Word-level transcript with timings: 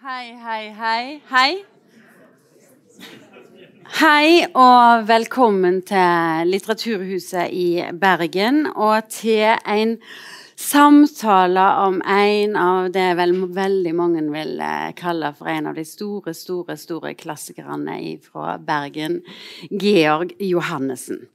Hei, 0.00 0.32
hei, 0.32 0.70
hei. 0.72 1.22
Hei. 1.28 1.64
Hei 3.98 4.46
og 4.56 5.02
velkommen 5.10 5.82
til 5.84 6.48
Litteraturhuset 6.48 7.52
i 7.52 7.82
Bergen 8.00 8.62
og 8.70 9.10
til 9.12 9.58
en 9.68 9.92
samtale 10.56 11.66
om 11.82 11.98
en 12.00 12.56
av 12.56 12.88
det 12.94 13.10
vel 13.18 13.34
veldig 13.58 13.92
mange 13.98 14.24
vil 14.32 14.54
eh, 14.64 14.88
kalle 14.96 15.34
for 15.36 15.52
en 15.52 15.68
av 15.68 15.76
de 15.76 15.84
store, 15.84 16.32
store, 16.32 16.78
store 16.80 17.12
klassikerne 17.20 17.98
fra 18.24 18.56
Bergen, 18.56 19.20
Georg 19.68 20.32
Johannessen. 20.40 21.26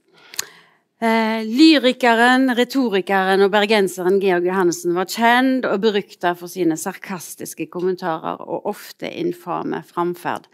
Eh, 0.96 1.42
lyrikeren, 1.44 2.48
retorikeren 2.56 3.42
og 3.44 3.50
bergenseren 3.52 4.14
Georg 4.16 4.46
Johannessen 4.48 4.94
var 4.96 5.10
kjent 5.12 5.66
og 5.68 5.82
berykta 5.82 6.30
for 6.40 6.48
sine 6.48 6.78
sarkastiske 6.80 7.66
kommentarer 7.68 8.40
og 8.40 8.70
ofte 8.72 9.10
infame 9.10 9.82
framferd. 9.84 10.48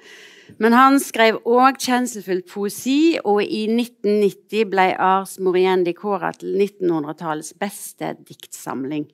Men 0.59 0.75
han 0.75 0.99
skrev 0.99 1.39
òg 1.47 1.79
kjenslefull 1.79 2.43
poesi, 2.43 3.21
og 3.23 3.39
i 3.45 3.69
1990 3.71 4.67
ble 4.73 4.89
Ars 4.99 5.37
Moriendi 5.39 5.95
kåra 5.95 6.33
til 6.35 6.59
1900-tallets 6.59 7.55
beste 7.63 8.17
diktsamling. 8.27 9.07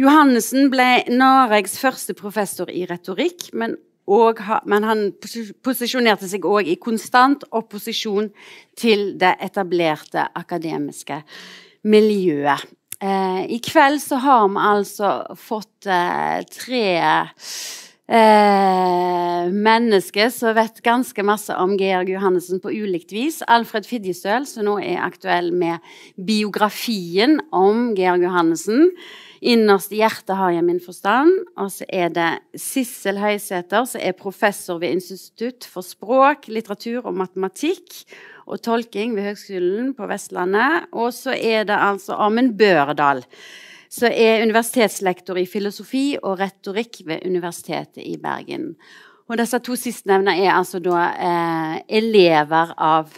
Johannessen 0.00 0.72
ble 0.72 1.04
Noregs 1.12 1.76
første 1.76 2.16
professor 2.16 2.72
i 2.72 2.86
retorikk, 2.88 3.50
men, 3.52 3.76
ha, 4.06 4.60
men 4.66 4.84
han 4.84 5.12
posisjonerte 5.64 6.28
seg 6.28 6.44
òg 6.44 6.68
i 6.68 6.76
konstant 6.76 7.44
opposisjon 7.50 8.30
til 8.76 9.14
det 9.18 9.36
etablerte 9.40 10.28
akademiske 10.34 11.22
miljøet. 11.88 12.64
Eh, 13.04 13.42
I 13.50 13.58
kveld 13.64 14.00
så 14.00 14.16
har 14.22 14.48
vi 14.48 14.60
altså 14.62 15.36
fått 15.36 15.86
eh, 15.90 16.44
tre 16.48 16.86
eh, 18.06 19.50
mennesker 19.50 20.30
som 20.32 20.54
vet 20.56 20.82
ganske 20.84 21.24
masse 21.26 21.56
om 21.58 21.76
Georg 21.80 22.08
Johannessen 22.14 22.62
på 22.62 22.72
ulikt 22.72 23.12
vis. 23.12 23.42
Alfred 23.50 23.88
Fidjesøl, 23.88 24.46
som 24.48 24.64
nå 24.68 24.78
er 24.80 25.02
aktuell 25.04 25.52
med 25.52 25.82
biografien 26.16 27.40
om 27.52 27.94
Georg 27.98 28.22
Johannessen. 28.24 28.92
Innerst 29.44 29.92
i 29.92 29.98
hjertet 30.00 30.32
har 30.38 30.54
jeg 30.54 30.64
min 30.64 30.80
forstand. 30.80 31.34
Og 31.60 31.68
så 31.74 31.84
er 31.92 32.12
det 32.14 32.30
Sissel 32.56 33.18
Høysæter, 33.20 33.84
som 33.90 34.00
er 34.00 34.16
professor 34.16 34.80
ved 34.80 34.96
Institutt 34.96 35.68
for 35.68 35.84
språk, 35.84 36.48
litteratur 36.48 37.04
og 37.04 37.18
matematikk 37.18 38.00
og 38.48 38.62
tolking 38.64 39.12
ved 39.16 39.28
Høgskolen 39.28 39.92
på 39.98 40.08
Vestlandet. 40.08 40.88
Og 40.96 41.12
så 41.12 41.36
er 41.36 41.68
det 41.68 41.76
altså 41.76 42.16
Amund 42.24 42.56
Børdal 42.58 43.24
som 43.94 44.10
er 44.10 44.42
universitetslektor 44.42 45.38
i 45.38 45.46
filosofi 45.46 46.16
og 46.16 46.40
retorikk 46.40 47.02
ved 47.06 47.26
Universitetet 47.28 48.02
i 48.02 48.16
Bergen. 48.18 48.72
Og 49.28 49.38
disse 49.40 49.60
to 49.64 49.76
sistnevnte 49.78 50.34
er 50.34 50.50
altså 50.52 50.80
da 50.82 51.04
eh, 51.14 51.76
elever 52.00 52.74
av 52.74 53.14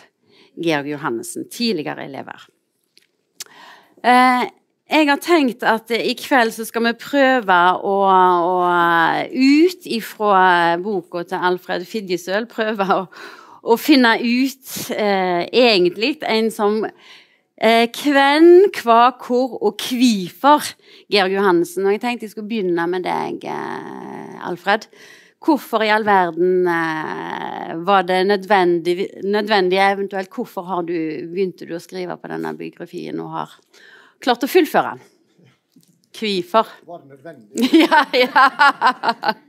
Georg 0.54 0.90
Johannessen. 0.92 1.48
Tidligere 1.52 2.04
elever. 2.06 2.44
Eh, 4.04 4.44
jeg 4.90 5.08
har 5.10 5.20
tenkt 5.22 5.66
at 5.66 5.90
i 5.90 6.14
kveld 6.18 6.54
så 6.54 6.66
skal 6.68 6.84
vi 6.86 6.94
prøve 7.00 7.58
å, 7.82 7.96
å 8.06 8.56
ut 9.34 9.86
ifra 9.98 10.76
boka 10.82 11.24
til 11.26 11.46
Alfred 11.50 11.86
Fidjesøl 11.90 12.46
prøve 12.50 12.86
å, 12.94 13.04
å 13.66 13.78
finne 13.80 14.14
ut 14.22 14.74
eh, 14.94 15.46
egentlig 15.50 16.16
en 16.22 16.52
som 16.54 16.84
Eh, 17.56 17.88
hvem, 17.88 18.66
hva, 18.82 19.14
hvor 19.16 19.54
og 19.64 19.80
hvorfor 19.80 20.74
Georg 21.08 21.32
Johannessen. 21.32 21.86
Og 21.86 21.94
jeg 21.94 22.02
tenkte 22.02 22.26
jeg 22.26 22.34
skulle 22.34 22.50
begynne 22.50 22.84
med 22.92 23.06
deg, 23.06 23.46
eh, 23.48 24.34
Alfred. 24.44 24.84
Hvorfor 25.40 25.80
i 25.84 25.88
all 25.88 26.04
verden 26.04 26.68
eh, 26.68 27.72
var 27.86 28.04
det 28.04 28.26
nødvendig, 28.26 29.08
nødvendig, 29.24 29.80
eventuelt 29.80 30.28
hvorfor 30.28 30.82
du, 30.84 30.96
begynte 31.32 31.64
du 31.64 31.72
å 31.76 31.80
skrive 31.80 32.18
på 32.20 32.28
denne 32.28 32.52
biografien 32.58 33.20
og 33.24 33.32
har 33.38 33.56
klart 34.22 34.44
å 34.44 34.50
fullføre 34.50 34.94
den? 34.94 35.04
Hvorfor? 36.16 36.70
Var 36.88 37.02
det 37.02 37.08
nødvendig? 37.10 37.68
ja, 37.84 38.04
ja. 38.16 38.44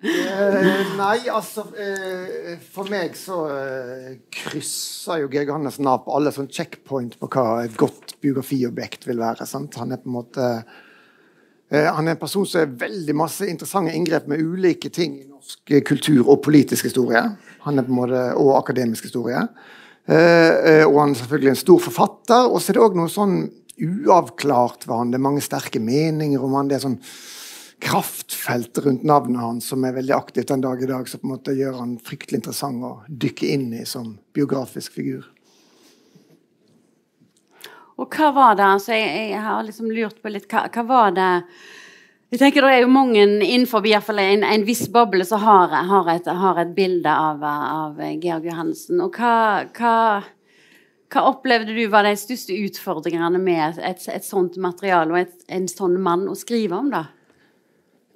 eh, 0.03 0.89
nei, 0.97 1.19
altså 1.31 1.63
eh, 1.79 2.57
For 2.73 2.89
meg 2.91 3.15
så 3.15 3.37
eh, 3.53 4.09
krysser 4.33 5.23
jo 5.23 5.29
Georg 5.31 5.53
Hannessen 5.55 5.87
av 5.87 6.03
på 6.03 6.17
alle 6.17 6.33
sånne 6.35 6.51
checkpoint 6.51 7.15
på 7.21 7.29
hva 7.31 7.63
et 7.63 7.77
godt 7.79 8.17
biografiobjekt 8.23 9.07
vil 9.07 9.23
være. 9.23 9.47
Sant? 9.47 9.79
Han 9.79 9.95
er 9.95 10.03
på 10.03 10.11
en 10.11 10.17
måte 10.17 10.49
eh, 10.51 11.87
han 11.87 12.03
er 12.03 12.17
en 12.17 12.21
person 12.21 12.47
som 12.47 12.65
er 12.65 12.77
veldig 12.83 13.15
masse 13.15 13.47
interessante 13.47 13.95
inngrep 13.95 14.27
med 14.27 14.43
ulike 14.43 14.91
ting 14.91 15.15
i 15.21 15.27
norsk 15.27 15.77
kultur 15.87 16.25
og 16.25 16.41
politisk 16.43 16.89
historie. 16.89 17.23
Han 17.63 17.79
er 17.79 17.87
på 17.87 17.93
en 17.93 18.01
måte, 18.01 18.23
Og 18.35 18.57
akademisk 18.59 19.07
historie. 19.07 19.47
Eh, 20.07 20.15
eh, 20.15 20.85
og 20.87 21.01
han 21.01 21.11
er 21.11 21.19
selvfølgelig 21.21 21.49
en 21.53 21.63
stor 21.63 21.79
forfatter. 21.83 22.51
Og 22.51 22.61
så 22.61 22.71
er 22.71 22.77
det 22.77 22.83
òg 22.83 22.99
noe 22.99 23.11
sånn 23.11 23.39
uavklart 23.81 24.87
var 24.87 25.03
han. 25.03 25.11
Det 25.11 25.19
er 25.19 25.27
mange 25.27 25.43
sterke 25.45 25.81
meninger 25.83 26.43
om 26.43 26.55
han. 26.57 26.69
Det 26.69 26.79
er 26.79 26.85
sånn 26.87 27.01
kraftfelt 27.83 28.77
rundt 28.81 29.03
navnet 29.05 29.41
hans 29.41 29.67
som 29.69 29.83
er 29.85 29.95
veldig 29.99 30.15
aktivt 30.15 30.49
den 30.49 30.63
dag 30.65 30.81
i 30.81 30.89
dag, 30.89 31.09
som 31.09 31.21
på 31.21 31.27
en 31.27 31.33
måte 31.35 31.53
gjør 31.57 31.77
han 31.77 31.97
fryktelig 32.01 32.41
interessant 32.41 32.83
å 32.83 32.93
dykke 33.07 33.49
inn 33.53 33.67
i 33.77 33.83
som 33.85 34.15
biografisk 34.33 34.97
figur. 34.97 35.27
Og 37.97 38.13
hva 38.13 38.31
var 38.33 38.57
det 38.57 38.65
altså, 38.65 38.93
jeg, 38.93 39.29
jeg 39.33 39.41
har 39.41 39.65
liksom 39.65 39.91
lurt 39.93 40.21
på 40.21 40.31
litt 40.33 40.45
hva, 40.51 40.67
hva, 40.73 40.85
var 40.85 41.13
det 41.17 41.29
jeg 42.27 42.41
tenker 42.41 42.65
Det 42.65 42.73
er 42.75 42.81
jo 42.83 42.91
mange 42.91 43.21
innenfor 43.23 43.85
en, 43.87 44.43
en 44.43 44.65
viss 44.67 44.83
boble 44.91 45.23
som 45.25 45.39
har, 45.41 45.71
har, 45.71 46.09
har 46.41 46.57
et 46.59 46.73
bilde 46.75 47.09
av, 47.09 47.43
av 47.45 48.01
Georg 48.19 48.49
Johansen. 48.49 48.99
Og 48.99 49.15
hva, 49.15 49.63
hva 49.71 49.93
hva 51.13 51.23
opplevde 51.29 51.75
du 51.75 51.85
var 51.91 52.03
de 52.03 52.15
største 52.19 52.55
utfordringene 52.67 53.39
med 53.39 53.79
et, 53.79 54.07
et 54.11 54.25
sånt 54.25 54.57
materiale 54.59 55.13
og 55.13 55.21
et, 55.21 55.37
en 55.47 55.69
sånn 55.71 55.95
mann 56.03 56.27
å 56.27 56.35
skrive 56.35 56.75
om? 56.75 56.89
da? 56.91 57.05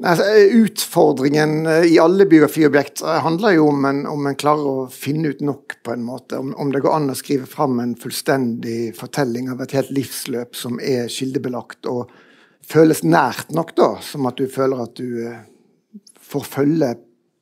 Altså, 0.02 0.26
utfordringen 0.58 1.68
eh, 1.70 1.84
i 1.94 2.00
alle 2.02 2.26
biografiobjekt 2.26 3.04
eh, 3.06 3.20
handler 3.22 3.54
jo 3.60 3.68
om 3.70 3.86
en, 3.86 4.02
om 4.10 4.26
en 4.26 4.38
klarer 4.40 4.66
å 4.66 4.88
finne 4.90 5.30
ut 5.30 5.44
nok, 5.46 5.78
på 5.86 5.94
en 5.94 6.04
måte. 6.08 6.40
Om, 6.42 6.56
om, 6.58 6.72
det 6.74 6.82
går 6.82 6.96
an 6.98 7.14
å 7.14 7.18
skrive 7.18 7.46
fram 7.50 7.78
en 7.84 7.94
fullstendig 8.00 8.96
fortelling 8.98 9.52
av 9.54 9.62
et 9.62 9.76
helt 9.78 9.94
livsløp 9.94 10.58
som 10.58 10.82
er 10.82 11.12
kildebelagt 11.12 11.86
og 11.92 12.10
føles 12.66 13.04
nært 13.06 13.54
nok, 13.54 13.76
da, 13.78 13.92
som 14.02 14.26
at 14.30 14.42
du 14.42 14.50
føler 14.50 14.82
at 14.88 14.98
du 14.98 15.22
eh, 15.30 15.44
får 16.32 16.50
følge 16.50 16.96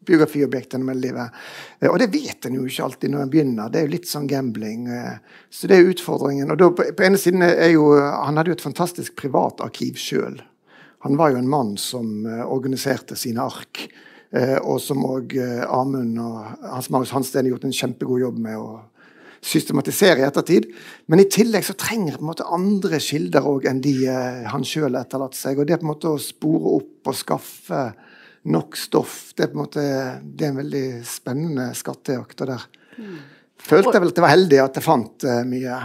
biografiobjektene 0.09 0.85
med 0.85 0.99
livet. 1.03 1.39
Eh, 1.79 1.89
og 1.89 1.99
det 2.01 2.09
vet 2.13 2.47
en 2.47 2.59
jo 2.59 2.65
ikke 2.67 2.85
alltid 2.87 3.13
når 3.13 3.25
en 3.25 3.33
begynner. 3.33 3.71
Det 3.71 3.81
er 3.81 3.87
jo 3.87 3.95
litt 3.95 4.09
sånn 4.09 4.27
gambling. 4.29 4.89
Eh, 4.91 5.39
så 5.53 5.69
det 5.69 5.79
er 5.79 5.89
utfordringen. 5.93 6.51
Og 6.53 6.59
da, 6.59 6.69
på, 6.75 7.05
ene 7.05 7.21
siden 7.21 7.45
er 7.45 7.73
jo 7.73 7.89
Han 7.99 8.37
hadde 8.37 8.53
jo 8.53 8.57
et 8.57 8.65
fantastisk 8.65 9.15
privatarkiv 9.19 9.97
sjøl. 9.99 10.39
Han 11.05 11.17
var 11.19 11.31
jo 11.31 11.39
en 11.39 11.49
mann 11.49 11.77
som 11.79 12.25
uh, 12.27 12.43
organiserte 12.51 13.15
sine 13.15 13.39
ark. 13.39 13.87
Og 14.61 14.75
som 14.77 15.01
òg 15.07 15.31
Amund 15.73 16.19
og 16.21 16.59
Hans 16.61 16.91
Marius 16.93 17.15
Hansten 17.15 17.39
har 17.39 17.55
gjort 17.55 17.63
en 17.65 17.73
kjempegod 17.73 18.21
jobb 18.21 18.35
med 18.43 18.59
å 18.61 18.75
systematisere 19.41 20.21
i 20.21 20.25
ettertid. 20.27 20.67
Men 21.09 21.23
i 21.23 21.25
tillegg 21.33 21.65
så 21.65 21.73
trenger 21.73 22.19
på 22.19 22.21
en 22.21 22.29
måte 22.29 22.45
andre 22.45 22.99
kilder 23.01 23.47
enn 23.71 23.81
de 23.81 23.95
han 24.05 24.67
sjøl 24.67 24.99
etterlatt 24.99 25.33
seg. 25.39 25.57
Og 25.57 25.65
det 25.65 25.79
på 25.79 25.87
en 25.87 25.93
måte 25.95 26.13
å 26.13 26.21
spore 26.21 26.75
opp 26.77 27.09
og 27.09 27.17
skaffe 27.17 27.81
nok 28.49 28.77
stoff. 28.77 29.31
Det 29.35 29.45
er 29.45 29.51
på 29.51 29.59
en 29.59 29.63
måte 29.63 29.85
det 30.23 30.47
er 30.47 30.53
en 30.53 30.61
veldig 30.63 30.85
spennende 31.07 31.69
skattejakt. 31.77 32.37
der 32.41 32.65
mm. 32.97 33.15
følte 33.61 33.95
jeg 33.95 34.03
vel 34.03 34.13
at 34.13 34.19
det 34.19 34.25
var 34.25 34.35
heldig 34.35 34.61
at 34.65 34.79
jeg 34.79 34.85
fant 34.85 35.27
uh, 35.29 35.41
mye. 35.47 35.79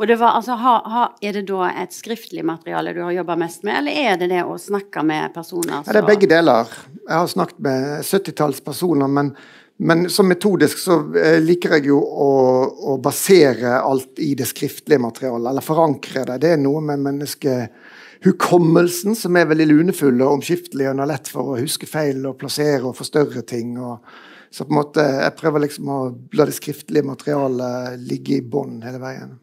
Og 0.00 0.06
det 0.08 0.16
var, 0.16 0.36
altså, 0.38 0.56
ha, 0.56 0.74
ha, 0.88 1.06
Er 1.20 1.36
det 1.36 1.42
da 1.50 1.66
et 1.82 1.92
skriftlig 1.92 2.44
materiale 2.46 2.94
du 2.96 3.02
har 3.04 3.12
jobba 3.12 3.36
mest 3.36 3.66
med, 3.68 3.76
eller 3.82 3.98
er 4.00 4.20
det 4.20 4.30
det 4.32 4.44
å 4.48 4.56
snakke 4.56 5.02
med 5.04 5.34
personer? 5.34 5.82
Så... 5.82 5.90
Ja, 5.90 5.96
det 5.96 6.00
er 6.00 6.08
begge 6.08 6.28
deler. 6.30 6.70
Jeg 7.04 7.16
har 7.16 7.28
snakket 7.28 7.60
med 7.66 7.88
70-talls 8.08 8.62
personer, 8.64 9.10
men, 9.12 9.34
men, 9.76 10.06
som 10.08 10.28
metodisk 10.28 10.80
så 10.80 11.02
eh, 11.20 11.36
liker 11.44 11.76
jeg 11.76 11.90
jo 11.90 12.00
å, 12.00 12.30
å, 12.94 12.96
basere 13.02 13.76
alt 13.76 14.24
i 14.24 14.32
det 14.38 14.48
skriftlige 14.48 15.02
materialet, 15.04 15.50
eller 15.52 15.68
forankre 15.68 16.24
det. 16.32 16.38
Det 16.46 16.54
er 16.54 16.64
noe 16.64 16.80
med 16.84 17.04
mennesket 17.04 17.89
hukommelsen, 18.24 19.16
som 19.16 19.36
er 19.36 19.48
veldig 19.50 19.68
lunefull 19.70 20.20
og 20.20 20.38
omskiftelig, 20.38 20.90
og 20.90 21.06
lett 21.08 21.30
for 21.32 21.54
å 21.54 21.60
huske 21.60 21.88
feil 21.88 22.24
og 22.28 22.38
plassere 22.40 22.84
og 22.88 22.98
forstørre 22.98 23.44
ting. 23.48 23.76
Og, 23.80 24.04
så 24.50 24.66
på 24.66 24.74
en 24.74 24.80
måte, 24.80 25.04
jeg 25.22 25.36
prøver 25.38 25.64
liksom 25.64 25.88
å 25.92 26.00
la 26.36 26.48
det 26.48 26.56
skriftlige 26.56 27.06
materialet 27.06 28.02
ligge 28.02 28.40
i 28.40 28.44
bånn 28.44 28.80
hele 28.84 29.00
veien. 29.02 29.36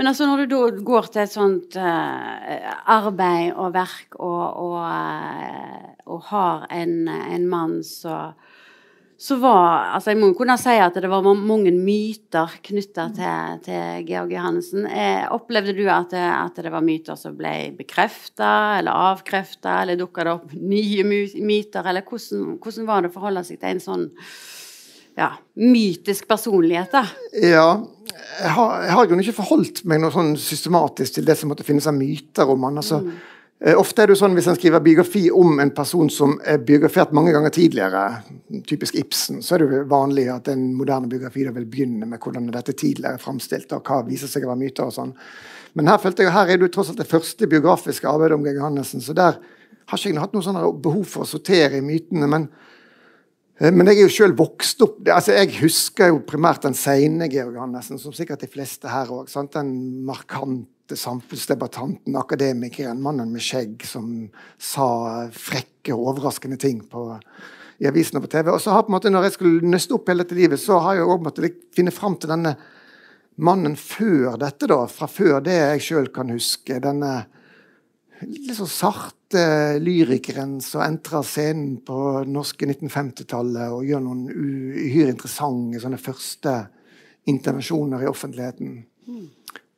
Men 0.00 0.08
altså 0.08 0.24
når 0.24 0.46
du 0.46 0.54
da 0.54 0.60
går 0.88 1.10
til 1.12 1.22
et 1.22 1.32
sånt 1.32 1.76
uh, 1.76 2.70
arbeid 2.88 3.52
og 3.52 3.74
verk 3.74 4.16
og, 4.16 4.44
og, 4.64 4.78
uh, 4.80 5.90
og 6.08 6.22
har 6.30 6.64
en, 6.72 6.94
en 7.10 7.44
mann 7.50 7.74
som 7.84 8.32
så 9.20 9.36
var 9.36 9.90
altså 9.94 10.14
Jeg 10.14 10.18
må 10.20 10.30
kunne 10.32 10.56
si 10.56 10.72
at 10.80 10.96
det 10.96 11.08
var 11.12 11.26
mange 11.36 11.72
myter 11.76 12.54
knytta 12.64 13.04
til, 13.12 13.58
til, 13.66 14.06
Georg 14.08 14.32
Johannessen. 14.32 14.86
Eh, 14.88 15.26
opplevde 15.34 15.74
du 15.76 15.82
at 15.92 16.14
det, 16.14 16.22
at 16.24 16.56
det, 16.56 16.72
var 16.72 16.84
myter 16.84 17.18
som 17.20 17.34
ble 17.36 17.52
bekrefta 17.76 18.78
eller 18.78 18.96
avkrefta, 19.10 19.82
eller 19.82 20.00
dukka 20.00 20.24
det 20.24 20.32
opp 20.32 20.54
nye 20.56 21.04
myter, 21.04 21.84
eller 21.84 22.06
hvordan, 22.06 22.56
hvordan, 22.56 22.86
var 22.88 23.04
det 23.04 23.10
å 23.12 23.16
forholde 23.18 23.44
seg 23.44 23.60
til 23.60 23.74
en 23.74 23.84
sånn 23.84 24.06
ja, 25.20 25.34
mytisk 25.60 26.24
personlighet? 26.30 26.96
da? 26.96 27.04
Ja, 27.44 27.66
jeg 28.40 28.54
har, 28.56 28.86
jeg 28.86 28.96
har 28.96 29.12
ikke 29.20 29.36
forholdt 29.42 29.84
meg 29.84 30.00
noe 30.00 30.16
sånn 30.16 30.32
systematisk 30.40 31.18
til 31.18 31.28
det 31.28 31.36
som 31.36 31.52
måtte 31.52 31.68
finnes 31.68 31.90
av 31.90 31.98
myter 31.98 32.48
om 32.48 32.70
han. 32.70 32.80
altså 32.80 33.02
mm 33.04 33.20
ofte 33.60 34.00
er 34.00 34.08
det 34.08 34.14
jo 34.14 34.20
sånn 34.22 34.34
Hvis 34.38 34.46
en 34.48 34.56
skriver 34.56 34.80
biografi 34.80 35.26
om 35.36 35.58
en 35.60 35.72
person 35.76 36.08
som 36.12 36.38
er 36.48 36.62
biografert 36.64 37.12
mange 37.12 37.34
ganger 37.34 37.52
tidligere, 37.52 38.04
typisk 38.68 38.96
Ibsen, 38.96 39.42
så 39.44 39.54
er 39.54 39.62
det 39.62 39.68
jo 39.68 39.84
vanlig 39.90 40.30
at 40.32 40.48
en 40.48 40.70
moderne 40.78 41.10
biografi 41.10 41.44
vil 41.44 41.66
begynne 41.68 42.08
med 42.08 42.22
hvordan 42.24 42.48
dette 42.54 42.72
tidligere 42.72 43.18
er 43.18 43.22
framstilt, 43.22 43.72
og 43.76 43.84
hva 43.84 44.00
viser 44.06 44.32
seg 44.32 44.46
å 44.46 44.52
være 44.54 44.62
myter 44.62 44.88
og 44.88 44.96
sånn. 44.96 45.12
Men 45.76 45.92
her 45.92 46.00
følte 46.02 46.24
jeg, 46.24 46.32
her 46.34 46.48
er 46.48 46.58
det 46.58 46.70
jo 46.70 46.72
tross 46.78 46.90
alt 46.90 47.02
det 47.02 47.10
første 47.10 47.46
biografiske 47.50 48.08
arbeidet 48.08 48.38
om 48.38 48.48
Geir 48.48 48.58
Johannessen, 48.62 49.04
så 49.04 49.14
der 49.14 49.36
har 49.36 49.98
ikke 49.98 50.14
jeg 50.14 50.22
hatt 50.22 50.34
noe 50.34 50.46
sånn 50.46 50.58
behov 50.82 51.04
for 51.10 51.26
å 51.26 51.28
sortere 51.28 51.78
i 51.78 51.84
mytene. 51.84 52.26
men 52.30 52.48
eh, 53.60 53.70
men 53.70 53.90
jeg 53.90 53.98
er 53.98 54.06
jo 54.06 54.16
sjøl 54.16 54.36
vokst 54.38 54.82
opp 54.86 55.04
altså 55.04 55.36
Jeg 55.36 55.58
husker 55.60 56.14
jo 56.14 56.22
primært 56.24 56.64
den 56.64 56.74
seine 56.78 57.28
Georg 57.28 57.58
Johannessen, 57.58 57.98
som 57.98 58.14
sikkert 58.16 58.40
de 58.40 58.48
fleste 58.48 58.88
her 58.88 59.10
òg. 59.12 59.28
Den 59.52 59.74
markante 60.06 60.79
samfunnsdebattanten, 60.98 62.16
akademikeren, 62.16 63.00
mannen 63.02 63.32
med 63.32 63.44
skjegg 63.44 63.84
som 63.86 64.10
sa 64.58 65.28
frekke 65.34 65.94
og 65.94 66.14
overraskende 66.14 66.58
ting 66.60 66.82
på, 66.90 67.04
i 67.80 67.88
avisene 67.90 68.22
på 68.22 68.30
TV. 68.32 68.50
Og 68.52 68.60
så 68.62 68.74
har 68.74 68.84
på 68.86 68.92
en 68.92 68.98
måte, 68.98 69.12
når 69.12 69.28
jeg 69.28 69.36
skulle 69.38 69.72
nøste 69.72 69.96
opp 69.96 70.10
hele 70.10 70.24
dette 70.24 70.38
livet, 70.38 70.60
så 70.62 70.80
har 70.84 70.98
jeg 70.98 71.08
òg 71.08 71.26
måttet 71.26 71.60
finne 71.76 71.94
fram 71.94 72.18
til 72.20 72.32
denne 72.32 72.54
mannen 73.40 73.76
før 73.78 74.38
dette, 74.40 74.68
da. 74.70 74.82
Fra 74.90 75.08
før 75.10 75.40
det 75.44 75.56
jeg 75.56 75.86
sjøl 75.86 76.10
kan 76.14 76.32
huske. 76.32 76.80
Denne 76.82 77.14
litt 78.26 78.52
så 78.56 78.66
sarte 78.68 79.78
lyrikeren 79.80 80.58
som 80.64 80.82
entrer 80.84 81.24
scenen 81.24 81.78
på 81.86 82.24
norske 82.28 82.66
1950-tallet 82.68 83.72
og 83.72 83.86
gjør 83.88 84.04
noen 84.04 84.26
uhyre 84.28 85.14
interessante 85.14 85.80
sånne 85.80 86.00
første 86.00 86.56
intervensjoner 87.30 88.04
i 88.04 88.10
offentligheten. 88.10 88.74
Mm. 89.06 89.28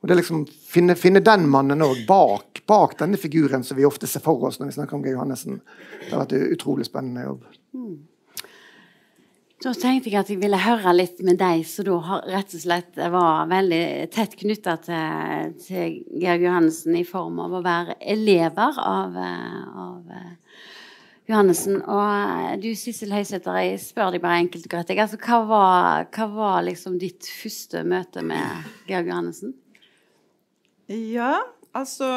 Og 0.02 0.08
det 0.10 0.18
liksom 0.18 0.46
finne, 0.46 0.96
finne 0.98 1.22
den 1.22 1.44
mannen 1.50 1.84
òg 1.86 2.00
bak, 2.08 2.64
bak, 2.66 2.96
denne 2.98 3.18
figuren 3.20 3.62
som 3.62 3.78
vi 3.78 3.86
ofte 3.86 4.08
ser 4.10 4.24
for 4.24 4.48
oss 4.48 4.58
når 4.58 4.72
vi 4.72 4.78
snakker 4.80 4.98
om 4.98 5.04
Geir 5.04 5.14
Johannessen. 5.14 5.60
Det 6.00 6.10
har 6.10 6.24
vært 6.24 6.34
en 6.38 6.56
utrolig 6.56 6.86
spennende 6.88 7.28
jobb. 7.28 7.44
Mm. 7.78 8.00
Da 9.62 9.70
tenkte 9.78 10.10
jeg 10.10 10.18
at 10.18 10.30
jeg 10.32 10.40
ville 10.42 10.58
høre 10.58 10.90
litt 10.96 11.20
med 11.22 11.38
deg 11.38 11.62
som 11.70 11.86
da 11.86 12.18
rett 12.32 12.50
og 12.50 12.64
slett 12.64 12.98
var 12.98 13.46
veldig 13.46 13.84
tett 14.10 14.34
knytta 14.40 14.74
til, 14.82 15.52
til 15.62 16.00
Georg 16.18 16.48
Johannessen 16.48 16.98
i 16.98 17.04
form 17.06 17.38
av 17.44 17.54
å 17.54 17.62
være 17.62 17.94
elever 18.02 18.82
av, 18.82 19.14
av 19.22 20.10
Johannessen. 21.30 21.78
Og 21.86 22.58
du 22.64 22.72
Sissel 22.74 23.14
Høysæter, 23.14 23.62
jeg 23.62 23.78
spør 23.86 24.16
deg 24.16 24.26
bare 24.26 24.42
enkelt 24.42 24.66
og 24.66 24.74
greit. 24.74 24.90
Altså, 24.98 25.22
hva 25.22 25.42
var, 25.46 26.10
hva 26.10 26.30
var 26.34 26.62
liksom 26.66 26.98
ditt 26.98 27.30
første 27.30 27.86
møte 27.86 28.26
med 28.26 28.66
Georg 28.90 29.14
Johannessen? 29.14 29.54
Ja, 30.90 31.36
altså 31.72 32.08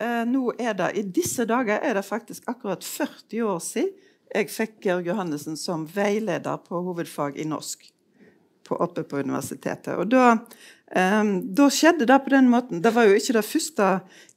eh, 0.00 0.22
nå 0.28 0.50
er 0.58 0.76
det, 0.78 0.92
I 0.96 1.04
disse 1.18 1.44
dager 1.48 1.82
er 1.82 1.98
det 1.98 2.06
faktisk 2.06 2.48
akkurat 2.50 2.84
40 2.84 3.42
år 3.44 3.62
siden 3.64 3.94
jeg 4.34 4.50
fikk 4.50 4.80
Georg 4.84 5.06
Johannessen 5.06 5.56
som 5.58 5.84
veileder 5.88 6.58
på 6.64 6.80
hovedfag 6.88 7.38
i 7.38 7.46
norsk 7.48 7.86
på, 8.66 8.76
oppe 8.82 9.04
på 9.06 9.20
universitetet. 9.22 9.94
Og 9.94 10.08
da, 10.10 10.24
eh, 10.90 11.28
da, 11.58 11.68
skjedde 11.70 12.08
det 12.08 12.18
på 12.24 12.32
den 12.34 12.50
måten. 12.50 12.82
Det 12.82 12.92
var 12.94 13.06
jo 13.06 13.14
ikke 13.16 13.36
det 13.38 13.44
første 13.46 13.90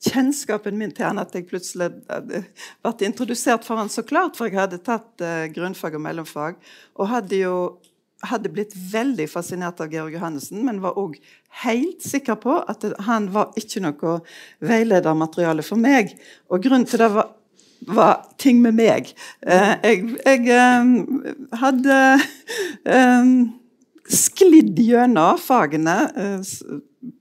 kjennskapen 0.06 0.78
min 0.78 0.94
til 0.96 1.10
han 1.10 1.22
at 1.22 1.34
jeg 1.36 1.48
plutselig 1.50 1.90
ble 2.06 2.94
introdusert 3.08 3.66
for 3.66 3.82
han 3.82 3.90
så 3.90 4.06
klart, 4.06 4.38
for 4.38 4.50
jeg 4.50 4.60
hadde 4.60 4.84
tatt 4.86 5.26
eh, 5.26 5.48
grunnfag 5.56 5.98
og 5.98 6.06
mellomfag. 6.06 6.60
Og 7.00 7.12
hadde 7.12 7.42
jo 7.42 7.56
hadde 8.28 8.52
blitt 8.52 8.74
veldig 8.92 9.28
fascinert 9.32 9.80
av 9.80 9.94
Georg 9.94 10.16
Johannessen, 10.18 10.64
men 10.66 10.82
var 10.84 10.98
òg 11.00 11.18
helt 11.64 12.04
sikker 12.04 12.40
på 12.42 12.58
at 12.68 12.84
han 13.08 13.30
var 13.34 13.54
ikke 13.60 13.84
noe 13.86 14.18
veiledermateriale 14.66 15.64
for 15.66 15.80
meg. 15.80 16.12
Og 16.52 16.64
grunnen 16.64 16.88
til 16.90 17.02
det 17.04 17.12
var, 17.16 17.32
var 17.88 18.18
ting 18.42 18.60
med 18.64 18.76
meg. 18.80 19.14
Eh, 19.40 19.74
jeg, 19.86 20.04
jeg 20.26 20.52
eh, 20.52 20.92
hadde 21.62 22.02
eh, 22.98 23.34
sklidd 24.20 24.84
gjennom 24.84 25.40
fagene 25.40 26.02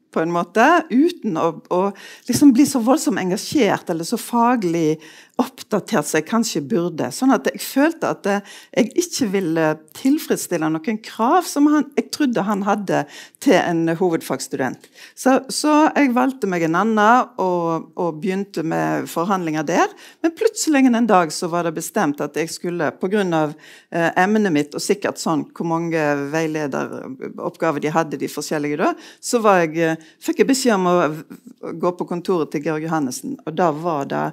på 0.08 0.22
en 0.22 0.32
måte, 0.32 0.64
uten 0.90 1.36
å, 1.38 1.48
å 1.70 1.80
liksom 2.28 2.52
bli 2.56 2.64
så 2.66 2.80
voldsomt 2.82 3.20
engasjert 3.20 3.90
eller 3.92 4.08
så 4.08 4.18
faglig 4.18 4.96
oppdatert 5.38 6.06
som 6.08 6.18
jeg 6.18 6.26
kanskje 6.28 6.62
burde. 6.66 7.08
Sånn 7.14 7.32
at 7.34 7.46
jeg 7.46 7.62
følte 7.62 8.10
at 8.10 8.26
jeg 8.26 8.90
ikke 8.98 9.28
ville 9.30 9.66
tilfredsstille 9.98 10.70
noen 10.72 10.98
krav 11.04 11.46
som 11.46 11.68
han, 11.70 11.86
jeg 11.98 12.08
trodde 12.14 12.44
han 12.46 12.64
hadde 12.66 13.04
til 13.42 13.54
en 13.58 13.94
hovedfagsstudent. 13.98 14.88
Så, 15.14 15.38
så 15.54 15.74
jeg 15.94 16.14
valgte 16.16 16.50
meg 16.50 16.66
en 16.66 16.78
annen 16.80 17.30
og, 17.38 17.90
og, 17.94 18.18
begynte 18.18 18.64
med 18.66 19.06
forhandlinger 19.10 19.66
der. 19.68 19.92
Men 20.24 20.34
plutselig 20.38 20.84
en 20.88 21.06
dag 21.06 21.30
så 21.34 21.50
var 21.52 21.68
det 21.68 21.76
bestemt 21.78 22.22
at 22.24 22.36
jeg 22.38 22.50
skulle, 22.52 22.90
pga. 22.98 23.44
Eh, 23.90 24.10
emnet 24.20 24.52
mitt 24.52 24.74
og 24.76 24.82
sikkert 24.82 25.20
sånn 25.20 25.46
hvor 25.56 25.66
mange 25.68 26.02
veilederoppgaver 26.32 27.82
de 27.82 27.92
hadde, 27.94 28.18
de 28.20 28.28
forskjellige 28.30 28.78
da, 28.80 28.92
så 29.20 29.40
jeg, 29.62 29.74
eh, 29.80 30.08
fikk 30.22 30.42
jeg 30.42 30.50
beskjed 30.50 30.76
om 30.76 30.88
å 30.90 31.72
gå 31.78 31.92
på 31.96 32.06
kontoret 32.08 32.52
til 32.52 32.64
Georg 32.66 32.86
Johannessen. 32.86 33.38
Og 33.46 33.56
da 33.58 33.70
var 33.74 34.08
det 34.10 34.24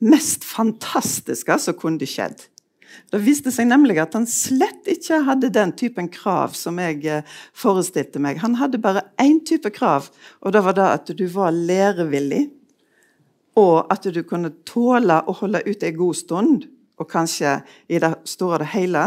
mest 0.00 0.44
fantastiske 0.48 1.56
som 1.60 1.76
kunne 1.78 2.08
skjedd. 2.08 2.46
Det 3.10 3.20
viste 3.22 3.52
seg 3.54 3.68
nemlig 3.70 3.98
at 4.02 4.14
han 4.16 4.26
slett 4.28 4.88
ikke 4.90 5.20
hadde 5.26 5.50
den 5.54 5.72
typen 5.78 6.08
krav 6.10 6.54
som 6.58 6.78
jeg 6.82 7.04
eh, 7.06 7.26
forestilte 7.56 8.22
meg. 8.22 8.40
Han 8.42 8.56
hadde 8.58 8.82
bare 8.82 9.04
én 9.22 9.40
type 9.46 9.70
krav, 9.74 10.10
og 10.42 10.54
det 10.54 10.62
var 10.66 10.76
det 10.78 10.88
at 10.88 11.12
du 11.18 11.24
var 11.30 11.54
lærevillig. 11.54 12.48
Og 13.58 13.90
at 13.90 14.06
du 14.14 14.22
kunne 14.26 14.52
tåle 14.66 15.20
å 15.26 15.34
holde 15.40 15.62
ut 15.66 15.82
en 15.86 15.98
god 15.98 16.18
stund, 16.18 16.68
og 17.00 17.08
kanskje 17.10 17.60
i 17.90 17.98
det 18.02 18.12
store 18.28 18.62
og 18.62 18.72
hele, 18.74 19.04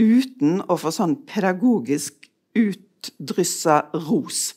uten 0.00 0.60
å 0.68 0.76
få 0.80 0.92
sånn 0.92 1.18
pedagogisk 1.28 2.28
utdryssa 2.58 3.78
ros. 4.08 4.52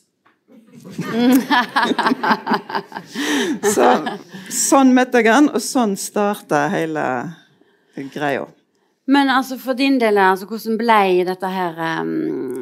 Så, 3.74 3.88
sånn 4.52 4.92
møtte 4.96 5.22
jeg 5.22 5.32
han, 5.32 5.48
og 5.50 5.62
sånn 5.64 5.96
starta 6.00 6.66
hele 6.72 7.06
greia. 8.12 8.46
Men 9.06 9.30
altså 9.30 9.58
for 9.58 9.78
din 9.78 10.00
del, 10.02 10.18
altså, 10.18 10.48
hvordan 10.50 10.78
ble 10.80 11.26
dette 11.28 11.50
her 11.50 11.76
um, 12.02 12.56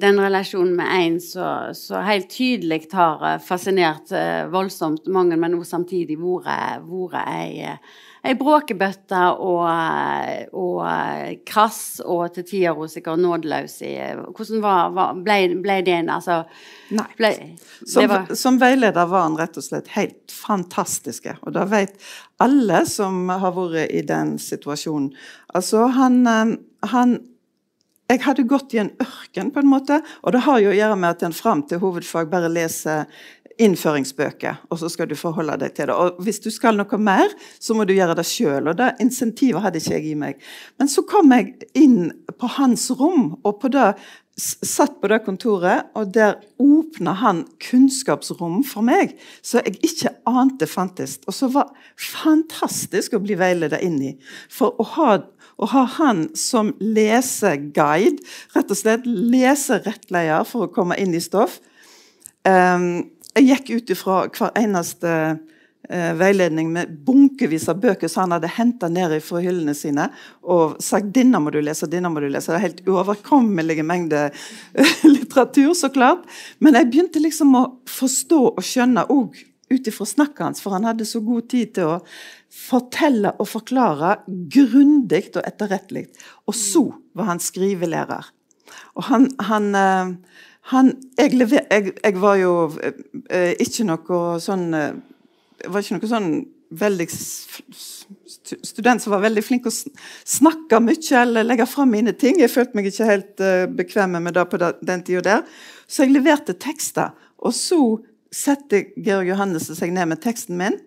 Den 0.00 0.18
relasjonen 0.18 0.72
med 0.74 0.90
en 0.90 1.20
som 1.22 2.02
helt 2.02 2.26
tydelig 2.34 2.88
har 2.92 3.38
fascinert 3.44 4.10
uh, 4.10 4.50
voldsomt 4.50 5.06
mange, 5.06 5.38
men 5.38 5.54
også 5.54 5.76
samtidig 5.76 6.18
vært 6.18 7.22
ei 7.22 7.76
ei 8.24 8.32
bråkebøtte 8.40 9.20
og, 9.44 9.64
og, 10.56 10.78
krass 11.48 12.00
og 12.00 12.32
til 12.34 12.46
tider 12.48 12.86
sikkert 12.88 13.20
nådeløs 13.20 13.76
i 13.84 13.92
Hvordan 14.24 14.62
var, 14.64 14.94
var, 14.96 15.18
ble, 15.26 15.38
ble, 15.64 15.80
det 15.84 15.98
en 15.98 16.12
altså, 16.14 16.40
Nei. 16.94 17.06
Ble, 17.18 17.32
som, 17.82 18.08
var, 18.08 18.30
som, 18.38 18.58
veileder 18.60 19.10
var 19.10 19.26
han 19.26 19.36
rett 19.38 19.58
og 19.60 19.64
slett 19.66 19.88
helt 19.96 20.32
fantastiske. 20.32 21.32
Og 21.42 21.54
det 21.56 21.64
vet 21.72 21.94
alle 22.42 22.82
som 22.90 23.28
har 23.28 23.54
vært 23.54 23.92
i 23.94 24.02
den 24.06 24.36
situasjonen. 24.42 25.12
Altså, 25.54 25.86
han, 25.94 26.26
eh, 26.26 26.56
han 26.90 27.20
jeg 28.10 28.20
hadde 28.20 28.44
gått 28.44 28.74
i 28.74 28.82
en 28.82 28.92
ørken, 29.00 29.50
på 29.50 29.62
en 29.62 29.70
måte, 29.70 30.02
og 30.22 30.34
det 30.34 30.44
har 30.44 30.58
jo 30.60 30.74
å 30.74 30.76
gjøre 30.76 30.96
med 31.00 31.14
at 31.16 31.22
en 31.24 31.32
fram 31.32 31.62
til 31.64 31.80
hovedfag 31.80 32.28
bare 32.28 32.52
leser 32.52 33.06
innføringsbøker, 33.62 34.64
og 34.70 34.80
så 34.80 34.90
skal 34.90 35.08
du 35.08 35.14
forholde 35.18 35.56
deg 35.62 35.74
til 35.76 35.88
det. 35.88 35.94
Og 35.94 36.18
Hvis 36.26 36.40
du 36.42 36.50
skal 36.50 36.76
noe 36.76 36.98
mer, 36.98 37.30
så 37.62 37.76
må 37.76 37.86
du 37.86 37.94
gjøre 37.94 38.16
det 38.18 38.26
sjøl. 38.26 38.68
Og 38.70 38.76
det 38.78 38.94
insentivet 39.02 39.62
hadde 39.62 39.80
ikke 39.80 39.94
jeg 39.94 40.10
i 40.10 40.18
meg. 40.18 40.40
Men 40.80 40.90
så 40.90 41.04
kom 41.06 41.32
jeg 41.32 41.54
inn 41.78 42.10
på 42.34 42.50
hans 42.58 42.88
rom, 42.98 43.36
og 43.44 43.60
på 43.62 43.70
det, 43.72 43.92
satt 44.36 44.96
på 45.00 45.08
det 45.10 45.20
kontoret, 45.26 45.90
og 45.94 46.10
der 46.14 46.40
åpna 46.58 47.14
han 47.20 47.44
kunnskapsrom 47.62 48.62
for 48.66 48.82
meg 48.86 49.14
så 49.42 49.62
jeg 49.62 49.78
ikke 49.86 50.14
ante 50.26 50.66
fantes. 50.66 51.20
Og 51.28 51.36
så 51.36 51.50
var 51.54 51.70
fantastisk 51.94 53.14
å 53.14 53.22
bli 53.22 53.38
veiledet 53.38 53.82
inn 53.86 54.00
i. 54.02 54.12
For 54.50 54.74
å 54.80 54.88
ha 54.96 55.12
å 55.54 55.68
ha 55.70 55.84
han 56.00 56.24
som 56.34 56.72
leseguide, 56.82 58.24
rett 58.56 58.72
og 58.74 58.78
slett 58.78 59.04
leserettleder 59.06 60.42
for 60.48 60.66
å 60.66 60.72
komme 60.74 60.96
inn 60.98 61.14
i 61.14 61.22
stoff. 61.22 61.60
Um, 62.42 63.06
jeg 63.38 63.46
gikk 63.52 63.70
ut 63.70 63.92
ifra 63.94 64.16
hver 64.34 64.50
eneste 64.58 65.12
veiledning 65.90 66.70
med 66.72 66.92
bunkevis 67.04 67.68
av 67.68 67.80
bøker 67.82 68.08
som 68.08 68.24
han 68.24 68.36
hadde 68.38 68.52
henta 68.56 68.88
ned 68.88 69.12
fra 69.24 69.42
hyllene 69.44 69.74
sine 69.76 70.06
og 70.40 70.78
sagt 70.82 71.12
'denne 71.12 71.40
må 71.42 71.52
du 71.52 71.60
lese', 71.60 71.86
'denne 71.86 72.08
må 72.08 72.20
du 72.20 72.28
lese'. 72.28 72.52
Det 72.52 72.56
er 72.56 72.68
helt 72.68 72.86
uoverkommelige 72.88 73.84
mengder 73.84 74.30
litteratur, 75.14 75.74
så 75.74 75.88
klart. 75.92 76.24
Men 76.58 76.74
jeg 76.74 76.90
begynte 76.90 77.20
liksom 77.20 77.54
å 77.54 77.64
forstå 77.84 78.40
og 78.56 78.62
skjønne 78.64 79.06
òg 79.12 79.36
ut 79.70 79.86
ifra 79.86 80.06
snakket 80.06 80.44
hans, 80.44 80.62
for 80.62 80.76
han 80.76 80.84
hadde 80.84 81.06
så 81.08 81.20
god 81.24 81.48
tid 81.50 81.74
til 81.76 81.96
å 81.96 82.00
fortelle 82.54 83.34
og 83.40 83.48
forklare 83.50 84.16
grundig 84.26 85.26
og 85.34 85.42
etterrettelig. 85.44 86.06
Og 86.46 86.56
så 86.58 86.84
var 87.16 87.32
han 87.32 87.42
skrivelærer. 87.42 88.30
Og 88.94 89.08
han, 89.08 89.28
han, 89.48 89.70
eh, 89.78 90.12
han 90.72 90.92
jeg, 91.18 91.34
jeg, 91.40 91.94
jeg, 91.96 92.20
var 92.20 92.38
jo 92.40 92.54
eh, 93.30 93.54
ikke 93.62 93.88
noe 93.88 94.22
sånn 94.42 94.68
eh, 94.78 94.94
var 95.68 95.80
ikke 95.82 95.98
noe 95.98 96.10
sånn 96.10 96.30
veldig 96.74 97.06
student 98.64 99.02
som 99.02 99.14
var 99.14 99.22
veldig 99.24 99.44
flink 99.44 99.68
å 99.68 99.72
snakke 99.72 100.80
mye 100.82 101.20
eller 101.20 101.46
legge 101.46 101.66
fram 101.70 101.92
mine 101.94 102.12
ting. 102.18 102.40
Jeg 102.40 102.52
følte 102.52 102.76
meg 102.76 102.90
ikke 102.90 103.08
helt 103.08 103.44
bekvem 103.78 104.18
med 104.18 104.34
det 104.34 104.44
på 104.50 104.58
den 104.60 105.04
tida 105.06 105.22
der. 105.28 105.44
Så 105.86 106.04
jeg 106.04 106.16
leverte 106.16 106.56
tekster. 106.58 107.14
Og 107.38 107.54
så 107.54 107.80
sette 108.34 108.88
Georg 108.96 109.30
Johannessen 109.30 109.78
seg 109.78 109.94
ned 109.94 110.10
med 110.10 110.22
teksten 110.24 110.58
min, 110.58 110.80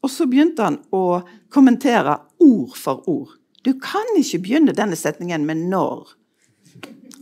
og 0.00 0.12
så 0.12 0.26
begynte 0.30 0.64
han 0.64 0.78
å 0.94 1.20
kommentere 1.52 2.18
ord 2.40 2.76
for 2.78 3.04
ord. 3.10 3.36
Du 3.66 3.74
kan 3.82 4.06
ikke 4.16 4.40
begynne 4.44 4.72
denne 4.76 4.96
setningen 4.96 5.44
med 5.44 5.66
'når'. 5.66 6.15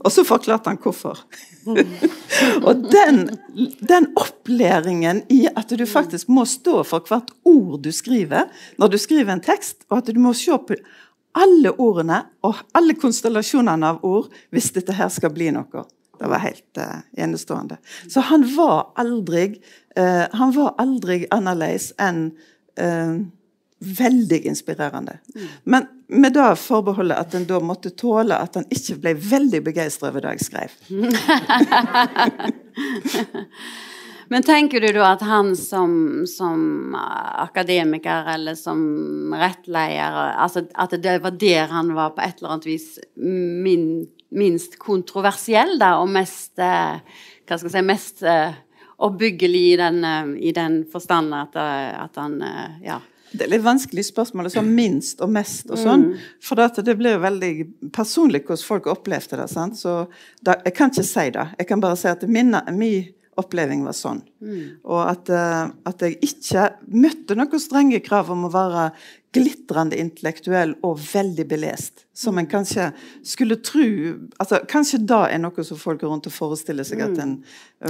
Og 0.05 0.13
så 0.13 0.25
forklarte 0.27 0.69
han 0.69 0.81
hvorfor. 0.83 1.23
og 2.69 2.83
den, 2.93 3.23
den, 3.81 4.11
opplæringen 4.21 5.23
i 5.33 5.47
at 5.49 5.73
du 5.73 5.87
faktisk 5.89 6.29
må 6.29 6.45
stå 6.49 6.83
for 6.85 7.09
hvert 7.09 7.33
ord 7.49 7.81
du 7.85 7.89
skriver 7.93 8.51
når 8.77 8.93
du 8.93 8.99
skriver 9.01 9.33
en 9.33 9.45
tekst, 9.45 9.87
og 9.89 10.03
at 10.03 10.13
du 10.13 10.21
må 10.21 10.35
se 10.37 10.59
på 10.69 10.77
alle 11.35 11.73
ordene 11.83 12.21
og 12.47 12.61
alle 12.77 12.95
konstellasjonene 13.01 13.95
av 13.95 14.05
ord 14.07 14.29
hvis 14.55 14.71
dette 14.77 14.95
her 14.95 15.11
skal 15.13 15.33
bli 15.35 15.51
noe. 15.55 15.87
Det 16.21 16.29
var 16.31 16.45
helt 16.45 16.79
uh, 16.79 17.01
enestående. 17.19 17.81
Så 18.09 18.23
han 18.29 18.45
var 18.55 18.93
aldri, 19.01 19.49
uh, 19.99 20.27
han 20.31 20.53
var 20.55 20.77
aldri 20.79 21.25
annerledes 21.35 21.91
enn 21.99 22.29
uh, 22.79 23.19
veldig 23.85 24.39
inspirerende. 24.47 25.19
Mm. 25.35 25.49
Men 25.65 25.89
med 26.15 26.35
det 26.37 26.51
forbeholdet 26.63 27.19
at 27.19 27.35
en 27.37 27.47
da 27.49 27.59
måtte 27.63 27.91
tåle 27.99 28.37
at 28.39 28.55
han 28.59 28.67
ikke 28.73 28.97
ble 29.03 29.15
veldig 29.19 29.61
begeistra 29.67 30.11
over 30.11 30.21
det 30.25 30.37
jeg 30.39 30.47
skrev. 30.51 30.71
Men 34.33 34.43
tenker 34.43 34.81
du 34.81 34.89
da 34.97 35.13
at 35.13 35.23
han 35.27 35.53
som, 35.59 36.25
som 36.27 36.95
akademiker 36.97 38.31
eller 38.35 38.57
som 38.59 39.35
rettleder 39.37 40.17
altså 40.33 40.65
At 40.81 40.97
det 41.05 41.19
var 41.23 41.37
der 41.39 41.69
han 41.71 41.93
var 41.95 42.15
på 42.17 42.25
et 42.25 42.41
eller 42.41 42.55
annet 42.57 42.67
vis 42.67 42.87
min 43.15 44.07
minst 44.35 44.79
kontroversiell, 44.83 45.77
da, 45.79 45.97
og 46.03 46.11
mest 46.11 46.59
eh, 46.63 47.01
Hva 47.47 47.59
skal 47.59 47.69
jeg 47.69 47.77
si 47.77 47.85
Mest 47.87 48.25
eh, 48.27 48.57
oppbyggelig 49.05 49.65
i 49.73 49.77
den, 49.79 50.01
eh, 50.09 50.33
i 50.49 50.55
den 50.57 50.83
forstand 50.91 51.35
at, 51.35 51.57
at 51.57 52.23
han 52.23 52.41
Ja. 52.83 53.01
Det 53.35 53.47
er 53.47 53.51
litt 53.51 53.65
vanskelig 53.65 54.07
spørsmål, 54.07 54.49
sånn 54.53 54.71
minst 54.77 55.23
og 55.25 55.33
mest 55.35 55.71
og 55.73 55.81
sånn. 55.81 56.07
Mm. 56.13 56.23
For 56.45 56.81
det 56.87 56.95
blir 57.01 57.17
jo 57.17 57.25
veldig 57.25 57.53
personlig 57.95 58.45
hvordan 58.45 58.63
folk 58.63 58.89
opplevde 58.93 59.41
det. 59.41 59.49
Sant? 59.51 59.79
Så 59.81 60.05
da, 60.45 60.57
jeg 60.63 60.77
kan 60.77 60.93
ikke 60.93 61.07
si 61.09 61.27
det. 61.35 61.49
Jeg 61.59 61.69
kan 61.71 61.83
bare 61.83 61.99
si 61.99 62.09
at 62.11 62.23
min, 62.31 62.55
min 62.79 63.11
oppleving 63.41 63.83
var 63.87 63.97
sånn. 63.99 64.23
Mm. 64.45 64.63
Og 64.87 65.01
at, 65.03 65.31
at, 65.35 66.05
jeg 66.07 66.21
ikke 66.23 66.69
møtte 66.95 67.37
noen 67.39 67.63
strenge 67.63 68.03
krav 68.05 68.31
om 68.35 68.47
å 68.47 68.53
være 68.55 68.89
glitrende 69.35 69.99
intellektuell 69.99 70.77
og 70.87 70.99
veldig 71.01 71.47
belest. 71.51 72.05
Som 72.15 72.39
en 72.39 72.47
kanskje 72.47 72.93
skulle 73.27 73.57
tro 73.57 73.83
altså, 74.39 74.61
Kanskje 74.71 75.01
da 75.03 75.25
er 75.27 75.41
noe 75.43 75.65
som 75.67 75.79
folk 75.81 75.99
går 76.05 76.13
rundt 76.13 76.29
og 76.31 76.35
forestiller 76.35 76.87
seg 76.87 77.03
at 77.03 77.17
mm. 77.17 77.23
en 77.25 77.33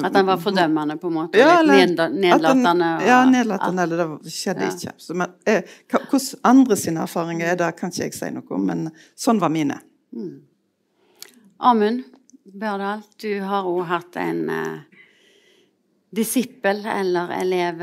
At 0.00 0.16
den 0.16 0.30
var 0.30 0.40
fordømmende, 0.40 0.96
på 1.00 1.10
en 1.10 1.18
måte? 1.18 1.38
Ja, 1.38 1.58
eller, 1.60 2.08
nedlatende? 2.08 2.88
Og, 2.96 3.04
ja, 3.08 3.20
nedlatende. 3.28 3.84
Eller 3.84 4.16
det 4.24 4.32
skjedde 4.32 4.64
ja. 4.64 4.72
ikke. 4.72 4.96
Så, 4.96 5.18
men, 5.20 5.36
eh, 5.46 5.76
hvordan 5.92 6.48
andre 6.54 6.80
sine 6.80 7.04
erfaringer 7.04 7.52
er, 7.52 7.60
det 7.60 7.70
kan 7.78 7.92
ikke 7.92 8.08
jeg 8.08 8.16
si 8.16 8.32
noe 8.32 8.56
om, 8.56 8.66
men 8.72 8.88
sånn 9.26 9.42
var 9.42 9.52
mine. 9.52 9.78
Mm. 10.16 10.34
Amund 11.64 12.02
Børdal, 12.54 13.00
du 13.20 13.40
har 13.42 13.66
òg 13.66 13.86
hatt 13.88 14.16
en 14.20 14.42
uh, 14.52 14.82
disippel 16.14 16.84
eller 16.86 17.32
elev 17.40 17.80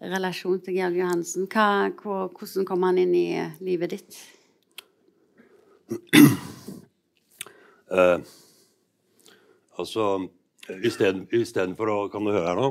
relasjon 0.00 0.60
til 0.64 0.76
Georg 0.78 0.96
Johansen. 0.98 1.46
Hva, 1.50 1.88
hvordan 1.96 2.66
kom 2.68 2.84
han 2.86 2.98
inn 3.00 3.14
i 3.16 3.28
livet 3.64 3.96
ditt? 3.96 4.18
Eh, 7.86 8.18
altså 9.78 10.26
Istedenfor 10.66 11.90
å 11.92 11.98
Kan 12.10 12.26
du 12.26 12.32
høre 12.32 12.48
her 12.48 12.58
nå? 12.58 12.70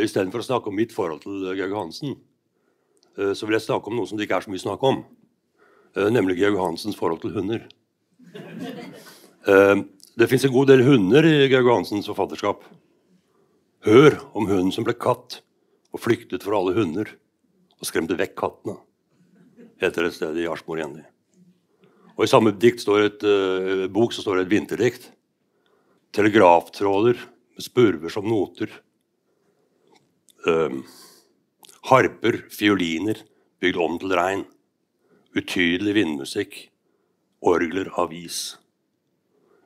Istedenfor 0.00 0.40
å 0.40 0.46
snakke 0.46 0.70
om 0.70 0.78
mitt 0.78 0.94
forhold 0.96 1.20
til 1.20 1.42
Georg 1.50 1.74
Johansen, 1.74 2.14
eh, 3.20 3.34
så 3.36 3.44
vil 3.44 3.58
jeg 3.58 3.66
snakke 3.66 3.92
om 3.92 3.98
noe 3.98 4.08
som 4.08 4.16
det 4.16 4.24
ikke 4.24 4.38
er 4.40 4.46
så 4.46 4.54
mye 4.54 4.62
snakk 4.64 4.86
om. 4.88 5.02
Eh, 5.96 6.08
nemlig 6.08 6.38
Georg 6.40 6.56
Johansens 6.56 6.96
forhold 6.96 7.20
til 7.20 7.36
hunder. 7.36 7.68
det 10.20 10.28
fins 10.32 10.44
en 10.48 10.56
god 10.56 10.72
del 10.72 10.84
hunder 10.88 11.28
i 11.28 11.36
Georg 11.52 11.68
Johansens 11.68 12.08
forfatterskap. 12.08 12.64
Hør 13.84 14.16
om 14.32 14.48
hunden 14.48 14.72
som 14.72 14.88
ble 14.88 14.96
katt 14.96 15.42
og 15.90 16.02
flyktet 16.02 16.44
for 16.46 16.56
alle 16.58 16.76
hunder 16.76 17.08
og 17.80 17.88
skremte 17.88 18.18
vekk 18.18 18.36
kattene, 18.38 18.76
heter 19.80 20.06
et 20.06 20.16
sted 20.16 20.36
i 20.38 20.46
Arsmor 20.50 20.80
Jenny. 20.80 21.02
Og 22.16 22.26
I 22.26 22.30
samme 22.30 22.52
dikt 22.52 22.82
står 22.82 23.06
et, 23.06 23.22
uh, 23.24 23.86
bok 23.88 24.12
så 24.12 24.20
står 24.20 24.40
det 24.40 24.46
et 24.46 24.54
vinterdikt. 24.54 25.06
Telegraftråder 26.12 27.16
med 27.16 27.64
spurver 27.64 28.12
som 28.12 28.26
noter. 28.28 28.68
Um, 30.46 30.82
harper, 31.88 32.42
fioliner 32.52 33.20
bygd 33.60 33.80
om 33.80 33.98
til 34.00 34.12
regn. 34.16 34.44
Utydelig 35.36 35.94
vindmusikk. 35.96 36.58
Orgler 37.40 37.88
av 37.96 38.12
is. 38.12 38.58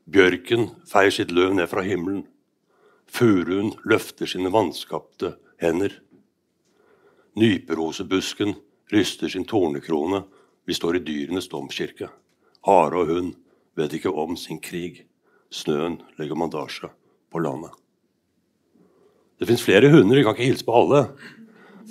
Bjørken 0.06 0.68
feier 0.86 1.14
sitt 1.14 1.32
løv 1.34 1.56
ned 1.56 1.66
fra 1.70 1.82
himmelen. 1.82 2.26
Furuen 3.10 3.72
løfter 3.88 4.30
sine 4.30 4.52
vanskapte 4.52 5.34
hender. 5.62 5.96
Nyperosebusken 7.34 8.54
ryster 8.92 9.28
sin 9.28 9.44
tornekrone. 9.44 10.22
Vi 10.66 10.74
står 10.74 10.96
i 10.96 11.04
dyrenes 11.06 11.48
domkirke. 11.48 12.08
Hare 12.64 13.00
og 13.00 13.10
hund 13.10 13.32
vet 13.76 13.96
ikke 13.98 14.12
om 14.12 14.36
sin 14.38 14.60
krig. 14.62 15.02
Snøen 15.50 15.98
legger 16.18 16.38
mandasje 16.38 16.90
på 17.32 17.42
landet. 17.42 17.74
Det 19.38 19.48
fins 19.50 19.64
flere 19.66 19.90
hunder, 19.90 20.16
vi 20.16 20.22
kan 20.22 20.36
ikke 20.36 20.46
hilse 20.46 20.66
på 20.66 20.76
alle. 20.78 21.06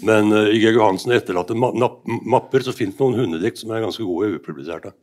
Men 0.02 0.32
uh, 0.34 0.48
i 0.50 0.60
Georg 0.62 0.80
Johansen 0.80 1.14
etterlatte 1.14 1.56
ma 1.56 1.70
mapper 1.76 2.64
så 2.66 2.74
fins 2.74 2.96
det 2.96 3.04
noen 3.04 3.20
hundedikt 3.20 3.60
som 3.62 3.72
er 3.72 3.84
ganske 3.84 4.06
gode 4.08 4.40
upubliserte. 4.40 4.94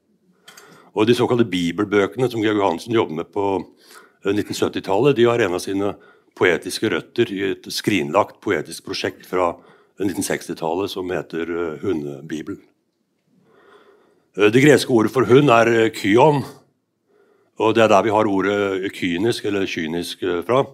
Og 0.96 1.06
De 1.06 1.14
såkalte 1.14 1.46
bibelbøkene 1.46 2.30
som 2.30 2.42
Georg 2.42 2.58
Johansen 2.58 2.96
jobber 2.96 3.20
med 3.20 3.30
på 3.30 3.44
1970-tallet, 4.26 5.12
eh, 5.12 5.18
de 5.20 5.28
har 5.28 5.44
en 5.44 5.54
av 5.54 5.62
sine 5.62 5.92
poetiske 6.36 6.90
røtter 6.90 7.30
i 7.32 7.42
et 7.52 7.68
skrinlagt 7.70 8.40
poetisk 8.42 8.88
prosjekt 8.88 9.28
fra 9.28 9.52
1960-tallet 10.06 10.90
som 10.92 11.10
heter 11.12 11.46
Hundebibelen. 11.46 11.80
hundebibel. 11.82 12.60
Uh, 14.38 14.48
det 14.52 14.62
greske 14.64 14.92
ordet 14.92 15.12
for 15.12 15.28
hund 15.28 15.50
er 15.52 15.68
uh, 15.68 15.90
kyon. 15.92 16.44
Og 17.60 17.74
det 17.76 17.84
er 17.84 17.92
der 17.92 18.06
vi 18.06 18.14
har 18.14 18.28
ordet 18.28 18.92
kynisk 18.96 19.44
eller 19.44 19.66
kynisk 19.68 20.22
fra. 20.46 20.64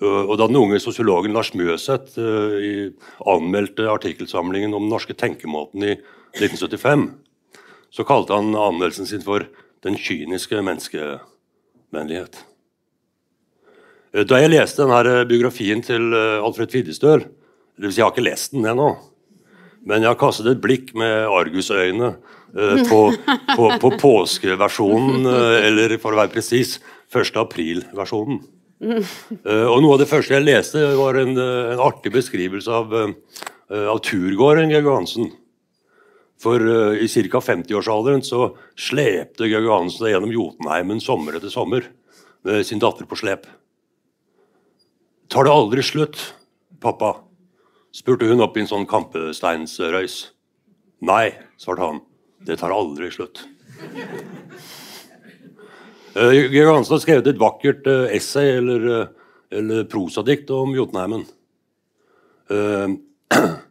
Og 0.00 0.32
Da 0.38 0.46
den 0.46 0.56
unge 0.56 0.80
sosiologen 0.80 1.32
Lars 1.32 1.54
Mjøseth 1.54 2.20
anmeldte 3.28 3.88
artikkelsamlingen 3.88 4.74
om 4.74 4.82
den 4.82 4.92
norske 4.92 5.16
tenkemåten 5.16 5.82
i 5.84 5.94
1975, 6.36 7.06
så 7.90 8.04
kalte 8.04 8.36
han 8.36 8.52
anmeldelsen 8.52 9.06
sin 9.06 9.22
for 9.22 9.46
'Den 9.82 9.96
kyniske 9.96 10.60
menneskevennlighet'. 10.60 12.44
Da 14.12 14.36
jeg 14.36 14.50
leste 14.50 14.82
denne 14.82 15.24
biografien 15.24 15.82
til 15.82 16.14
Alfred 16.14 16.70
Fiddestøl, 16.70 17.24
det 17.80 17.88
vil 17.88 17.94
si, 17.94 18.02
jeg 18.02 18.04
har 18.04 18.12
ikke 18.12 18.26
lest 18.26 18.52
den 18.52 18.68
ennå. 18.68 18.90
Men 19.88 20.04
jeg 20.04 20.12
har 20.12 20.20
kastet 20.20 20.50
et 20.50 20.60
blikk 20.60 20.92
med 20.98 21.30
argusøyne 21.32 22.10
eh, 22.12 22.80
på, 22.90 22.98
på, 23.56 23.68
på 23.80 23.90
påskeversjonen, 24.02 25.28
eh, 25.30 25.68
eller 25.70 25.94
for 26.02 26.12
å 26.12 26.20
være 26.20 26.34
presis, 26.34 26.76
1. 27.08 27.30
april-versjonen. 27.40 28.42
Eh, 28.80 29.64
og 29.64 29.80
noe 29.80 29.94
av 29.96 30.02
det 30.02 30.08
første 30.10 30.36
jeg 30.36 30.44
leste, 30.44 30.82
var 30.98 31.16
en, 31.22 31.32
en 31.40 31.80
artig 31.86 32.12
beskrivelse 32.12 32.74
av, 32.82 32.92
eh, 33.00 33.86
av 33.88 34.02
turgåeren 34.04 34.72
Georg 34.72 34.90
Johansen. 34.90 35.32
For 36.40 36.60
i 36.96 37.08
ca. 37.32 37.40
50-årsalderen 37.44 38.22
så 38.24 38.54
slepte 38.76 39.48
Georg 39.48 39.66
Johansen 39.68 40.04
seg 40.04 40.14
gjennom 40.14 40.32
Jotunheimen 40.32 41.00
sommer 41.04 41.36
etter 41.36 41.52
sommer 41.52 41.88
med 42.48 42.64
sin 42.64 42.80
datter 42.80 43.08
på 43.08 43.18
slep. 43.20 43.48
Tar 45.30 45.46
det 45.46 45.52
aldri 45.52 45.84
slutt, 45.84 46.22
pappa? 46.80 47.18
Spurte 47.94 48.28
hun 48.30 48.42
opp 48.44 48.56
i 48.56 48.64
en 48.64 48.70
sånn 48.70 48.86
kampesteinsrøys. 48.90 50.20
Nei, 51.06 51.32
svarte 51.60 51.86
han. 51.86 52.02
Det 52.46 52.58
tar 52.60 52.72
aldri 52.74 53.10
slutt. 53.12 53.42
Uh, 56.10 56.32
Georg 56.50 56.74
Hansen 56.74 56.96
har 56.96 57.02
skrevet 57.04 57.28
et 57.30 57.40
vakkert 57.40 57.86
uh, 57.86 58.08
essay 58.10 58.56
eller, 58.58 58.86
uh, 58.90 59.34
eller 59.54 59.84
prosadikt 59.90 60.50
om 60.54 60.74
Jotunheimen. 60.76 61.26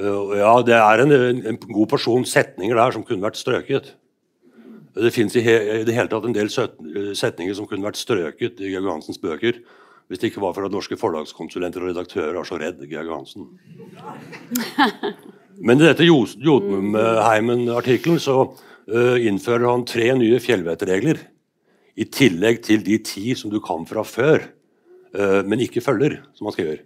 Ja, 0.00 0.52
det 0.64 0.76
er 0.76 1.00
en, 1.02 1.10
en, 1.12 1.56
god 1.60 1.88
porsjon 1.90 2.22
setninger 2.24 2.78
der 2.78 2.94
som 2.94 3.02
kunne 3.04 3.24
vært 3.26 3.36
strøket. 3.36 3.88
Det 4.96 5.10
fins 5.12 5.34
i, 5.36 5.42
he, 5.44 5.56
i, 5.80 5.82
det 5.84 5.96
hele 5.96 6.08
tatt 6.08 6.24
en 6.28 6.36
del 6.36 6.48
setninger 6.48 7.56
som 7.58 7.66
kunne 7.68 7.84
vært 7.84 7.98
strøket 8.00 8.62
i 8.62 8.70
Georg 8.70 8.94
Hansens 8.94 9.20
bøker. 9.20 9.58
Hvis 10.10 10.18
det 10.18 10.32
ikke 10.32 10.42
var 10.42 10.56
for 10.56 10.66
at 10.66 10.72
norske 10.74 10.96
forlagskonsulenter 10.98 11.84
og 11.84 11.92
redaktører 11.92 12.34
er 12.34 12.46
så 12.48 12.56
redd 12.58 12.80
Georg 12.90 13.12
Hansen. 13.14 13.44
Men 15.66 15.78
i 15.78 15.86
dette 15.86 16.08
Jotunheimen-artikkelen 16.08 18.18
så 18.18 18.34
uh, 18.42 19.18
innfører 19.22 19.68
han 19.68 19.86
tre 19.86 20.08
nye 20.18 20.40
fjellvettregler. 20.42 21.20
I 21.94 22.08
tillegg 22.10 22.58
til 22.66 22.82
de 22.82 22.98
ti 23.06 23.38
som 23.38 23.54
du 23.54 23.60
kan 23.62 23.86
fra 23.86 24.02
før, 24.02 24.50
uh, 25.14 25.46
men 25.46 25.62
ikke 25.62 25.84
følger, 25.84 26.18
som 26.34 26.48
han 26.48 26.56
skriver. 26.56 26.78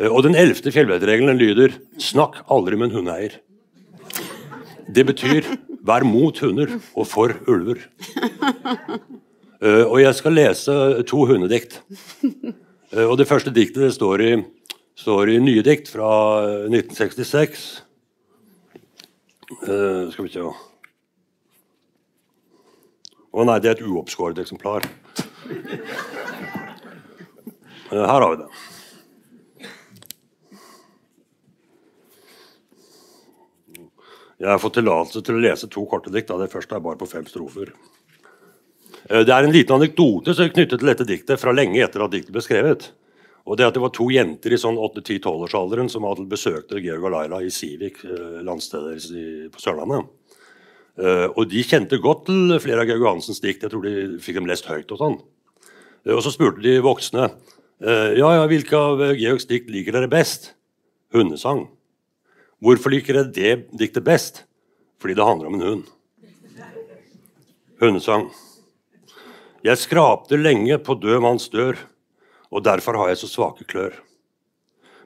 Uh, 0.00 0.10
og 0.10 0.24
den 0.26 0.36
ellevte 0.36 0.72
fjellvettregelen 0.74 1.38
lyder 1.40 1.70
'snakk 1.96 2.42
aldri 2.50 2.76
med 2.76 2.90
en 2.90 2.96
hundeeier'. 2.98 3.38
Det 4.92 5.06
betyr 5.06 5.46
'vær 5.80 6.04
mot 6.04 6.38
hunder 6.42 6.68
og 6.96 7.06
for 7.06 7.28
ulver'. 7.46 7.86
Uh, 9.56 9.88
og 9.88 10.02
jeg 10.02 10.12
skal 10.18 10.34
lese 10.36 10.72
to 11.08 11.22
hundedikt. 11.28 11.78
Uh, 12.92 13.06
og 13.10 13.16
det 13.20 13.28
første 13.28 13.52
diktet 13.54 13.86
det 13.86 13.94
står 13.96 14.22
i, 14.24 14.30
står 15.00 15.32
i 15.32 15.40
nye 15.40 15.62
dikt 15.64 15.88
fra 15.88 16.10
1966. 16.68 17.82
Uh, 19.46 19.70
eh, 19.70 20.10
skal 20.10 20.26
vi 20.26 20.32
se 20.34 20.42
Å 23.36 23.44
nei, 23.46 23.60
det 23.62 23.68
er 23.70 23.76
et 23.76 23.84
uoppskåret 23.86 24.38
eksemplar. 24.42 24.82
her 27.92 28.08
har 28.10 28.30
vi 28.32 28.40
det. 28.40 28.48
Jeg 34.36 34.50
har 34.50 34.60
fått 34.60 34.76
tillatelse 34.76 35.22
til 35.24 35.38
å 35.38 35.44
lese 35.44 35.68
to 35.72 35.84
korte 35.88 36.12
dikt. 36.12 36.28
Det 36.28 36.52
første 36.52 36.76
er 36.76 36.84
bare 36.84 37.00
på 37.00 37.08
fem 37.08 37.28
strofer. 37.28 37.72
Eh, 39.10 39.22
det 39.26 39.32
er 39.32 39.46
en 39.46 39.54
liten 39.54 39.76
anekdote 39.76 40.34
som 40.34 40.46
er 40.46 40.54
knyttet 40.54 40.80
til 40.80 40.90
dette 40.90 41.06
diktet 41.06 41.40
fra 41.40 41.54
lenge 41.54 41.82
etter 41.82 42.02
at 42.04 42.14
diktet 42.14 42.34
ble 42.34 42.42
skrevet. 42.44 42.90
Og 43.46 43.56
Det 43.56 43.66
at 43.66 43.76
det 43.76 43.82
var 43.82 43.92
to 43.94 44.08
jenter 44.10 44.50
i 44.50 44.58
sånn 44.58 44.78
8-10-12-årsalderen 44.82 45.88
som 45.90 46.02
hadde 46.02 46.26
besøkte 46.26 46.82
Georg 46.82 47.04
og 47.06 47.12
Laila 47.14 47.38
i 47.46 47.50
Sivik, 47.54 48.00
landsteder 48.42 48.98
på 49.54 49.62
Sørlandet. 49.62 50.08
Eh, 50.98 51.28
og 51.30 51.46
De 51.48 51.62
kjente 51.62 52.00
godt 52.02 52.24
til 52.26 52.56
flere 52.58 52.82
av 52.82 52.90
Georg 52.90 53.06
Hansens 53.06 53.38
dikt. 53.40 53.62
Jeg 53.62 53.70
tror 53.70 53.86
de 53.86 54.18
fikk 54.18 54.40
dem 54.40 54.50
lest 54.50 54.66
høyt. 54.66 54.90
Og 54.90 54.98
sånn. 54.98 55.20
Og 56.10 56.22
så 56.22 56.32
spurte 56.34 56.62
de 56.62 56.78
voksne 56.82 57.30
ja, 57.76 58.28
ja, 58.32 58.44
hvilke 58.48 58.78
av 58.78 59.02
Georgs 59.18 59.44
dikt 59.50 59.68
liker 59.68 59.92
dere 59.92 60.08
best. 60.08 60.54
Hundesang. 61.12 61.66
Hvorfor 62.62 62.94
liker 62.94 63.18
dere 63.18 63.34
det 63.36 63.76
diktet 63.76 64.06
best? 64.06 64.46
Fordi 65.02 65.18
det 65.18 65.26
handler 65.26 65.50
om 65.50 65.58
en 65.58 65.66
hund. 65.66 65.84
Hundesang. 67.82 68.30
Jeg 69.66 69.80
skrapte 69.82 70.36
lenge 70.38 70.76
på 70.78 70.94
død 71.02 71.24
manns 71.24 71.48
dør, 71.50 71.74
og 72.54 72.62
derfor 72.62 73.00
har 73.00 73.08
jeg 73.10 73.18
så 73.18 73.28
svake 73.32 73.64
klør. 73.66 73.96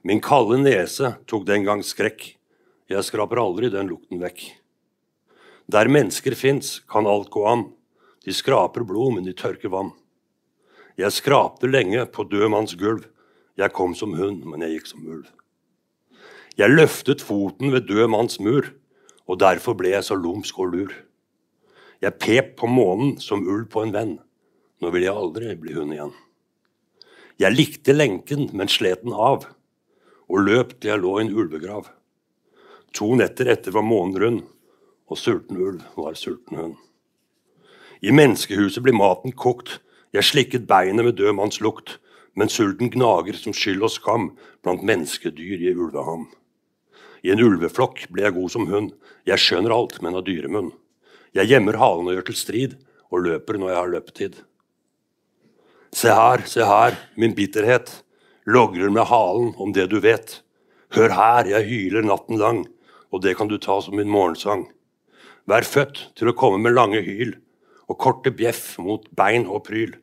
Min 0.05 0.21
kalde 0.21 0.59
nese 0.61 1.15
tok 1.31 1.47
den 1.49 1.65
gang 1.65 1.81
skrekk, 1.87 2.27
jeg 2.91 3.07
skraper 3.07 3.41
aldri 3.41 3.71
den 3.73 3.89
lukten 3.89 4.21
vekk. 4.21 4.43
Der 5.71 5.89
mennesker 5.89 6.37
fins, 6.37 6.75
kan 6.93 7.09
alt 7.09 7.33
gå 7.33 7.47
an, 7.49 7.65
de 8.27 8.37
skraper 8.37 8.85
blod, 8.85 9.17
men 9.17 9.25
de 9.25 9.33
tørker 9.33 9.73
vann. 9.73 9.95
Jeg 10.99 11.17
skrapte 11.17 11.71
lenge 11.71 12.05
på 12.13 12.29
død 12.29 12.51
manns 12.53 12.77
gulv, 12.77 13.07
jeg 13.57 13.73
kom 13.73 13.97
som 13.97 14.13
hund, 14.19 14.45
men 14.45 14.61
jeg 14.67 14.77
gikk 14.77 14.93
som 14.93 15.09
ulv. 15.09 15.29
Jeg 16.61 16.77
løftet 16.77 17.25
foten 17.25 17.73
ved 17.73 17.89
død 17.89 18.13
manns 18.13 18.37
mur, 18.45 18.75
og 19.25 19.41
derfor 19.41 19.79
ble 19.79 19.97
jeg 19.97 20.05
så 20.05 20.21
lumsk 20.21 20.59
og 20.61 20.75
lur. 20.75 20.99
Jeg 22.05 22.21
pep 22.21 22.59
på 22.61 22.69
månen 22.69 23.17
som 23.25 23.47
ulv 23.47 23.71
på 23.73 23.89
en 23.89 23.97
venn. 23.97 24.19
Nå 24.81 24.91
vil 24.95 25.05
jeg 25.05 25.13
aldri 25.13 25.55
bli 25.61 25.75
hund 25.77 25.93
igjen. 25.93 26.13
Jeg 27.41 27.57
likte 27.57 27.93
lenken, 27.97 28.49
men 28.57 28.69
slet 28.69 29.03
den 29.05 29.13
av, 29.13 29.47
og 30.29 30.45
løp 30.47 30.77
til 30.79 30.93
jeg 30.93 31.03
lå 31.03 31.17
i 31.19 31.25
en 31.25 31.35
ulvegrav. 31.37 31.91
To 32.97 33.13
netter 33.17 33.51
etter 33.53 33.75
var 33.77 33.85
månen 33.87 34.19
rund, 34.23 34.41
og 35.11 35.19
sulten 35.21 35.61
ulv 35.61 35.85
var 36.01 36.17
sulten 36.19 36.59
hund. 36.61 36.77
I 38.01 38.13
menneskehuset 38.17 38.81
blir 38.85 38.97
maten 38.97 39.37
kokt, 39.37 39.79
jeg 40.17 40.27
slikket 40.27 40.69
beinet 40.69 41.05
med 41.07 41.19
død 41.21 41.37
manns 41.37 41.61
lukt, 41.61 41.99
men 42.35 42.49
sulten 42.49 42.91
gnager 42.93 43.37
som 43.37 43.55
skyld 43.57 43.85
og 43.85 43.93
skam 43.93 44.31
blant 44.65 44.85
menneskedyr 44.87 45.67
i 45.69 45.75
ulveham. 45.75 46.29
I 47.21 47.35
en 47.35 47.43
ulveflokk 47.45 48.07
ble 48.09 48.25
jeg 48.25 48.37
god 48.39 48.53
som 48.55 48.69
hund, 48.71 48.95
jeg 49.29 49.43
skjønner 49.43 49.75
alt, 49.77 49.99
men 50.01 50.17
har 50.17 50.25
dyremunn. 50.25 50.73
Jeg 51.37 51.53
gjemmer 51.53 51.77
halen 51.79 52.09
og 52.09 52.17
gjør 52.17 52.31
til 52.31 52.39
strid, 52.41 52.79
og 53.11 53.27
løper 53.27 53.59
når 53.59 53.73
jeg 53.73 53.81
har 53.81 53.93
løpetid. 53.93 54.41
Se 55.93 56.13
her, 56.15 56.45
se 56.47 56.63
her, 56.63 56.95
min 57.19 57.35
bitterhet, 57.35 57.91
logrer 58.47 58.93
med 58.95 59.09
halen 59.11 59.55
om 59.59 59.73
det 59.75 59.89
du 59.91 59.99
vet. 60.01 60.37
Hør 60.95 61.11
her, 61.15 61.49
jeg 61.51 61.67
hyler 61.67 62.07
natten 62.07 62.39
lang, 62.39 62.65
og 63.11 63.23
det 63.25 63.37
kan 63.39 63.51
du 63.51 63.57
ta 63.59 63.81
som 63.83 63.97
min 63.99 64.11
morgensang. 64.11 64.69
Vær 65.51 65.67
født 65.67 66.13
til 66.19 66.31
å 66.31 66.37
komme 66.39 66.61
med 66.63 66.77
lange 66.77 67.03
hyl 67.03 67.35
og 67.91 67.99
korte 67.99 68.31
bjeff 68.31 68.77
mot 68.79 69.09
bein 69.19 69.49
og 69.51 69.65
pryl. 69.67 69.97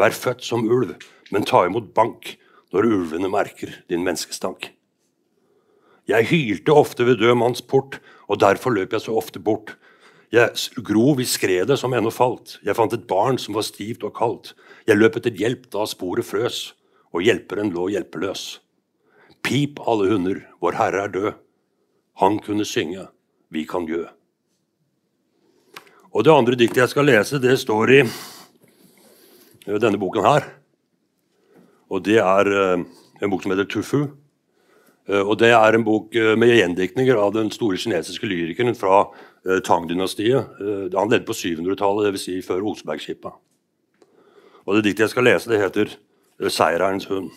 Vær 0.00 0.16
født 0.16 0.44
som 0.44 0.64
ulv, 0.64 0.94
men 1.32 1.44
ta 1.44 1.66
imot 1.66 1.92
bank 1.96 2.32
når 2.72 2.88
ulvene 2.88 3.28
merker 3.32 3.74
din 3.92 4.04
menneskestank. 4.06 4.70
Jeg 6.08 6.30
hylte 6.30 6.72
ofte 6.72 7.04
ved 7.04 7.20
død 7.20 7.36
manns 7.36 7.60
port, 7.60 7.98
og 8.30 8.40
derfor 8.40 8.72
løp 8.72 8.94
jeg 8.94 9.04
så 9.04 9.16
ofte 9.18 9.42
bort. 9.42 9.74
Jeg 10.32 10.48
grov 10.84 11.20
i 11.20 11.28
skredet 11.28 11.76
som 11.78 11.92
ennå 11.94 12.10
falt. 12.14 12.56
Jeg 12.64 12.76
fant 12.78 12.94
et 12.94 13.06
barn 13.10 13.38
som 13.42 13.56
var 13.58 13.66
stivt 13.66 14.04
og 14.06 14.14
kaldt. 14.16 14.54
Jeg 14.86 15.00
løp 15.00 15.16
etter 15.18 15.34
hjelp 15.34 15.64
da 15.74 15.82
sporet 15.90 16.26
frøs, 16.26 16.60
og 17.10 17.24
hjelperen 17.26 17.72
lå 17.74 17.88
hjelpeløs. 17.90 18.60
Pip, 19.42 19.80
alle 19.82 20.10
hunder, 20.12 20.44
vår 20.62 20.78
Herre 20.78 21.06
er 21.06 21.14
død. 21.14 21.32
Han 22.22 22.38
kunne 22.42 22.64
synge, 22.64 23.08
vi 23.50 23.64
kan 23.66 23.86
gjø. 23.86 24.04
Og 26.14 26.24
Det 26.24 26.32
andre 26.32 26.56
diktet 26.56 26.84
jeg 26.84 26.88
skal 26.94 27.04
lese, 27.10 27.42
det 27.42 27.58
står 27.60 27.92
i 27.98 28.02
denne 29.66 29.98
boken 29.98 30.24
her. 30.24 30.46
Og 31.90 32.02
Det 32.02 32.18
er 32.22 32.46
eh, 32.46 32.84
en 33.22 33.30
bok 33.30 33.42
som 33.42 33.52
heter 33.52 33.68
Tufu. 33.68 34.06
Eh, 35.08 35.20
og 35.20 35.38
Det 35.38 35.50
er 35.50 35.74
en 35.74 35.84
bok 35.84 36.14
eh, 36.14 36.36
med 36.38 36.54
gjendiktninger 36.56 37.18
av 37.20 37.34
den 37.34 37.50
store 37.50 37.76
kinesiske 37.76 38.26
lyrikeren 38.26 38.74
fra 38.74 39.08
Tang-dynastiet. 39.46 40.58
Han 40.96 41.10
levde 41.10 41.26
på 41.28 41.36
700-tallet, 41.36 42.08
dvs. 42.08 42.22
Si 42.24 42.40
før 42.42 42.64
Osebergskipet. 42.66 43.45
Og 44.66 44.74
Det 44.74 44.84
diktet 44.84 45.06
jeg 45.06 45.10
skal 45.10 45.24
lese, 45.24 45.50
det 45.50 45.60
heter 45.62 45.98
'Seierens 46.40 47.06
hund'. 47.06 47.30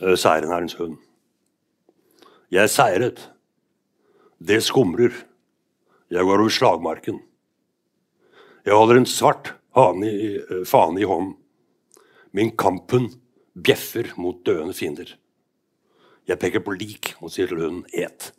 Eh, 0.00 0.16
Seierens 0.16 0.74
hund. 0.74 0.98
Jeg 2.50 2.70
seiret. 2.70 3.30
Det 4.38 4.62
skumrer. 4.62 5.12
Jeg 6.10 6.24
går 6.24 6.38
over 6.38 6.48
slagmarken. 6.48 7.22
Jeg 8.64 8.74
holder 8.74 8.96
en 8.96 9.06
svart 9.06 9.54
fane 9.74 10.06
i, 10.06 10.36
eh, 10.36 10.64
fane 10.66 11.00
i 11.00 11.04
hånden. 11.04 11.36
Min 12.32 12.56
kamphund 12.56 13.14
bjeffer 13.54 14.12
mot 14.16 14.46
døende 14.46 14.74
fiender. 14.74 15.16
Jeg 16.28 16.38
peker 16.38 16.60
på 16.60 16.76
lik 16.76 17.14
og 17.22 17.30
sier 17.30 17.46
til 17.46 17.60
hunden 17.60 17.84
'et'. 17.94 18.32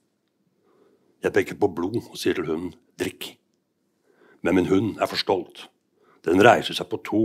Jeg 1.26 1.34
peker 1.34 1.58
på 1.58 1.72
blod 1.74 2.04
og 2.04 2.18
sier 2.22 2.38
til 2.38 2.46
hunden 2.46 2.76
'drikk'. 3.02 3.32
Men 4.46 4.56
min 4.56 4.68
hund 4.70 5.00
er 5.02 5.10
for 5.10 5.18
stolt. 5.18 5.68
Den 6.22 6.42
reiser 6.46 6.78
seg 6.78 6.86
på 6.90 7.02
to, 7.02 7.22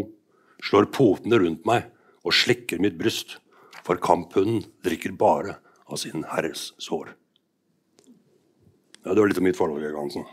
slår 0.64 0.88
potene 0.88 1.36
rundt 1.36 1.66
meg 1.68 1.90
og 2.24 2.32
slikker 2.32 2.80
mitt 2.80 2.96
bryst, 2.96 3.36
for 3.84 4.00
kamphunden 4.00 4.64
drikker 4.84 5.12
bare 5.12 5.58
av 5.88 6.00
sin 6.00 6.24
herres 6.32 6.72
sår. 6.80 7.12
Ja, 9.04 9.12
Det 9.12 9.20
var 9.20 9.28
litt 9.28 9.38
om 9.38 9.44
mitt 9.44 9.56
forhold, 9.56 9.82
Georg 9.82 10.00
Hansen. 10.00 10.24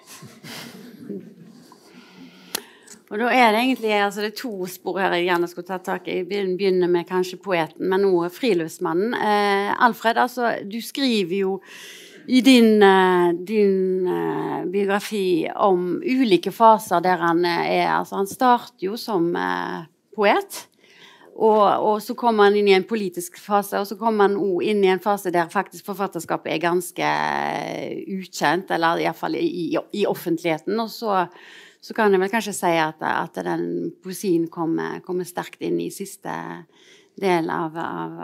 Og 3.08 3.20
da 3.20 3.28
er 3.32 3.52
Det 3.52 3.60
egentlig 3.62 3.92
altså 4.04 4.22
det 4.22 4.32
er 4.34 4.42
to 4.42 4.66
spor 4.68 5.00
her 5.00 5.14
jeg 5.16 5.28
gjerne 5.28 5.48
skulle 5.48 5.68
tatt 5.68 5.86
tak 5.86 6.08
i. 6.08 6.24
Begynner 6.24 6.88
med 6.88 7.08
kanskje 7.08 7.40
poeten, 7.40 7.88
men 7.88 8.04
nå 8.04 8.28
friluftsmannen. 8.30 9.14
Eh, 9.16 9.76
Alfred, 9.80 10.18
altså, 10.18 10.58
du 10.64 10.82
skriver 10.82 11.38
jo 11.38 11.62
i 12.28 12.42
din, 12.42 12.82
eh, 12.84 13.34
din 13.34 14.08
uh, 14.08 14.66
biografi 14.68 15.48
om 15.56 16.02
ulike 16.04 16.52
faser 16.52 17.04
der 17.04 17.22
han 17.24 17.46
er. 17.46 17.88
Altså, 17.88 18.18
han 18.20 18.28
starter 18.28 18.90
jo 18.90 18.98
som 19.00 19.30
uh, 19.36 19.86
poet. 20.16 20.66
Og, 21.38 21.62
og, 21.62 22.02
så 22.02 22.16
kommer 22.18 22.48
han 22.48 22.58
inn 22.58 22.68
i 22.72 22.74
en 22.74 22.88
politisk 22.90 23.38
fase, 23.38 23.78
og 23.78 23.86
så 23.86 23.96
kommer 24.00 24.26
han 24.26 24.40
òg 24.42 24.63
inn 24.66 24.82
i 24.82 24.90
en 24.90 25.02
fase 25.04 25.30
der 25.32 25.52
faktisk 25.54 25.86
forfatterskapet 25.86 26.50
er 26.56 26.63
ganske 26.63 27.12
ukjent, 28.18 28.74
eller 28.74 29.04
iallfall 29.04 29.38
i, 29.38 29.46
i, 29.46 29.68
i 30.02 30.06
offentligheten. 30.10 30.74
Og 30.82 30.90
så, 30.90 31.28
så, 31.78 31.94
kan 31.94 32.12
jeg 32.12 32.24
vel 32.24 32.34
kanskje 32.34 32.56
si 32.58 32.74
at, 32.82 33.06
at 33.06 33.38
den 33.46 33.68
poesien 34.02 34.50
kommer, 34.50 34.98
kommer 35.06 35.30
sterkt 35.30 35.62
inn 35.62 35.78
i 35.80 35.92
siste 35.94 36.34
del 37.18 37.50
av, 37.50 37.78
av, 37.78 38.20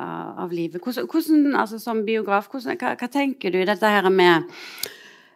av 0.46 0.54
livet. 0.54 0.82
Hvordan, 0.82 1.08
hvordan, 1.10 1.56
altså 1.60 1.80
Som 1.82 2.04
biograf, 2.06 2.50
hvordan, 2.52 2.78
hva, 2.80 2.94
hva, 3.00 3.10
tenker 3.12 3.54
du 3.54 3.60
i 3.62 3.68
dette 3.68 3.90
her 3.90 4.10
med 4.14 4.46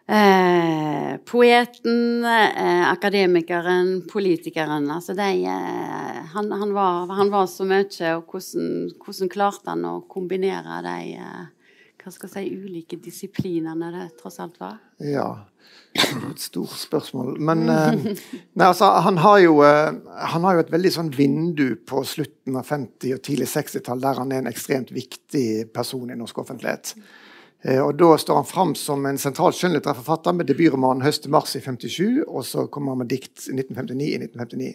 eh, 0.06 1.18
poeten, 1.28 2.24
eh, 2.24 2.86
akademikeren, 2.88 3.92
politikeren 4.10 4.88
altså 4.94 5.16
de, 5.18 5.30
eh, 5.50 6.24
han, 6.34 6.50
han, 6.52 6.74
var, 6.74 7.12
han, 7.18 7.30
var, 7.34 7.46
så 7.50 7.66
mye, 7.68 8.14
og 8.16 8.32
hvordan, 8.32 8.74
hvordan 9.04 9.32
klarte 9.32 9.74
han 9.74 9.86
å 9.88 10.00
kombinere 10.10 10.82
de 10.86 10.98
eh, 11.18 11.46
hva 11.98 12.14
skal 12.14 12.30
jeg 12.30 12.48
si, 12.48 12.56
ulike 12.56 12.96
disiplinene 13.02 13.90
det 13.92 14.06
tross 14.20 14.38
alt 14.40 14.56
var? 14.60 14.78
Ja, 15.02 15.28
et 15.98 16.40
stort 16.40 16.74
spørsmål. 16.78 17.36
Men 17.40 17.68
eh, 17.68 17.94
nei, 18.58 18.66
altså, 18.66 18.90
han, 19.04 19.20
har 19.24 19.38
jo, 19.42 19.60
eh, 19.66 19.94
han 20.32 20.44
har 20.46 20.56
jo 20.56 20.64
et 20.64 20.74
veldig 20.74 20.92
sånn 20.94 21.12
vindu 21.14 21.72
på 21.88 22.02
slutten 22.06 22.58
av 22.58 22.68
50- 22.68 23.16
og 23.16 23.22
tidlig 23.26 23.48
60-tall 23.50 24.02
der 24.04 24.20
han 24.20 24.34
er 24.34 24.44
en 24.44 24.50
ekstremt 24.50 24.92
viktig 24.94 25.68
person 25.74 26.12
i 26.12 26.18
norsk 26.18 26.44
offentlighet. 26.44 26.94
Eh, 27.62 27.80
og 27.82 27.96
Da 27.98 28.12
står 28.18 28.42
han 28.42 28.48
fram 28.48 28.74
som 28.78 29.06
en 29.06 29.18
sentral 29.18 29.56
skjønnlitterær 29.56 30.32
med 30.32 30.46
debutromanen 30.46 31.02
'Høst 31.02 31.24
til 31.24 31.34
mars' 31.34 31.56
i 31.56 31.60
57, 31.60 32.24
og 32.26 32.44
så 32.44 32.66
kommer 32.66 32.92
han 32.92 32.98
med 32.98 33.10
dikt 33.10 33.48
i 33.48 33.56
1959 33.56 34.12
i 34.12 34.18
1959. 34.22 34.74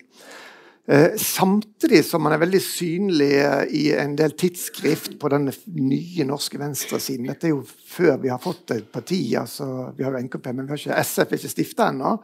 Eh, 0.88 1.16
samtidig 1.16 2.06
som 2.06 2.26
han 2.28 2.34
er 2.36 2.42
veldig 2.42 2.60
synlig 2.60 3.30
eh, 3.40 3.62
i 3.72 3.84
en 3.96 4.18
del 4.20 4.34
tidsskrift 4.36 5.14
på 5.20 5.30
den 5.32 5.48
nye 5.78 6.26
norske 6.28 6.60
venstresiden. 6.60 7.30
Dette 7.32 7.48
er 7.48 7.54
jo 7.54 7.62
før 7.64 8.18
vi 8.20 8.32
har 8.34 8.42
fått 8.44 8.74
et 8.76 8.90
parti. 8.92 9.22
altså 9.40 9.94
Vi 9.96 10.04
har 10.04 10.12
jo 10.12 10.26
NKP, 10.26 10.52
men 10.52 10.68
vi 10.68 10.76
har 10.76 10.84
ikke 10.84 11.00
SF 11.00 11.32
er 11.32 11.40
ikke 11.40 11.54
stifta 11.54 11.88
ennå. 11.88 12.18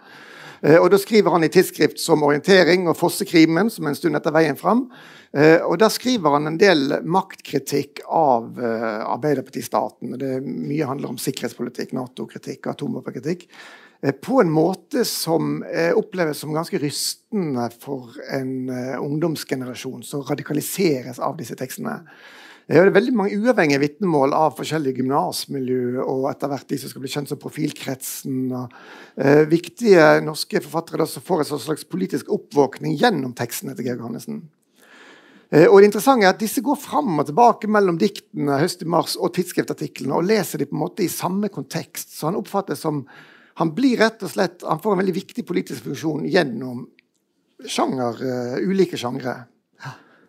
Eh, 0.59 0.75
og 0.75 0.89
Da 0.91 0.99
skriver 0.99 1.31
han 1.31 1.47
i 1.47 1.51
tidsskrift 1.53 2.03
som 2.03 2.27
Orientering 2.27 2.89
og 2.91 2.99
Fossekrimen, 2.99 3.71
som 3.71 3.87
er 3.87 3.95
en 3.95 4.01
stund 4.01 4.19
etter 4.19 4.35
veien 4.35 4.59
fram. 4.59 4.89
Og 5.31 5.75
Der 5.77 5.91
skriver 5.93 6.33
han 6.33 6.47
en 6.49 6.57
del 6.57 7.03
maktkritikk 7.05 7.99
av 8.09 8.57
Arbeiderpartistaten. 8.57 10.17
Det 10.17 10.39
Mye 10.41 10.87
handler 10.89 11.11
om 11.11 11.19
sikkerhetspolitikk, 11.21 11.93
Nato-kritikk, 11.93 12.65
atomvåpenkritikk. 12.65 13.45
Eh, 14.01 14.15
på 14.15 14.41
en 14.41 14.51
måte 14.51 15.03
som 15.05 15.63
eh, 15.63 15.91
oppleves 15.97 16.39
som 16.39 16.53
ganske 16.55 16.79
rystende 16.79 17.69
for 17.81 18.15
en 18.31 18.69
eh, 18.71 18.97
ungdomsgenerasjon 18.99 20.03
som 20.07 20.23
radikaliseres 20.27 21.19
av 21.19 21.35
disse 21.39 21.57
tekstene. 21.59 21.99
Det 22.69 22.77
er 22.77 22.91
veldig 22.93 23.15
mange 23.17 23.37
uavhengige 23.41 23.81
vitnemål 23.81 24.35
av 24.37 24.53
forskjellige 24.59 25.01
gymnasmiljø 25.01 26.03
og 26.03 26.27
etter 26.29 26.51
hvert 26.51 26.67
de 26.69 26.77
som 26.77 26.91
skal 26.91 27.01
bli 27.01 27.09
kjent 27.09 27.31
som 27.31 27.39
Profilkretsen. 27.41 28.43
Og, 28.53 28.75
eh, 29.17 29.41
viktige 29.49 30.05
norske 30.21 30.61
forfattere 30.61 31.07
som 31.09 31.25
får 31.25 31.41
en 31.41 31.59
slags 31.65 31.83
politisk 31.89 32.29
oppvåkning 32.29 32.93
gjennom 32.93 33.33
tekstene 33.33 33.73
til 33.75 33.89
Georg 33.89 34.05
Hannessen. 34.05 34.43
Eh, 35.51 35.65
og 35.65 35.79
det 35.79 35.89
interessante 35.89 36.27
er 36.27 36.29
at 36.29 36.39
Disse 36.39 36.61
går 36.61 36.77
fram 36.77 37.17
og 37.17 37.25
tilbake 37.25 37.67
mellom 37.67 37.97
diktene 37.97 38.59
Høst 38.61 38.85
i 38.85 38.85
mars 38.85 39.17
og 39.17 39.33
tidsskriftartiklene 39.33 40.13
og 40.13 40.29
leser 40.29 40.61
de 40.61 40.69
på 40.69 40.77
en 40.77 40.83
måte 40.85 41.03
i 41.03 41.09
samme 41.09 41.49
kontekst. 41.49 42.13
Så 42.13 42.29
han 42.29 42.37
oppfattes 42.37 42.85
som 42.85 43.01
han 43.59 43.73
blir 43.75 43.99
rett 43.99 44.23
og 44.23 44.31
slett, 44.31 44.63
han 44.63 44.79
får 44.79 44.93
en 44.95 45.01
veldig 45.01 45.13
viktig 45.17 45.43
politisk 45.47 45.89
funksjon 45.89 46.23
gjennom 46.31 46.85
sjanger, 47.67 48.21
uh, 48.23 48.59
ulike 48.63 48.97
sjangre. 48.97 49.33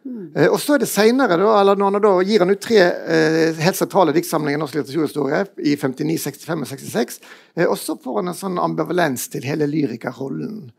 Mm. 0.00 0.32
Uh, 0.34 0.48
og 0.48 0.56
så 0.58 0.74
er 0.74 0.82
det 0.82 0.88
senere, 0.90 1.36
da, 1.38 1.52
eller 1.60 1.78
når 1.78 1.92
han 1.92 2.02
da 2.02 2.12
gir 2.26 2.42
han 2.42 2.50
ut 2.50 2.62
tre 2.64 2.80
uh, 2.82 3.60
helt 3.62 3.78
sentrale 3.78 4.14
diktsamlinger 4.16 4.58
i 4.58 4.62
norsk 4.62 4.80
litteraturhistorie 4.80 5.44
i 5.62 5.76
59, 5.78 6.16
65 6.24 6.64
og 6.64 6.70
66, 6.72 7.20
og 7.68 7.76
så 7.78 7.96
får 8.02 8.18
han 8.18 8.32
en 8.32 8.40
sånn 8.40 8.58
ambivalens 8.62 9.28
til 9.30 9.46
hele 9.46 9.68
lyrikerrollen. 9.70 10.72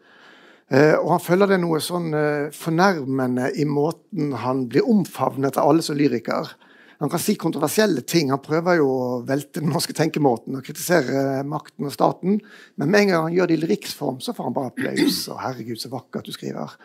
og 0.72 1.10
han 1.12 1.20
føler 1.20 1.50
det 1.52 1.58
noe 1.60 1.82
sånn 1.84 2.14
fornærmende 2.56 3.50
i 3.60 3.66
måten 3.68 4.32
han 4.40 4.64
blir 4.72 4.88
omfavnet 4.88 5.60
av 5.60 5.68
alle 5.68 5.84
som 5.84 5.98
lyriker. 6.00 6.54
Han 7.02 7.10
kan 7.10 7.20
si 7.20 7.34
kontroversielle 7.36 8.04
ting. 8.06 8.30
Han 8.30 8.44
prøver 8.46 8.78
jo 8.78 8.90
å 8.94 9.06
velte 9.26 9.58
den 9.58 9.72
norske 9.74 9.96
tenkemåten 9.98 10.60
og 10.60 10.66
kritisere 10.66 11.42
makten 11.50 11.88
og 11.90 11.96
staten. 11.96 12.38
Men 12.78 12.92
med 12.94 13.08
en 13.08 13.14
gang 13.14 13.24
han 13.26 13.38
gjør 13.40 13.50
det 13.50 13.58
i 13.58 13.72
riksform, 13.72 14.20
så 14.22 14.36
får 14.38 14.50
han 14.50 14.58
bare 14.58 14.70
applaus. 14.70 15.24
Og 15.34 15.42
'herregud, 15.42 15.82
så 15.82 15.90
vakkert 15.90 16.30
du 16.30 16.36
skriver'. 16.36 16.78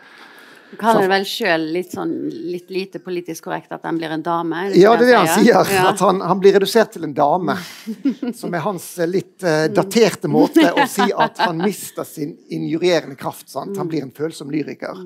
Du 0.71 0.75
kaller 0.75 1.05
det 1.05 1.11
vel 1.13 1.25
sjøl 1.27 1.63
litt, 1.71 1.93
sånn, 1.95 2.09
litt 2.51 2.71
lite 2.73 2.99
politisk 2.99 3.45
korrekt 3.47 3.71
at 3.71 3.85
han 3.87 3.95
blir 3.99 4.11
en 4.11 4.23
dame? 4.25 4.65
Det 4.73 4.81
ja, 4.81 4.95
det 4.99 5.05
er 5.05 5.11
det 5.13 5.19
han 5.21 5.29
sier. 5.45 5.71
Ja. 5.71 5.85
At 5.93 6.01
han, 6.03 6.19
han, 6.19 6.41
blir 6.43 6.57
redusert 6.57 6.91
til 6.97 7.07
en 7.07 7.13
dame. 7.15 7.55
Som 8.39 8.57
er 8.57 8.65
hans 8.65 8.89
litt 9.07 9.45
uh, 9.47 9.69
daterte 9.71 10.27
måte 10.27 10.65
å 10.73 10.87
si 10.91 11.07
at 11.13 11.39
han 11.45 11.61
mister 11.61 12.07
sin 12.09 12.35
injurerende 12.51 13.15
kraft. 13.15 13.47
Sant? 13.53 13.77
Han 13.79 13.87
blir 13.87 14.03
en 14.03 14.11
følsom 14.11 14.51
lyriker. 14.51 14.97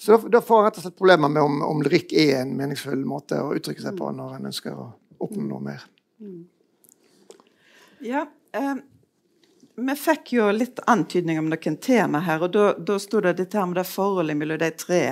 Så 0.00 0.12
da, 0.12 0.28
da, 0.28 0.40
får 0.40 0.56
han 0.56 0.64
rett 0.64 0.78
og 0.80 0.84
slett 0.86 0.96
problemer 0.96 1.28
med 1.28 1.42
om, 1.44 1.58
om 1.62 1.82
lyrikk 1.84 2.14
er 2.16 2.38
en 2.38 2.54
meningsfull 2.56 3.02
måte 3.04 3.36
å 3.36 3.50
uttrykke 3.52 3.82
seg 3.84 3.98
på 3.98 4.06
mm. 4.08 4.14
når 4.16 4.38
en 4.38 4.48
ønsker 4.48 4.78
å 4.80 4.86
oppnå 5.20 5.44
noe 5.44 5.60
mer. 5.60 5.82
Mm. 6.24 6.38
Ja, 8.08 8.22
eh, 8.56 8.78
vi 9.76 9.96
fikk 10.00 10.32
jo 10.38 10.46
litt 10.56 10.80
antydning 10.88 11.42
om 11.42 11.52
noen 11.52 11.76
tema 11.84 12.24
her, 12.24 12.40
og 12.46 12.56
da, 12.56 12.70
da 12.80 12.96
sto 12.96 13.20
det 13.20 13.34
dette 13.42 13.60
her 13.60 13.68
med 13.68 13.76
det 13.76 13.86
forholdet 13.90 14.40
mellom 14.40 14.62
de 14.64 14.72
tre. 14.80 15.02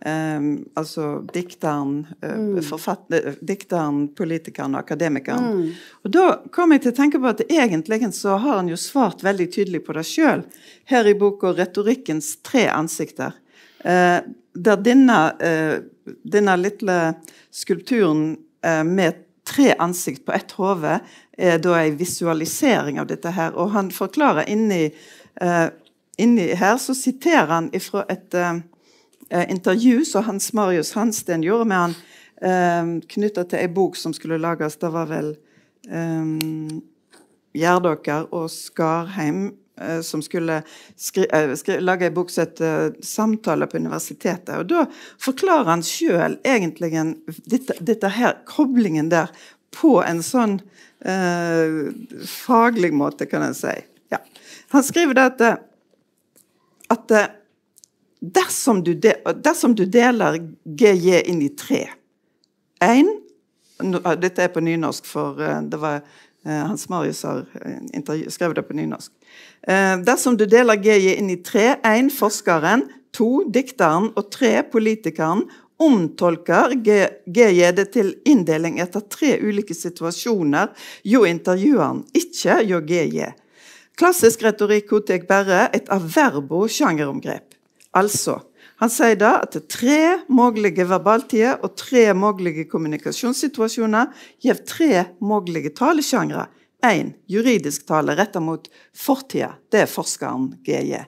Um, 0.00 0.46
altså 0.78 1.08
dikteren, 1.34 2.06
uh, 2.22 2.38
mm. 2.38 3.34
dikteren, 3.44 4.06
politikeren 4.14 4.78
og 4.78 4.86
akademikeren. 4.86 5.50
Mm. 5.58 5.84
Og 6.06 6.14
Da 6.14 6.24
kom 6.54 6.70
jeg 6.72 6.86
til 6.86 6.94
å 6.94 7.00
tenke 7.02 7.18
på 7.18 7.34
at 7.34 7.42
egentlig 7.50 8.14
så 8.14 8.38
har 8.38 8.62
han 8.62 8.70
jo 8.70 8.78
svart 8.78 9.26
veldig 9.26 9.50
tydelig 9.52 9.82
på 9.84 9.98
det 9.98 10.06
sjøl. 10.06 10.46
Her 10.86 11.10
i 11.10 11.18
boka 11.18 11.50
'Retorikkens 11.50 12.36
tre 12.46 12.68
ansikter'. 12.70 13.34
Eh, 13.84 14.20
der 14.54 14.76
denne, 14.76 15.18
eh, 15.40 15.80
denne 16.22 16.56
lille 16.56 16.98
skulpturen 17.50 18.36
eh, 18.64 18.84
med 18.84 19.24
tre 19.44 19.74
ansikt 19.78 20.26
på 20.26 20.32
ett 20.32 20.52
hode 20.58 20.98
er 21.38 21.58
da 21.58 21.78
en 21.80 21.96
visualisering 21.98 23.00
av 23.00 23.08
dette 23.10 23.32
her. 23.34 23.54
Og 23.56 23.72
han 23.74 23.90
forklarer 23.90 24.50
inni, 24.52 24.90
inni 26.20 26.44
her, 26.54 26.76
så 26.78 26.94
siterer 26.94 27.48
han 27.48 27.70
fra 27.80 28.04
et 28.12 28.36
intervju 29.48 30.04
som 30.04 30.24
Hans 30.28 30.52
Marius 30.52 30.92
Hansten 30.94 31.42
gjorde 31.42 31.64
med 31.72 31.78
han 31.78 31.96
eh, 32.42 32.92
knytta 33.14 33.46
til 33.48 33.62
ei 33.62 33.72
bok 33.72 33.96
som 33.96 34.14
skulle 34.14 34.38
lages. 34.38 34.76
Det 34.76 34.92
var 34.92 35.08
vel 35.10 35.32
eh, 35.88 36.78
Gjerdåker 37.56 38.28
og 38.36 38.50
Skarheim 38.52 39.48
som 40.02 40.22
skulle 40.22 40.62
eh, 41.32 41.80
lage 41.80 42.06
en 42.06 42.14
bok 42.14 42.30
som 42.30 42.42
heter 42.42 42.86
eh, 42.86 42.92
'Samtaler 43.00 43.66
på 43.66 43.76
universitetet'. 43.76 44.58
Og 44.58 44.66
Da 44.66 44.86
forklarer 45.18 45.64
han 45.64 45.82
sjøl 45.82 46.38
egentlig 46.44 46.92
dette, 47.46 47.74
dette, 47.80 48.08
her, 48.08 48.38
koblingen 48.46 49.08
der 49.08 49.30
på 49.70 50.02
en 50.02 50.22
sånn 50.22 50.60
eh, 51.00 51.92
faglig 52.26 52.92
måte, 52.92 53.26
kan 53.26 53.42
en 53.42 53.54
si. 53.54 53.72
Ja. 54.10 54.18
Han 54.68 54.84
skriver 54.84 55.14
det 55.14 55.26
at, 55.26 55.62
at 56.90 57.14
dersom, 58.20 58.84
du 58.84 58.94
de, 58.94 59.14
dersom 59.34 59.74
du 59.74 59.86
deler 59.86 60.42
GJ 60.64 61.22
inn 61.24 61.42
i 61.42 61.48
tre 61.48 61.88
Én 62.80 63.08
Dette 64.20 64.42
er 64.44 64.48
på 64.52 64.60
nynorsk, 64.60 65.06
for 65.08 65.36
det 65.40 65.76
var 65.80 66.02
Hans 66.44 66.88
Marius 66.88 67.22
har 67.24 67.46
skrevet 68.28 68.56
det 68.56 68.64
på 68.68 68.76
nynorsk. 68.76 69.12
Eh, 69.68 69.96
dersom 70.06 70.36
du 70.36 70.46
deler 70.48 70.80
GJ 70.80 71.16
inn 71.18 71.30
i 71.32 71.40
tre, 71.44 71.76
én 71.84 72.10
forskeren, 72.12 72.86
to 73.12 73.44
dikteren 73.50 74.10
og 74.16 74.30
tre 74.32 74.60
politikeren, 74.62 75.44
omtolker 75.80 76.74
GJ 76.76 77.70
det 77.76 77.86
til 77.94 78.12
inndeling 78.28 78.80
etter 78.84 79.04
tre 79.08 79.38
ulike 79.40 79.74
situasjoner 79.76 80.74
jo 81.08 81.24
intervjueren, 81.24 82.02
ikke 82.12 82.60
jo 82.68 82.82
GJ. 82.84 83.30
Klassisk 84.00 84.44
retorikk 84.44 84.90
godtar 84.92 85.24
bare 85.28 85.66
et 85.76 85.88
averbo 85.92 86.66
sjangeromgrep. 86.68 87.56
Altså, 87.96 88.38
han 88.80 88.92
sier 88.92 89.16
da 89.20 89.34
at 89.42 89.52
det 89.52 89.60
er 89.60 89.72
tre 89.74 90.02
mulige 90.32 90.86
verbaltider 90.88 91.58
og 91.64 91.74
tre 91.76 92.06
mulige 92.16 92.64
kommunikasjonssituasjoner 92.70 94.12
gir 94.40 94.62
tre 94.64 95.04
mulige 95.20 95.74
talesjangre. 95.76 96.46
1. 96.86 97.12
Juridisk 97.30 97.86
tale 97.88 98.16
retta 98.18 98.40
mot 98.40 98.68
fortida. 98.96 99.54
Det 99.70 99.84
er 99.84 99.90
forskeren 99.90 100.52
GJ. 100.66 101.04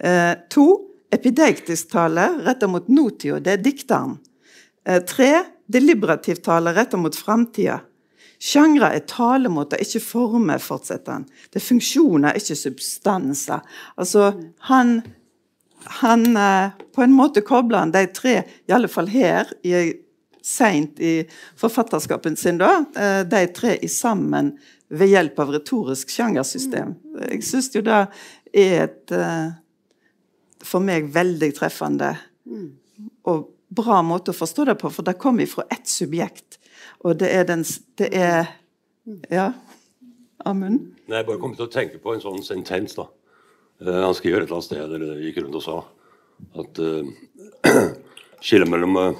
Epideiktisk 0.00 0.90
Epidektisk 1.10 1.90
tale 1.90 2.28
retta 2.46 2.68
mot 2.70 2.88
notida. 2.88 3.40
Det 3.40 3.52
er 3.52 3.62
dikteren. 3.64 4.18
3. 4.86 5.26
Eh, 5.26 5.48
deliberativ 5.66 6.42
tale 6.44 6.72
retta 6.74 6.96
mot 6.96 7.16
framtida. 7.16 7.80
Sjangre 8.40 8.88
er 8.96 9.02
talemåter, 9.04 9.82
ikke 9.82 10.00
former, 10.00 10.60
fortsetter 10.62 11.18
han. 11.18 11.26
Det 11.52 11.60
er 11.60 11.66
funksjoner, 11.66 12.38
ikke 12.38 12.56
substanser. 12.56 13.60
Altså, 14.00 14.30
han, 14.70 15.00
han 16.00 16.24
eh, 16.36 16.78
På 16.94 17.04
en 17.04 17.12
måte 17.14 17.42
kobler 17.46 17.84
han 17.84 17.92
de 17.92 18.06
tre, 18.14 18.40
i 18.68 18.72
alle 18.72 18.88
fall 18.88 19.10
her, 19.12 19.50
i, 19.62 19.92
seint 20.42 21.00
i 21.00 21.14
forfatterskapen 21.60 22.36
sin, 22.36 22.58
da, 22.60 22.84
eh, 22.96 23.22
de 23.28 23.46
tre 23.54 23.76
i 23.82 23.88
sammen 23.88 24.54
ved 24.90 25.12
hjelp 25.12 25.38
av 25.38 25.54
retorisk 25.54 26.10
sjangersystem. 26.10 26.94
Jeg 27.28 27.42
syns 27.46 27.70
jo 27.74 27.82
det 27.86 28.00
er 28.52 28.84
et 28.84 29.14
eh, 29.14 29.52
for 30.66 30.84
meg 30.84 31.08
veldig 31.14 31.52
treffende 31.56 32.14
og 33.28 33.48
bra 33.70 34.00
måte 34.02 34.34
å 34.34 34.36
forstå 34.36 34.66
det 34.70 34.76
på, 34.80 34.90
for 34.92 35.06
det 35.06 35.18
kommer 35.20 35.48
fra 35.48 35.64
ett 35.70 35.88
subjekt. 35.88 36.58
Og 37.06 37.16
det 37.20 37.30
er 37.32 37.46
den 37.48 37.64
Det 37.96 38.10
er 38.12 38.56
Ja, 39.30 39.52
Amund? 40.44 40.94
Nei, 41.08 41.16
Jeg 41.16 41.26
bare 41.26 41.38
kom 41.38 41.54
til 41.54 41.66
å 41.66 41.72
tenke 41.72 41.98
på 41.98 42.14
en 42.14 42.20
sånn 42.20 42.42
sentens. 42.42 42.94
da. 42.94 43.06
Uh, 43.80 44.04
han 44.04 44.14
skriver 44.14 44.42
et 44.42 44.46
eller 44.46 44.56
annet 44.56 44.64
sted, 44.64 44.92
eller 44.94 45.20
gikk 45.24 45.40
rundt 45.42 45.56
og 45.56 45.62
sa, 45.62 45.84
at 46.60 46.78
uh, 46.78 47.04
skillet 48.44 48.68
mellom, 48.68 48.96
uh, 48.96 49.14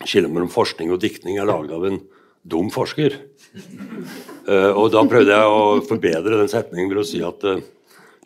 mellom, 0.00 0.50
forskning 0.52 0.92
og 0.94 1.00
diktning 1.02 1.38
er 1.38 1.48
laget 1.48 1.74
av 1.74 1.86
en 1.88 2.00
dum 2.48 2.70
forsker. 2.70 3.18
og 4.48 4.86
da 4.94 5.02
prøvde 5.10 5.34
jeg 5.34 5.52
å 5.52 5.80
forbedre 5.88 6.38
den 6.38 6.50
setningen 6.50 6.92
ved 6.92 7.02
å 7.02 7.06
si 7.06 7.22
at 7.24 7.44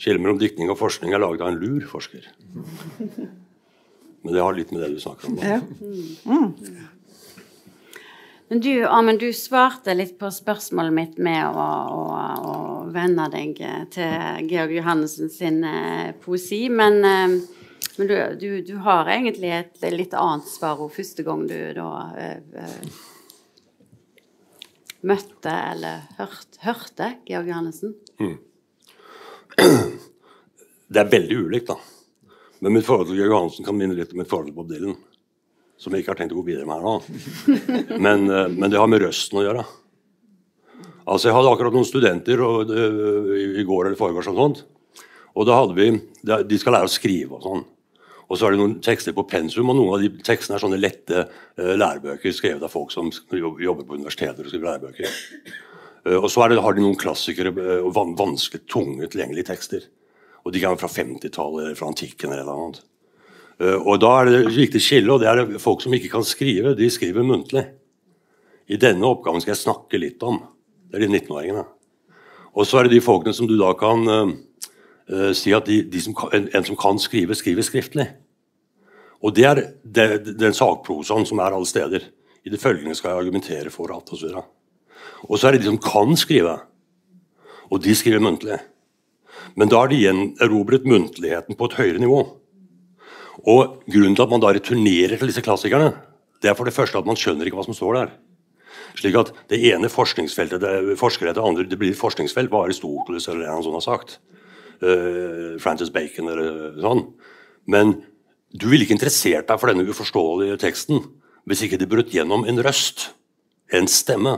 skillet 0.02 0.20
mellom 0.20 0.40
diktning 0.40 0.70
og 0.70 0.80
forskning 0.80 1.14
er 1.14 1.22
laget 1.22 1.44
av 1.44 1.52
en 1.52 1.60
lur 1.62 1.86
forsker. 1.88 2.28
Men 4.22 4.34
det 4.34 4.42
har 4.42 4.54
litt 4.54 4.70
med 4.70 4.84
det 4.84 4.94
du 4.94 5.00
snakker 5.02 5.30
om. 5.32 5.38
Ja. 5.42 5.60
Mm. 6.24 6.90
Men 8.52 8.60
du, 8.60 8.84
Amund, 8.84 9.22
du 9.22 9.32
svarte 9.32 9.94
litt 9.96 10.18
på 10.20 10.28
spørsmålet 10.28 10.92
mitt 10.92 11.14
med 11.24 11.40
å, 11.48 11.62
å, 11.96 12.02
å 12.52 12.56
venne 12.92 13.24
deg 13.32 13.56
til 13.94 14.50
Georg 14.50 14.74
Johannessen 14.76 15.32
sin 15.32 15.62
eh, 15.64 16.10
poesi. 16.20 16.66
Men, 16.68 16.98
eh, 17.00 17.38
men 17.98 18.08
du, 18.08 18.14
du, 18.40 18.48
du, 18.66 18.76
har 18.84 19.10
egentlig 19.12 19.50
et 19.52 19.82
litt 19.92 20.14
annet 20.16 20.48
svar 20.48 20.80
første 20.92 21.24
gang 21.26 21.46
du 21.48 21.58
da 21.76 21.90
eh 22.18 23.00
møtte 25.06 25.50
eller 25.50 26.04
hørte, 26.18 26.60
hørte 26.62 27.08
Georg 27.26 27.50
Johannessen? 27.50 27.94
Mm. 28.22 28.36
Det 30.92 31.00
er 31.00 31.10
veldig 31.10 31.38
ulikt, 31.46 31.72
da. 31.72 31.78
Men 32.62 32.76
mitt 32.76 32.86
forhold 32.86 33.08
til 33.10 33.18
Georg 33.18 33.32
Johannessen 33.34 33.66
kan 33.66 33.78
minne 33.78 33.96
litt 33.98 34.12
om 34.14 34.22
mitt 34.22 34.30
forhold 34.30 34.50
til 34.50 34.56
Bob 34.56 34.70
Dylan. 34.70 34.96
Som 35.80 35.94
jeg 35.94 36.04
ikke 36.04 36.12
har 36.12 36.20
tenkt 36.20 36.34
å 36.36 36.38
gå 36.38 36.46
videre 36.46 36.68
med 36.68 36.78
her 36.78 36.84
nå. 36.86 36.92
Men, 38.06 38.28
eh, 38.30 38.50
men 38.54 38.70
det 38.70 38.78
har 38.78 38.90
med 38.90 39.02
røsten 39.02 39.40
å 39.40 39.42
gjøre. 39.42 39.64
Altså 41.02 41.26
Jeg 41.28 41.34
hadde 41.34 41.50
akkurat 41.50 41.74
noen 41.74 41.88
studenter 41.88 42.42
og, 42.46 42.70
i 42.70 43.64
går 43.66 43.88
eller 43.88 43.98
foregårs 43.98 44.28
og 44.30 44.38
sånt. 44.38 44.60
Og 45.34 45.48
da 45.48 45.56
hadde 45.58 45.74
vi, 45.74 45.88
De 46.22 46.58
skal 46.60 46.76
lære 46.76 46.86
å 46.86 46.92
skrive 46.92 47.34
og 47.34 47.42
sånn. 47.42 47.64
Og 48.28 48.38
så 48.38 48.46
er 48.46 48.54
det 48.54 48.60
noen 48.62 48.78
tekster 48.84 49.14
på 49.16 49.26
pensum, 49.28 49.70
og 49.70 49.78
noen 49.78 49.96
av 49.96 50.02
de 50.02 50.22
tekstene 50.24 50.56
er 50.56 50.62
sånne 50.62 50.80
lette 50.80 51.24
uh, 51.26 51.72
lærebøker 51.76 52.34
skrevet 52.34 52.64
av 52.64 52.72
folk 52.72 52.92
som 52.94 53.10
jobber 53.32 53.84
på 53.84 53.98
universiteter 53.98 54.46
og 54.46 54.52
skriver 54.52 54.70
lærebøker. 54.70 55.18
Uh, 56.06 56.18
og 56.18 56.28
så 56.32 56.46
det, 56.48 56.60
har 56.62 56.76
de 56.76 56.84
noen 56.84 56.98
klassikere 56.98 57.52
og 57.52 57.90
uh, 57.92 58.14
vanskelig 58.18 58.64
tunge, 58.70 59.10
tilgjengelige 59.12 59.50
tekster. 59.50 59.84
Og 60.46 60.54
de 60.54 60.62
kan 60.62 60.74
være 60.74 60.82
fra 60.84 60.90
50-tallet 60.94 61.66
eller 61.66 61.78
fra 61.78 61.90
antikken. 61.92 62.32
eller 62.32 62.48
noe 62.48 62.64
annet. 62.64 62.80
Og 63.62 64.00
Da 64.02 64.08
er 64.18 64.26
det 64.26 64.38
et 64.40 64.56
viktig 64.56 64.80
skille, 64.82 65.12
og 65.12 65.20
det 65.22 65.28
er 65.30 65.38
det 65.38 65.60
folk 65.62 65.84
som 65.84 65.92
ikke 65.94 66.10
kan 66.10 66.24
skrive. 66.26 66.72
De 66.74 66.88
skriver 66.90 67.22
muntlig. 67.22 67.62
I 68.66 68.78
denne 68.80 69.06
oppgaven 69.06 69.44
skal 69.44 69.52
jeg 69.52 69.60
snakke 69.60 70.00
litt 70.02 70.24
om. 70.26 70.40
Det 70.90 70.98
er 70.98 71.04
de 71.04 71.12
19-åringene. 71.20 71.62
Og 72.58 72.66
så 72.66 72.80
er 72.80 72.88
det 72.88 72.96
de 72.96 73.04
folkene 73.04 73.36
som 73.36 73.46
du 73.46 73.54
da 73.60 73.70
kan 73.78 74.02
uh, 75.10 75.28
uh, 75.28 75.30
si 75.36 75.52
at 75.54 75.66
de, 75.66 75.82
de 75.88 76.02
som 76.02 76.16
en, 76.32 76.48
en, 76.52 76.64
som 76.64 76.78
kan 76.78 76.98
skrive, 76.98 77.34
skriver 77.34 77.66
skriftlig. 77.66 78.08
Og 79.22 79.34
det 79.36 79.46
er 79.46 79.62
det, 79.82 80.36
den 80.38 80.54
sakprosaen 80.54 81.26
som 81.28 81.38
er 81.38 81.54
alle 81.54 81.68
steder. 81.68 82.08
I 82.42 82.50
det 82.50 82.60
følgende 82.60 82.94
skal 82.98 83.12
jeg 83.12 83.22
argumentere 83.22 83.70
for 83.70 83.92
at 83.94 84.12
osv. 84.12 84.34
Og 85.28 85.38
så 85.38 85.48
er 85.48 85.54
det 85.54 85.62
de 85.62 85.70
som 85.70 85.78
kan 85.78 86.16
skrive, 86.18 86.56
og 87.70 87.82
de 87.82 87.94
skriver 87.94 88.22
muntlig. 88.22 88.58
Men 89.54 89.70
da 89.70 89.82
har 89.82 89.90
de 89.90 90.00
gjenerobret 90.00 90.86
muntligheten 90.88 91.56
på 91.58 91.68
et 91.68 91.78
høyere 91.78 92.02
nivå. 92.02 92.22
Og 93.48 93.78
Grunnen 93.90 94.16
til 94.16 94.24
at 94.24 94.32
man 94.32 94.42
da 94.42 94.52
returnerer 94.52 95.16
til 95.16 95.30
disse 95.30 95.44
klassikerne, 95.44 95.92
det 96.42 96.50
er 96.50 96.58
for 96.58 96.68
det 96.68 96.74
første 96.74 96.98
at 96.98 97.06
man 97.06 97.18
skjønner 97.18 97.46
ikke 97.46 97.58
hva 97.58 97.66
som 97.66 97.76
står 97.76 97.98
der. 97.98 98.12
Slik 98.98 99.16
at 99.16 99.32
Det 99.48 99.60
ene 99.72 99.88
forskningsfeltet 99.88 100.60
det, 100.60 100.98
forskere 100.98 101.32
andre, 101.38 101.64
det 101.64 101.78
blir 101.78 101.94
forskningsfelt 101.96 102.50
hva 102.50 102.66
Aristoteles 102.66 103.28
eller 103.28 103.48
en 103.48 103.62
sånn 103.64 103.78
har 103.78 103.86
sagt. 103.86 104.18
Uh, 104.82 105.58
Francis 105.62 105.92
Bacon 105.94 106.26
eller 106.32 106.78
sånn. 106.82 107.04
Men 107.70 108.00
du 108.50 108.66
ville 108.66 108.82
ikke 108.82 108.96
interessert 108.96 109.46
deg 109.46 109.60
for 109.60 109.70
denne 109.70 109.86
uforståelige 109.86 110.58
teksten 110.58 111.04
hvis 111.46 111.64
ikke 111.66 111.78
det 111.78 111.88
brøt 111.90 112.10
gjennom 112.14 112.42
en 112.46 112.58
røst, 112.62 113.12
en 113.74 113.86
stemme, 113.90 114.36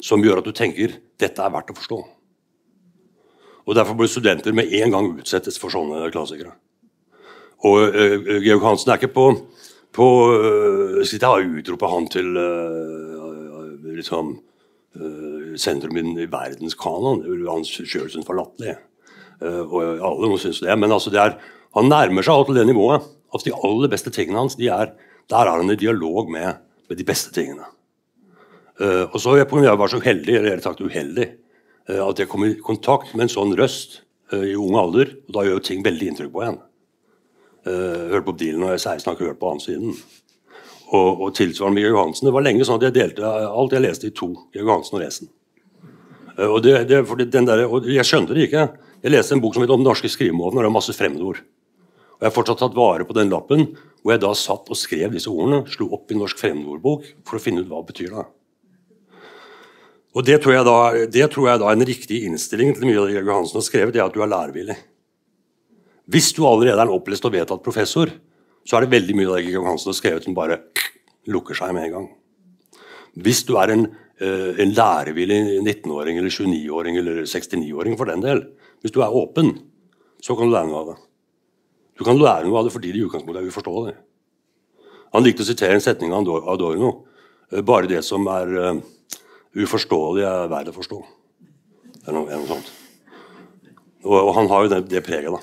som 0.00 0.24
gjør 0.24 0.40
at 0.40 0.48
du 0.48 0.52
tenker 0.56 0.96
dette 1.20 1.40
er 1.40 1.52
verdt 1.52 1.72
å 1.72 1.76
forstå. 1.76 1.98
Og 3.66 3.76
Derfor 3.76 3.96
bør 3.98 4.10
studenter 4.10 4.56
med 4.56 4.72
en 4.80 4.92
gang 4.92 5.12
utsettes 5.16 5.56
for 5.60 5.72
sånne 5.72 6.10
klassikere. 6.14 6.52
Og 7.66 7.96
uh, 7.96 8.34
Georg 8.44 8.64
Hansen 8.64 8.92
er 8.92 9.00
ikke 9.00 9.14
på, 9.16 9.28
på 9.96 10.08
uh, 10.32 11.00
sitt 11.08 11.24
utrope 11.24 11.88
han 11.90 12.08
til 12.12 12.36
uh, 12.36 13.96
liksom, 13.96 14.36
uh, 15.00 15.56
sentrum 15.56 15.96
i 15.96 16.28
verdenskanon. 16.30 17.24
hans 17.48 17.72
sjøl 17.76 18.10
synes 18.12 18.28
var. 18.28 18.76
Uh, 19.42 19.62
og 19.66 20.06
alle 20.08 20.30
må 20.32 20.40
synes 20.40 20.62
det. 20.64 20.72
Men 20.80 20.94
altså 20.94 21.12
det 21.12 21.20
er, 21.22 21.36
han 21.76 21.90
nærmer 21.92 22.24
seg 22.24 22.34
alt 22.34 22.50
til 22.50 22.60
det 22.60 22.66
nivået 22.70 23.04
at 23.34 23.46
de 23.46 23.54
aller 23.54 23.90
beste 23.92 24.12
tingene 24.14 24.40
hans 24.40 24.56
de 24.58 24.68
er, 24.72 24.92
der 25.30 25.48
er 25.48 25.58
han 25.58 25.72
i 25.72 25.78
dialog 25.78 26.30
med, 26.30 26.62
med 26.88 26.98
de 26.98 27.06
beste 27.06 27.32
tingene. 27.34 27.66
Uh, 28.80 29.08
og 29.08 29.20
så 29.22 29.38
jeg, 29.38 29.48
jeg 29.48 29.80
var 29.80 29.88
så 29.92 30.00
heldig, 30.04 30.34
eller 30.36 30.60
sagt 30.64 30.82
uheldig, 30.84 31.30
uh, 31.90 32.02
at 32.08 32.20
jeg 32.20 32.28
kom 32.28 32.44
i 32.44 32.56
kontakt 32.60 33.14
med 33.14 33.26
en 33.26 33.32
sånn 33.32 33.54
røst 33.58 34.02
uh, 34.32 34.44
i 34.44 34.56
ung 34.56 34.76
alder. 34.78 35.14
og 35.26 35.36
Da 35.36 35.46
gjør 35.46 35.58
jo 35.58 35.66
ting 35.70 35.84
veldig 35.86 36.10
inntrykk 36.12 36.34
på 36.34 36.44
en. 36.44 36.60
Uh, 37.66 38.12
hørte 38.12 38.26
på 38.28 38.36
Dylan 38.38 38.68
og 38.68 38.74
jeg 38.76 38.84
16 38.84 39.08
har 39.08 39.16
ikke 39.16 39.30
hørt 39.30 39.40
på 39.40 39.54
han 39.54 39.64
siden. 39.64 39.96
Og, 40.86 41.24
og 41.24 41.32
tilsvarende 41.34 41.80
med 41.80 41.88
Georg 41.88 42.02
Hansen. 42.04 42.28
Det 42.28 42.36
var 42.36 42.44
lenge 42.46 42.66
sånn 42.68 42.78
at 42.78 42.84
jeg 42.86 42.94
delte 42.94 43.26
alt 43.26 43.72
jeg 43.74 43.82
leste 43.82 44.10
i 44.10 44.14
to. 44.14 44.28
Georg 44.54 44.70
Hansen 44.70 45.00
og 45.00 45.02
Resen. 45.02 45.32
Og, 46.36 46.58
det, 46.62 46.74
det, 46.92 47.30
der, 47.32 47.62
og 47.64 47.88
jeg 47.88 48.04
skjønte 48.06 48.36
det 48.36 48.50
ikke. 48.50 48.66
Jeg 49.06 49.14
leste 49.14 49.36
en 49.36 49.40
bok 49.40 49.54
som 49.54 49.62
het 49.62 49.70
'Om 49.70 49.78
den 49.78 49.86
norske 49.86 50.08
skrivemåten', 50.10 50.58
og 50.58 50.62
det 50.64 50.66
var 50.66 50.80
masse 50.82 50.92
fremmedord. 50.92 51.38
Og 51.38 52.20
Jeg 52.20 52.26
har 52.26 52.34
fortsatt 52.34 52.58
tatt 52.58 52.74
vare 52.74 53.04
på 53.04 53.14
den 53.14 53.30
lappen, 53.30 53.76
hvor 54.02 54.12
jeg 54.12 54.20
da 54.20 54.32
satt 54.34 54.68
og 54.68 54.76
skrev 54.76 55.12
disse 55.12 55.30
ordene. 55.30 55.64
Slo 55.70 55.92
opp 55.92 56.10
i 56.10 56.14
Norsk 56.14 56.36
fremmedordbok 56.36 57.04
for 57.24 57.36
å 57.36 57.40
finne 57.40 57.60
ut 57.60 57.68
hva 57.68 57.86
det 57.86 57.94
betyr. 57.94 58.10
da. 58.10 58.24
Og 60.16 60.24
det 60.24 60.42
tror, 60.42 60.64
da, 60.64 61.06
det 61.06 61.30
tror, 61.30 61.46
jeg 61.46 61.60
da, 61.60 61.68
er 61.68 61.76
en 61.76 61.86
riktig 61.86 62.24
innstilling 62.24 62.74
til 62.74 62.86
mye 62.88 62.98
av 62.98 63.06
det 63.06 63.14
Georg 63.14 63.26
Johansen 63.26 63.60
har 63.60 63.62
skrevet, 63.62 63.92
det 63.92 64.00
er 64.00 64.06
at 64.06 64.14
du 64.14 64.22
er 64.22 64.32
lærevillig. 64.32 64.76
Hvis 66.08 66.32
du 66.32 66.42
allerede 66.44 66.80
er 66.80 66.86
en 66.88 66.98
opplest 66.98 67.24
og 67.24 67.32
vedtatt 67.32 67.62
professor, 67.62 68.10
så 68.66 68.76
er 68.76 68.80
det 68.80 68.90
veldig 68.90 69.14
mye 69.14 69.28
av 69.28 69.36
det 69.36 69.44
Georg 69.44 69.62
Johansen 69.62 69.92
har 69.92 69.98
skrevet 70.00 70.24
som 70.24 70.34
bare 70.34 70.58
lukker 71.28 71.54
seg 71.54 71.74
med 71.74 71.84
en 71.84 71.92
gang. 71.92 72.08
Hvis 73.14 73.44
du 73.46 73.54
er 73.54 73.70
en, 73.70 73.86
en 74.16 74.70
lærevillig 74.72 75.60
19-åring 75.60 76.16
eller 76.16 76.32
29-åring 76.32 76.96
eller 76.96 77.18
69-åring 77.28 77.98
for 78.00 78.08
den 78.08 78.22
del, 78.24 78.38
hvis 78.80 78.94
du 78.94 79.02
er 79.04 79.12
åpen, 79.12 79.50
så 80.24 80.36
kan 80.36 80.48
du 80.48 80.54
lære 80.54 80.70
noe 80.70 80.80
av 80.80 80.88
det. 80.88 80.96
Du 81.96 82.04
kan 82.04 82.18
lære 82.20 82.48
noe 82.48 82.60
av 82.60 82.68
det 82.68 82.72
fordi 82.74 82.92
det 82.92 83.00
i 83.00 83.04
utgangspunktet 83.06 83.42
er 83.42 83.50
uforståelig. 83.50 83.94
Han 85.16 85.24
likte 85.24 85.44
å 85.44 85.48
sitere 85.48 85.76
en 85.76 85.84
setning 85.84 86.12
av 86.12 86.28
Adorno. 86.52 86.92
Eh, 87.52 87.62
bare 87.64 87.88
det 87.88 88.02
som 88.04 88.26
er 88.28 88.56
eh, 88.60 88.80
uforståelig 89.64 90.24
er 90.28 90.50
verdt 90.52 90.72
å 90.72 90.76
forstå. 90.76 90.98
Eller 92.06 92.18
noe, 92.18 92.40
noe 92.40 92.50
sånt. 92.50 92.72
Og, 94.04 94.16
og, 94.18 94.32
han 94.36 94.50
har 94.52 94.66
jo 94.66 94.72
det, 94.74 94.82
det 94.92 95.04
preget, 95.06 95.32
da. 95.32 95.40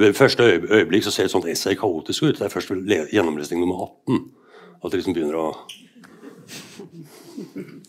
Ved 0.00 0.14
første 0.14 0.44
øyeblikk 0.46 1.02
så 1.02 1.10
ser 1.10 1.26
et 1.26 1.32
sånt 1.32 1.48
essay 1.50 1.74
kaotisk 1.78 2.28
ut. 2.28 2.36
Det 2.38 2.46
er 2.46 2.52
først 2.52 2.70
ved 2.70 3.10
gjennomlesning 3.10 3.64
nummer 3.64 3.88
18 4.06 4.20
at 4.80 4.92
det 4.92 5.00
liksom 5.00 5.16
begynner 5.16 5.40
å 5.40 5.48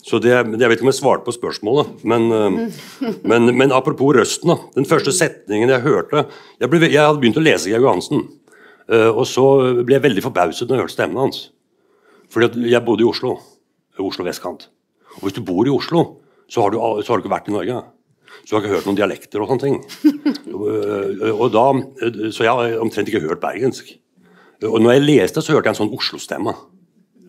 Så 0.02 0.18
det, 0.22 0.32
Jeg 0.32 0.68
vet 0.68 0.76
ikke 0.78 0.86
om 0.86 0.90
jeg 0.90 0.98
svarte 0.98 1.26
på 1.26 1.34
spørsmålet, 1.34 2.04
men, 2.08 2.28
eh, 2.32 3.16
men, 3.28 3.50
men 3.56 3.74
apropos 3.74 4.14
røsten. 4.16 4.50
da, 4.52 4.58
Den 4.74 4.88
første 4.88 5.12
setningen 5.14 5.70
jeg 5.70 5.84
hørte 5.84 6.26
Jeg, 6.60 6.70
ble, 6.70 6.80
jeg 6.88 7.00
hadde 7.00 7.20
begynt 7.22 7.40
å 7.40 7.44
lese 7.44 7.70
Georg 7.70 7.86
Johansen, 7.86 8.26
eh, 8.88 9.10
og 9.10 9.26
så 9.28 9.46
ble 9.82 9.98
jeg 9.98 10.06
veldig 10.08 10.24
forbauset 10.24 10.68
når 10.68 10.76
jeg 10.76 10.86
hørte 10.86 10.96
stemmen 10.96 11.22
hans. 11.24 11.50
Fordi 12.32 12.70
jeg 12.72 12.84
bodde 12.84 13.04
i 13.04 13.08
Oslo. 13.08 13.36
Oslo 14.02 14.24
vestkant. 14.24 14.68
Og 15.20 15.26
hvis 15.28 15.36
du 15.36 15.42
bor 15.44 15.66
i 15.68 15.72
Oslo, 15.72 16.06
så 16.48 16.64
har 16.64 16.72
du, 16.72 16.78
så 17.04 17.12
har 17.12 17.20
du 17.20 17.26
ikke 17.26 17.34
vært 17.36 17.50
i 17.50 17.54
Norge. 17.54 17.82
Så 18.42 18.48
du 18.48 18.56
har 18.56 18.62
ikke 18.64 18.74
hørt 18.78 18.86
noen 18.88 18.98
dialekter 18.98 19.42
og 19.42 19.50
sånne 19.50 19.62
ting. 19.62 19.76
Og 21.36 21.46
da, 21.52 21.66
så 22.32 22.46
jeg 22.46 22.50
har 22.50 22.78
omtrent 22.82 23.10
ikke 23.12 23.22
hørt 23.26 23.42
bergensk. 23.42 23.92
Og 24.64 24.78
når 24.80 24.96
jeg 24.96 25.04
leste, 25.04 25.42
så 25.42 25.54
hørte 25.54 25.68
jeg 25.68 25.76
en 25.76 25.80
sånn 25.82 25.94
Oslo-stemme. 25.96 26.54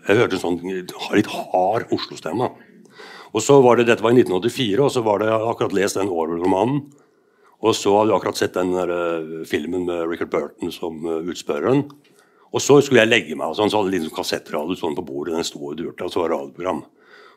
Jeg 0.03 0.19
hørte 0.19 0.35
en 0.35 0.41
sånn 0.41 0.59
litt 1.15 1.29
hard 1.31 1.91
Oslo-stemme. 1.95 2.49
Og 3.33 3.41
så 3.41 3.55
var 3.63 3.79
det, 3.79 3.87
Dette 3.87 4.03
var 4.03 4.11
i 4.11 4.19
1984, 4.19 4.83
og 4.83 4.91
så 4.91 5.01
var 5.05 5.21
det 5.21 5.29
jeg 5.29 5.37
hadde 5.37 5.51
akkurat 5.53 5.75
lest 5.77 5.97
den 5.97 6.11
Orwell-romanen. 6.11 6.81
Og 7.63 7.71
så 7.79 7.93
hadde 7.95 8.11
jeg 8.11 8.19
akkurat 8.19 8.41
sett 8.41 8.57
den 8.57 8.73
der, 8.75 8.91
uh, 8.91 9.45
filmen 9.47 9.85
med 9.87 10.03
Richard 10.11 10.29
Burton 10.33 10.73
som 10.75 10.99
uh, 11.07 11.21
utspørreren. 11.31 11.85
Og 12.53 12.61
så 12.61 12.77
skulle 12.83 13.01
jeg 13.01 13.09
legge 13.09 13.37
meg, 13.39 13.47
og 13.47 13.57
sånn, 13.57 13.71
så 13.71 13.79
hadde 13.79 13.93
jeg 13.93 14.03
liksom 14.03 14.17
kassettradio 14.17 14.77
sånn 14.77 14.99
på 14.99 15.05
bordet. 15.07 15.37
den 15.37 15.47
sto 15.47 15.63
og 15.63 15.79
durte, 15.79 16.03
og 16.03 16.11
så 16.11 16.21
var 16.21 16.29
det 16.29 16.41
radioprogram. 16.41 16.83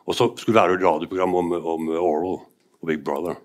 Og 0.07 0.18
så 0.18 0.29
skulle 0.35 0.59
det 0.59 0.61
være 0.61 0.83
radioprogram 0.83 1.38
om, 1.38 1.55
om 1.57 1.88
Orwell 1.94 2.35
og 2.35 2.90
Big 2.90 3.07
Brother. 3.07 3.38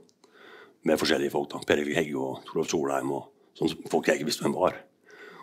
Med 0.83 0.97
forskjellige 0.97 1.31
folk. 1.31 1.53
da, 1.53 1.61
Per 1.61 1.77
Erik 1.77 1.95
Hegge 1.95 2.17
og 2.17 2.41
Torolf 2.49 2.73
Solheim. 2.73 3.13
og 3.13 3.29
sånn 3.53 3.77
folk 3.85 4.09
jeg 4.09 4.17
ikke 4.17 4.31
visste 4.33 4.47
hvem 4.47 4.57
var. 4.57 4.81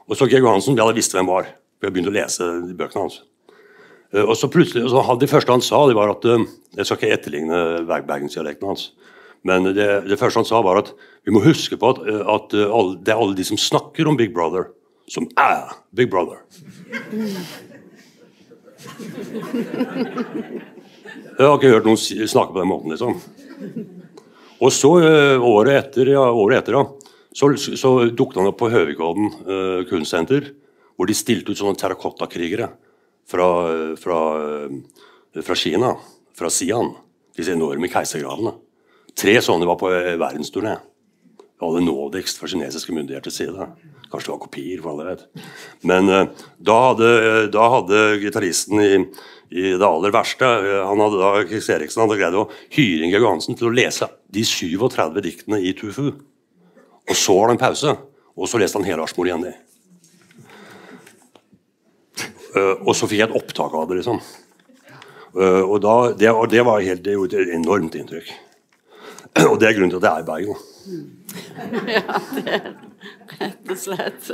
Og 0.08 0.18
så 0.18 0.26
Georg 0.26 0.50
Johansen, 0.50 0.74
jeg 0.74 0.82
hadde 0.82 0.98
visst 0.98 1.14
hvem 1.14 1.30
var. 1.30 1.54
for 1.78 1.86
Jeg 1.86 1.94
begynte 1.94 2.10
å 2.10 2.18
lese 2.18 2.52
bøkene 2.74 3.06
hans. 3.06 3.22
Uh, 4.14 4.24
og 4.24 4.36
så 4.36 4.48
plutselig, 4.48 4.88
så 4.88 5.18
Det 5.20 5.30
første 5.30 5.52
han 5.52 5.64
sa, 5.64 5.86
det 5.88 5.96
var 5.96 6.10
at 6.14 6.24
uh, 6.24 6.46
Jeg 6.76 6.86
skal 6.86 6.96
ikke 6.98 7.14
etterligne 7.14 7.58
bergensdialekten 7.86 8.68
hans. 8.68 8.92
Men 9.46 9.64
det, 9.64 9.86
det, 10.08 10.18
første 10.18 10.40
han 10.40 10.48
sa, 10.48 10.60
var 10.62 10.80
at 10.80 10.92
vi 11.24 11.32
må 11.32 11.40
huske 11.44 11.76
på 11.78 11.92
at, 11.94 12.00
at 12.08 12.54
alle, 12.54 12.98
det 13.04 13.12
er 13.14 13.20
alle 13.20 13.36
de 13.38 13.44
som 13.46 13.58
snakker 13.60 14.08
om 14.08 14.16
Big 14.18 14.34
Brother, 14.34 14.72
som 15.08 15.28
er 15.38 15.76
Big 15.94 16.10
Brother. 16.10 16.42
Jeg 21.38 21.46
har 21.46 21.54
ikke 21.54 21.70
hørt 21.70 21.86
noen 21.86 22.00
snakke 22.02 22.52
på 22.52 22.60
den 22.60 22.70
måten, 22.70 22.90
liksom. 22.90 23.14
Og 24.58 24.74
så, 24.74 24.90
året 25.38 25.74
etter, 25.76 26.12
ja, 26.16 26.24
året 26.34 26.64
etter 26.64 26.74
ja, 26.74 26.82
så, 27.38 27.52
så 27.56 27.92
dukket 28.10 28.40
han 28.40 28.50
opp 28.50 28.58
på 28.58 28.70
Høvikodden 28.72 29.30
uh, 29.46 29.80
kunstsenter, 29.88 30.52
hvor 30.98 31.06
de 31.06 31.14
stilte 31.16 31.54
ut 31.54 31.60
sånne 31.60 31.78
terrakottakrigere 31.78 32.72
fra, 33.28 33.48
fra, 34.00 34.20
fra 35.42 35.58
Kina, 35.58 35.94
fra 36.38 36.50
Sian. 36.52 36.94
Disse 37.38 37.54
enorme 37.54 37.90
keisergravene. 37.92 38.54
Tre 39.18 39.34
sånne 39.42 39.66
var 39.68 39.78
på 39.80 39.90
verdensturné. 39.90 40.76
Alle 41.62 41.82
nådigst 41.82 42.38
fra 42.38 42.48
kinesiske 42.50 42.94
myndigheters 42.94 43.34
side. 43.40 43.66
Kanskje 44.08 44.28
det 44.28 44.34
var 44.34 44.42
kopier, 44.44 44.82
for 44.82 44.92
alle 44.92 45.08
vet. 45.10 45.24
Men 45.86 46.10
uh, 46.10 46.44
da 46.62 46.76
hadde, 46.86 47.08
da 47.52 47.64
hadde 47.74 48.02
gitaristen 48.22 48.80
i, 48.80 48.92
i, 49.50 49.64
det 49.74 49.84
aller 49.84 50.14
verste 50.14 50.46
han 50.46 51.02
hadde 51.02 51.18
da, 51.20 51.32
Chris 51.50 51.68
Eriksen 51.74 52.04
hadde 52.04 52.18
greid 52.20 52.38
å 52.38 52.46
hyre 52.76 53.08
Inge 53.08 53.20
Johansen 53.20 53.58
til 53.58 53.68
å 53.68 53.74
lese 53.74 54.08
de 54.32 54.44
37 54.46 55.18
diktene 55.24 55.60
i 55.60 55.74
Tufu. 55.76 56.12
Og 57.08 57.16
så 57.16 57.34
var 57.36 57.50
det 57.50 57.58
en 57.58 57.64
pause, 57.66 57.96
og 58.38 58.48
så 58.48 58.60
leste 58.62 58.78
han 58.78 58.86
hele 58.86 59.04
Arsmor 59.04 59.28
igjen. 59.28 59.48
Uh, 59.50 59.77
og 62.56 62.94
så 62.96 63.08
fikk 63.08 63.20
jeg 63.20 63.28
et 63.28 63.36
opptak 63.36 63.74
av 63.76 63.88
det, 63.90 63.98
liksom. 64.00 64.20
og, 65.36 65.74
da, 65.84 65.96
det, 66.16 66.30
og 66.32 66.48
det, 66.50 66.62
var 66.64 66.80
helt, 66.80 67.04
det 67.04 67.16
gjorde 67.16 67.42
et 67.42 67.56
enormt 67.58 67.98
inntrykk. 67.98 68.30
Og 69.50 69.58
det 69.60 69.68
er 69.68 69.76
grunnen 69.76 69.92
til 69.92 70.00
at 70.00 70.06
jeg 70.08 70.14
er 70.14 70.22
i 70.22 70.28
Bergen. 70.28 70.56
ja, 71.98 72.20
det 72.34 72.54
er 72.56 72.70
rett 73.38 73.72
og 73.74 73.78
slett. 73.78 74.30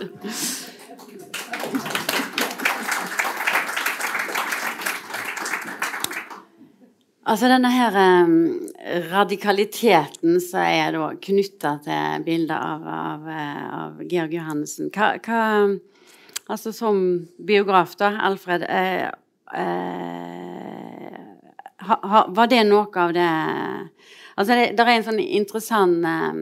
Altså 7.24 7.48
denne 7.48 7.70
her 7.72 7.94
um, 7.96 8.34
radikaliteten 9.08 10.36
som 10.44 10.60
er 10.60 10.98
knytta 11.24 11.78
til 11.86 12.24
bildet 12.26 12.56
av, 12.58 12.84
av, 12.84 13.30
av, 13.32 14.02
Georg 14.10 14.34
Johannessen 14.36 14.90
hva, 14.92 15.14
hva, 15.24 15.44
Altså 16.50 16.74
som 16.76 16.98
biograf, 17.40 17.94
da, 17.96 18.10
Alfred 18.26 18.66
eh, 18.68 19.06
eh, 19.56 21.18
ha, 21.88 21.96
ha, 22.02 22.26
Var 22.28 22.50
det 22.52 22.62
noe 22.68 22.90
av 23.00 23.14
det 23.16 23.30
Altså 24.34 24.58
det, 24.58 24.70
det 24.76 24.84
er 24.84 24.96
en 24.98 25.06
sånn 25.06 25.22
interessant 25.22 26.04
eh, 26.10 26.40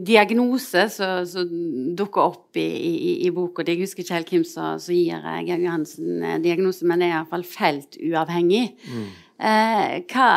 diagnose 0.00 0.86
som 0.90 1.50
dukker 1.98 2.22
opp 2.22 2.56
i, 2.56 2.64
i, 2.64 3.14
i 3.26 3.32
boka. 3.34 3.64
Jeg 3.66 3.82
husker 3.82 4.04
ikke 4.04 4.16
helt 4.16 4.30
hvem 4.32 4.46
som 4.48 4.78
gir 4.94 5.18
eh, 5.18 5.40
Georg 5.48 5.66
Johansen 5.66 6.22
eh, 6.24 6.38
diagnose, 6.40 6.86
men 6.88 7.02
det 7.02 7.10
er 7.10 7.16
iallfall 7.18 7.44
feltuavhengig. 7.44 8.62
Mm. 8.86 9.10
Eh, 9.50 9.94
hva 10.12 10.30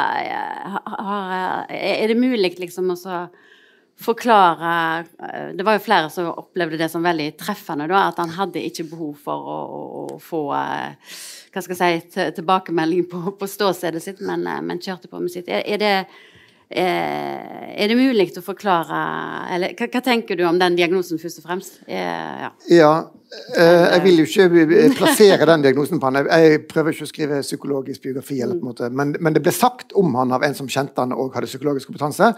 har, 0.73 1.69
Er 1.69 2.11
det 2.11 2.19
mulig 2.19 2.55
liksom 2.59 2.91
å 2.93 2.97
forklare 4.03 4.73
eh, 5.01 5.47
Det 5.57 5.65
var 5.65 5.77
jo 5.77 5.85
flere 5.85 6.11
som 6.13 6.29
opplevde 6.31 6.79
det 6.81 6.89
som 6.91 7.05
veldig 7.05 7.31
treffende, 7.39 7.87
da, 7.91 8.07
at 8.09 8.19
han 8.21 8.35
hadde 8.35 8.63
ikke 8.63 8.89
behov 8.91 9.15
for 9.23 9.49
å, 9.53 9.57
å, 9.63 10.03
å 10.15 10.19
få 10.21 10.43
hva 10.51 11.61
skal 11.61 11.77
jeg 11.77 12.05
si, 12.09 12.27
tilbakemelding 12.37 13.07
på, 13.09 13.23
på 13.39 13.49
ståstedet 13.49 14.01
sitt, 14.03 14.21
men, 14.25 14.45
men 14.65 14.81
kjørte 14.81 15.11
på 15.11 15.21
med 15.21 15.33
sitt. 15.33 15.47
Er, 15.47 15.61
er 15.69 15.81
det 15.81 15.95
Eh, 16.07 16.32
er 16.81 17.89
det 17.89 17.97
mulig 17.97 18.29
å 18.39 18.43
forklare 18.45 18.99
eller 19.53 19.73
hva, 19.77 19.87
hva, 19.91 20.01
tenker 20.03 20.37
du 20.37 20.45
om 20.47 20.59
den 20.61 20.77
diagnosen, 20.77 21.19
først 21.21 21.41
og 21.41 21.47
fremst? 21.47 21.79
Eh, 21.85 22.43
ja. 22.43 22.49
ja 22.71 22.91
eh, 23.57 23.85
jeg 23.95 24.03
vil 24.05 24.21
jo 24.21 24.27
ikke 24.27 24.93
plassere 24.99 25.47
den 25.49 25.65
diagnosen 25.65 26.01
på 26.01 26.09
han. 26.09 26.21
Jeg 26.27 26.61
prøver 26.69 26.95
ikke 26.95 27.07
å 27.07 27.11
skrive 27.11 27.41
psykologisk 27.45 28.05
biografi, 28.05 28.39
eller 28.41 28.59
på 28.59 28.65
en 28.65 28.71
måte, 28.71 28.89
men, 28.93 29.15
men, 29.19 29.35
det 29.35 29.43
ble 29.45 29.55
sagt 29.55 29.95
om 29.99 30.13
han 30.19 30.35
av 30.35 30.45
en 30.45 30.57
som 30.57 30.69
kjente 30.69 31.03
han 31.03 31.15
og 31.15 31.35
hadde 31.37 31.49
psykologisk 31.51 31.91
kompetanse, 31.91 32.31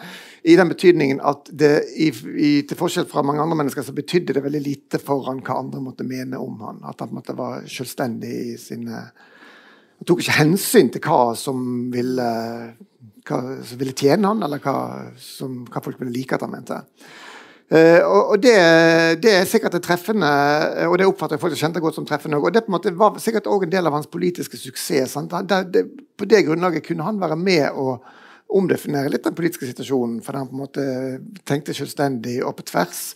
i 0.44 0.58
den 0.60 0.72
betydningen 0.72 1.22
at 1.26 1.52
det, 1.52 1.76
i, 1.96 2.10
i, 2.36 2.52
til 2.68 2.80
forskjell 2.80 3.08
fra 3.12 3.26
mange 3.26 3.44
andre 3.44 3.60
mennesker, 3.62 3.86
så 3.86 3.96
betydde 3.96 4.38
det 4.38 4.46
veldig 4.46 4.66
lite 4.66 5.02
for 5.04 5.28
han 5.30 5.44
hva 5.46 5.62
andre 5.62 5.84
måtte 5.84 6.08
mene 6.08 6.42
om 6.42 6.60
han. 6.66 6.84
At 6.84 7.00
han 7.00 7.12
på 7.12 7.16
en 7.16 7.22
måte 7.22 7.38
var 7.38 7.70
selvstendig 7.72 8.36
i 8.56 8.60
sine 8.62 9.06
tok 10.08 10.24
ikke 10.24 10.40
hensyn 10.40 10.92
til 10.94 11.04
hva 11.06 11.36
som 11.40 11.62
ville 11.94 12.30
hva 13.26 13.40
som 13.66 13.80
ville 13.80 13.96
tjene 13.98 14.30
han, 14.30 14.44
eller 14.46 14.62
hva, 14.62 14.76
som, 15.18 15.64
hva 15.72 15.82
folk 15.84 16.02
ville 16.02 16.14
like 16.14 16.36
at 16.38 16.44
han 16.46 16.54
mente. 16.54 16.82
Uh, 17.66 18.06
og, 18.06 18.36
det, 18.44 18.54
det, 19.24 19.32
er 19.40 19.48
sikkert 19.50 19.74
det 19.74 19.82
treffende, 19.88 20.30
og 20.86 21.00
det 21.02 21.08
oppfatter 21.10 21.40
jeg 21.40 21.42
folk 21.42 21.56
kjente 21.58 21.82
godt 21.82 21.98
som 21.98 22.06
treffende. 22.06 22.38
Og 22.38 22.54
det 22.54 22.94
var 22.94 23.18
sikkert 23.22 23.50
også 23.50 23.66
en 23.66 23.74
del 23.74 23.90
av 23.90 23.98
hans 23.98 24.12
politiske 24.12 24.60
suksess. 24.62 25.18
Det, 25.50 25.62
det, 25.74 25.86
på 26.14 26.30
det 26.30 26.44
grunnlaget 26.46 26.86
kunne 26.86 27.08
han 27.08 27.22
være 27.22 27.40
med 27.42 27.66
å 27.74 27.98
omdefinere 28.56 29.10
litt 29.10 29.26
den 29.26 29.34
politiske 29.38 29.66
situasjonen, 29.72 30.20
fordi 30.22 30.44
han 30.44 30.52
på 30.52 30.56
en 30.56 30.62
måte 30.62 30.86
tenkte 31.50 31.74
selvstendig 31.74 32.38
og 32.46 32.60
på 32.60 32.68
tvers. 32.70 33.08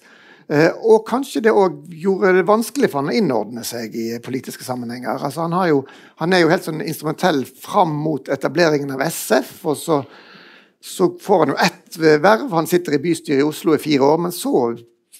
Eh, 0.49 0.71
og 0.81 1.03
kanskje 1.05 1.43
det 1.45 1.51
òg 1.53 1.83
gjorde 1.93 2.31
det 2.39 2.47
vanskelig 2.49 2.87
for 2.89 3.03
han 3.03 3.11
å 3.11 3.17
innordne 3.19 3.61
seg 3.67 3.93
i 3.93 4.07
politiske 4.25 4.65
sammenhenger. 4.65 5.21
Altså 5.21 5.45
han, 5.45 5.53
jo, 5.69 5.83
han, 6.17 6.33
er 6.33 6.41
jo 6.41 6.49
helt 6.49 6.65
sånn 6.65 6.81
instrumentell 6.81 7.43
fram 7.45 7.93
mot 7.93 8.31
etableringen 8.33 8.95
av 8.95 9.03
SF. 9.05 9.51
og 9.69 9.77
så, 9.77 9.99
så 10.81 11.11
får 11.21 11.43
han 11.43 11.53
jo 11.53 11.59
ett 11.67 11.99
verv. 12.01 12.47
Han 12.55 12.69
sitter 12.69 12.97
i 12.97 13.03
bystyret 13.03 13.43
i 13.43 13.45
Oslo 13.45 13.77
i 13.77 13.83
fire 13.83 14.09
år, 14.09 14.23
men 14.25 14.33
så 14.33 14.71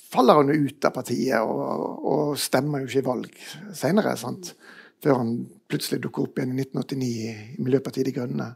faller 0.09 0.41
han 0.41 0.49
jo 0.49 0.65
ut 0.65 0.89
av 0.89 0.95
partiet 0.97 1.45
og, 1.45 2.01
og 2.09 2.33
stemmer 2.41 2.81
jo 2.81 2.89
ikke 2.89 3.03
i 3.03 3.09
valg 3.11 3.43
senere. 3.77 4.17
Før 4.99 5.21
han 5.21 5.35
plutselig 5.69 6.01
dukker 6.07 6.25
opp 6.25 6.41
igjen 6.41 6.57
i 6.57 6.63
1989 6.65 7.11
i 7.29 7.61
Miljøpartiet 7.61 8.09
De 8.09 8.15
Grønne. 8.17 8.49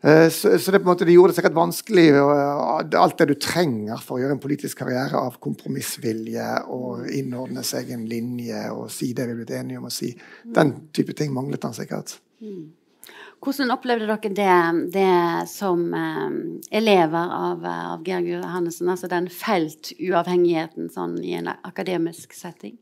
Eh, 0.00 0.28
så, 0.32 0.58
så, 0.58 0.72
det 0.72 0.78
på 0.80 0.88
en 0.88 0.92
måte 0.94 1.04
det 1.04 1.12
gjorde 1.12 1.34
det 1.34 1.40
sikkert 1.42 1.58
vanskelig 1.58 2.06
alt 2.16 3.18
det 3.20 3.26
du 3.28 3.34
trenger 3.36 4.00
for 4.00 4.16
å 4.16 4.22
gjøre 4.22 4.38
en 4.38 4.42
politisk 4.42 4.80
karriere 4.80 5.20
av 5.20 5.36
kompromissvilje 5.44 6.46
og 6.72 7.04
innordne 7.12 7.64
seg 7.66 7.92
en 7.92 8.06
linje 8.08 8.62
og 8.72 8.88
si 8.92 9.12
det 9.12 9.28
vi 9.28 9.36
er 9.36 9.40
blitt 9.42 9.56
enige 9.58 9.82
om 9.82 9.90
å 9.90 9.92
si. 9.92 10.14
Den 10.56 10.72
type 10.96 11.16
ting 11.18 11.34
manglet 11.36 11.68
han 11.68 11.76
sikkert. 11.76 12.16
Mm. 12.40 12.70
Hvordan 13.40 13.72
opplevde 13.72 14.08
dere 14.08 14.32
det, 14.36 14.56
det 14.96 15.48
som 15.52 15.86
eh, 15.96 16.28
elever 16.80 17.32
av, 17.36 17.64
av 17.64 18.04
Georg 18.08 18.28
Johannessen? 18.28 18.88
Altså 18.92 19.08
den 19.08 19.28
feltuavhengigheten 19.32 20.88
sånn, 20.92 21.18
i 21.24 21.36
en 21.40 21.48
akademisk 21.52 22.36
setting? 22.36 22.78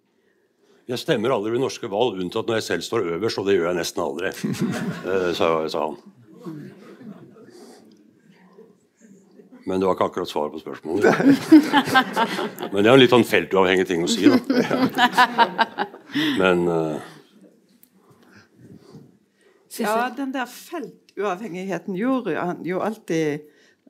Jeg 0.88 1.02
stemmer 1.02 1.34
aldri 1.34 1.52
ved 1.52 1.62
norske 1.62 1.90
valg, 1.90 2.16
unntatt 2.22 2.48
når 2.48 2.62
jeg 2.62 2.66
selv 2.70 2.86
står 2.86 3.14
øverst, 3.18 3.42
og 3.42 3.46
det 3.50 3.58
gjør 3.58 3.72
jeg 3.72 3.78
nesten 3.82 4.02
aldri, 4.06 4.34
eh, 5.10 5.30
sa, 5.36 5.50
sa 5.70 5.88
han. 5.90 5.98
Men 9.68 9.80
det 9.80 9.88
var 9.88 9.98
ikke 9.98 10.08
akkurat 10.08 10.30
svaret 10.30 10.54
på 10.54 10.62
spørsmålet. 10.62 11.04
Men 12.72 12.80
det 12.80 12.88
er 12.88 12.94
en 12.94 13.02
litt 13.02 13.12
sånn 13.12 13.26
feltuavhengig 13.28 13.84
ting 13.90 14.06
å 14.06 14.08
si, 14.08 14.24
da. 14.24 14.38
Men 16.40 16.64
uh... 16.72 16.96
Ja, 19.78 20.08
den 20.16 20.32
der 20.34 20.48
feltuavhengigheten 20.50 21.98
gjorde 21.98 22.34
han 22.40 22.64
jo 22.66 22.80
alltid 22.82 23.44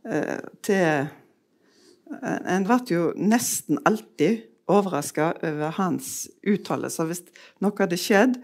uh, 0.04 0.42
til 0.66 1.06
uh, 1.06 2.38
En 2.42 2.66
ble 2.66 2.80
jo 2.90 3.06
nesten 3.16 3.78
alltid 3.88 4.42
overraska 4.68 5.30
over 5.46 5.72
hans 5.78 6.26
uttalelser 6.44 7.08
hvis 7.08 7.22
noe 7.64 7.72
hadde 7.78 7.96
skjedd, 8.00 8.36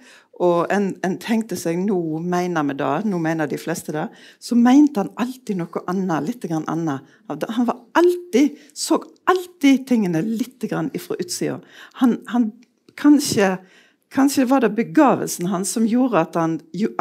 og 0.43 0.73
en, 0.75 0.89
en, 1.07 1.15
tenkte 1.23 1.57
seg 1.59 1.79
nå 1.85 1.99
mener 2.19 2.67
vi 2.67 2.75
det, 2.81 2.93
nå 3.07 3.21
mener 3.23 3.51
de 3.51 3.59
fleste 3.61 3.95
det, 3.95 4.09
så 4.43 4.59
mente 4.59 5.05
han 5.05 5.13
alltid 5.21 5.61
noe 5.61 5.85
annet. 5.91 6.27
litt 6.27 6.47
grann 6.51 6.67
annet. 6.71 7.07
Han 7.29 7.69
var 7.69 7.79
alltid, 7.95 8.59
så 8.75 8.99
alltid 9.31 9.87
tingene 9.87 10.25
litt 10.27 10.67
grann 10.71 10.91
ifra 10.95 11.17
utsida. 11.23 11.61
Han, 12.03 12.19
han 12.33 12.51
kanskje, 12.99 13.57
Kanskje 14.15 14.45
var 14.45 14.61
det 14.61 14.69
begavelsen 14.71 15.47
hans 15.51 15.73
som 15.75 15.87
gjorde 15.91 16.21
at 16.21 16.37
han, 16.39 16.53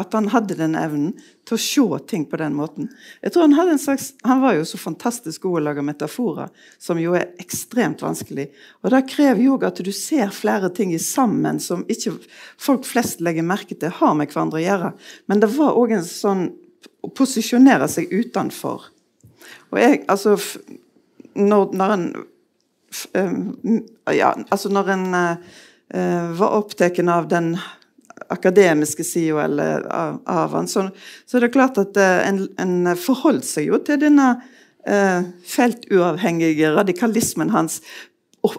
at 0.02 0.12
han, 0.16 0.28
hadde 0.32 0.56
den 0.58 0.72
evnen 0.74 1.12
til 1.46 1.54
å 1.54 1.62
se 1.62 1.98
ting 2.10 2.24
på 2.26 2.40
den 2.40 2.56
måten. 2.58 2.88
Jeg 3.22 3.30
tror 3.34 3.44
Han 3.44 3.52
hadde 3.54 3.76
en 3.76 3.78
slags, 3.78 4.08
han 4.26 4.40
var 4.42 4.56
jo 4.56 4.64
så 4.66 4.80
fantastisk 4.82 5.44
god 5.46 5.60
å 5.60 5.62
lage 5.68 5.84
metaforer, 5.86 6.48
som 6.78 6.98
jo 6.98 7.14
er 7.14 7.30
ekstremt 7.38 8.02
vanskelig. 8.02 8.48
Og 8.82 8.90
Det 8.90 9.04
krever 9.12 9.44
jo 9.44 9.58
at 9.62 9.78
du 9.78 9.92
ser 9.94 10.34
flere 10.34 10.72
ting 10.74 10.90
i 10.90 10.98
sammen 10.98 11.60
som 11.62 11.84
ikke 11.86 12.16
folk 12.58 12.82
flest 12.88 13.22
legger 13.22 13.46
merke 13.46 13.78
til 13.78 13.94
har 13.94 14.16
med 14.18 14.32
hverandre 14.32 14.58
å 14.58 14.64
gjøre. 14.64 14.90
Men 15.30 15.44
det 15.44 15.52
var 15.54 15.78
òg 15.78 15.94
en 15.94 16.08
sånn 16.08 16.48
å 16.98 17.12
posisjonere 17.14 17.86
seg 17.88 18.10
utenfor. 18.10 18.88
Og 19.70 19.78
jeg, 19.78 20.02
altså 20.08 20.34
Når, 21.34 21.70
når 21.74 21.94
en 21.94 22.08
ja, 24.14 24.28
altså 24.54 24.70
når 24.70 24.90
en 24.94 25.06
uh, 25.14 25.54
var 25.94 26.56
opptatt 26.56 26.98
av 26.98 27.28
den 27.30 27.52
akademiske 28.28 29.04
sida 29.04 29.44
av, 29.90 30.22
av 30.24 30.54
han, 30.56 30.68
så, 30.68 30.88
så, 31.26 31.36
er 31.36 31.46
det 31.46 31.52
klart 31.54 31.78
at 31.80 31.96
uh, 31.98 32.22
en, 32.28 32.44
en 32.60 32.94
forholdt 32.98 33.46
seg 33.46 33.70
jo 33.70 33.80
til 33.84 34.00
denne 34.02 34.30
uh, 34.88 35.26
feltuavhengige 35.48 36.72
radikalismen 36.74 37.52
hans. 37.54 37.80
Og 38.44 38.58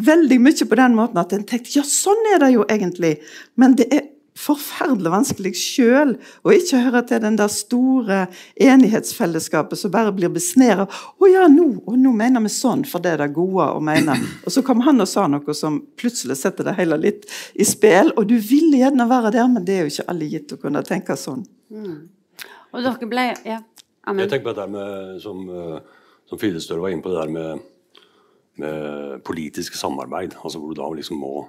veldig 0.00 0.38
mye 0.40 0.68
på 0.68 0.78
den 0.80 0.96
måten 0.96 1.20
at 1.20 1.34
en 1.36 1.46
tenkte 1.48 1.78
ja, 1.78 1.84
sånn 1.86 2.32
er 2.34 2.40
det 2.44 2.52
jo 2.54 2.66
egentlig. 2.72 3.16
Men 3.60 3.76
det 3.78 3.90
er 3.92 4.06
forferdelig 4.36 5.12
vanskelig 5.12 5.52
sjøl 5.56 6.14
å 6.44 6.52
ikke 6.54 6.82
høre 6.84 7.02
til 7.08 7.22
den 7.24 7.38
der 7.38 7.50
store 7.52 8.26
enighetsfellesskapet 8.60 9.80
som 9.80 9.92
bare 9.94 10.12
blir 10.16 10.32
besnæra. 10.32 10.86
'Å 10.86 11.30
ja, 11.30 11.46
nå, 11.48 11.68
og 11.86 11.96
nå 12.00 12.12
mener 12.16 12.44
vi 12.44 12.52
sånn, 12.52 12.84
for 12.88 13.02
det 13.02 13.14
er 13.14 13.24
det 13.24 13.30
gode 13.36 13.70
å 13.76 13.80
mene.' 13.80 14.18
Og 14.46 14.52
så 14.52 14.62
kom 14.66 14.84
han 14.86 15.00
og 15.00 15.08
sa 15.08 15.26
noe 15.30 15.56
som 15.56 15.80
plutselig 15.96 16.38
setter 16.40 16.68
det 16.68 16.76
hele 16.76 16.98
litt 17.00 17.24
i 17.54 17.64
spill. 17.64 18.12
Og 18.16 18.28
du 18.28 18.36
ville 18.36 18.82
gjerne 18.82 19.08
være 19.08 19.32
der, 19.38 19.48
men 19.48 19.64
det 19.64 19.78
er 19.78 19.86
jo 19.86 19.94
ikke 19.94 20.10
alle 20.12 20.30
gitt 20.30 20.52
å 20.52 20.60
kunne 20.60 20.84
tenke 20.86 21.16
sånn. 21.16 21.46
Mm. 21.72 21.96
Og 22.72 22.84
dere 22.84 23.08
ble 23.08 23.30
ja, 23.46 23.62
amen. 24.04 24.24
Jeg 24.24 24.34
tenker 24.34 24.52
på 24.52 24.58
det 24.60 24.68
med, 24.70 25.16
som, 25.24 25.46
eh, 25.48 25.80
som 26.28 26.40
Fidestøl 26.40 26.82
var 26.82 26.92
inne 26.92 27.04
på, 27.04 27.14
det 27.14 27.24
der 27.24 27.32
med, 27.32 27.64
med 28.60 29.22
politisk 29.24 29.74
samarbeid. 29.74 30.36
altså 30.42 30.60
Hvor 30.60 30.74
du 30.74 30.80
da 30.80 30.90
liksom 30.92 31.22
må 31.24 31.46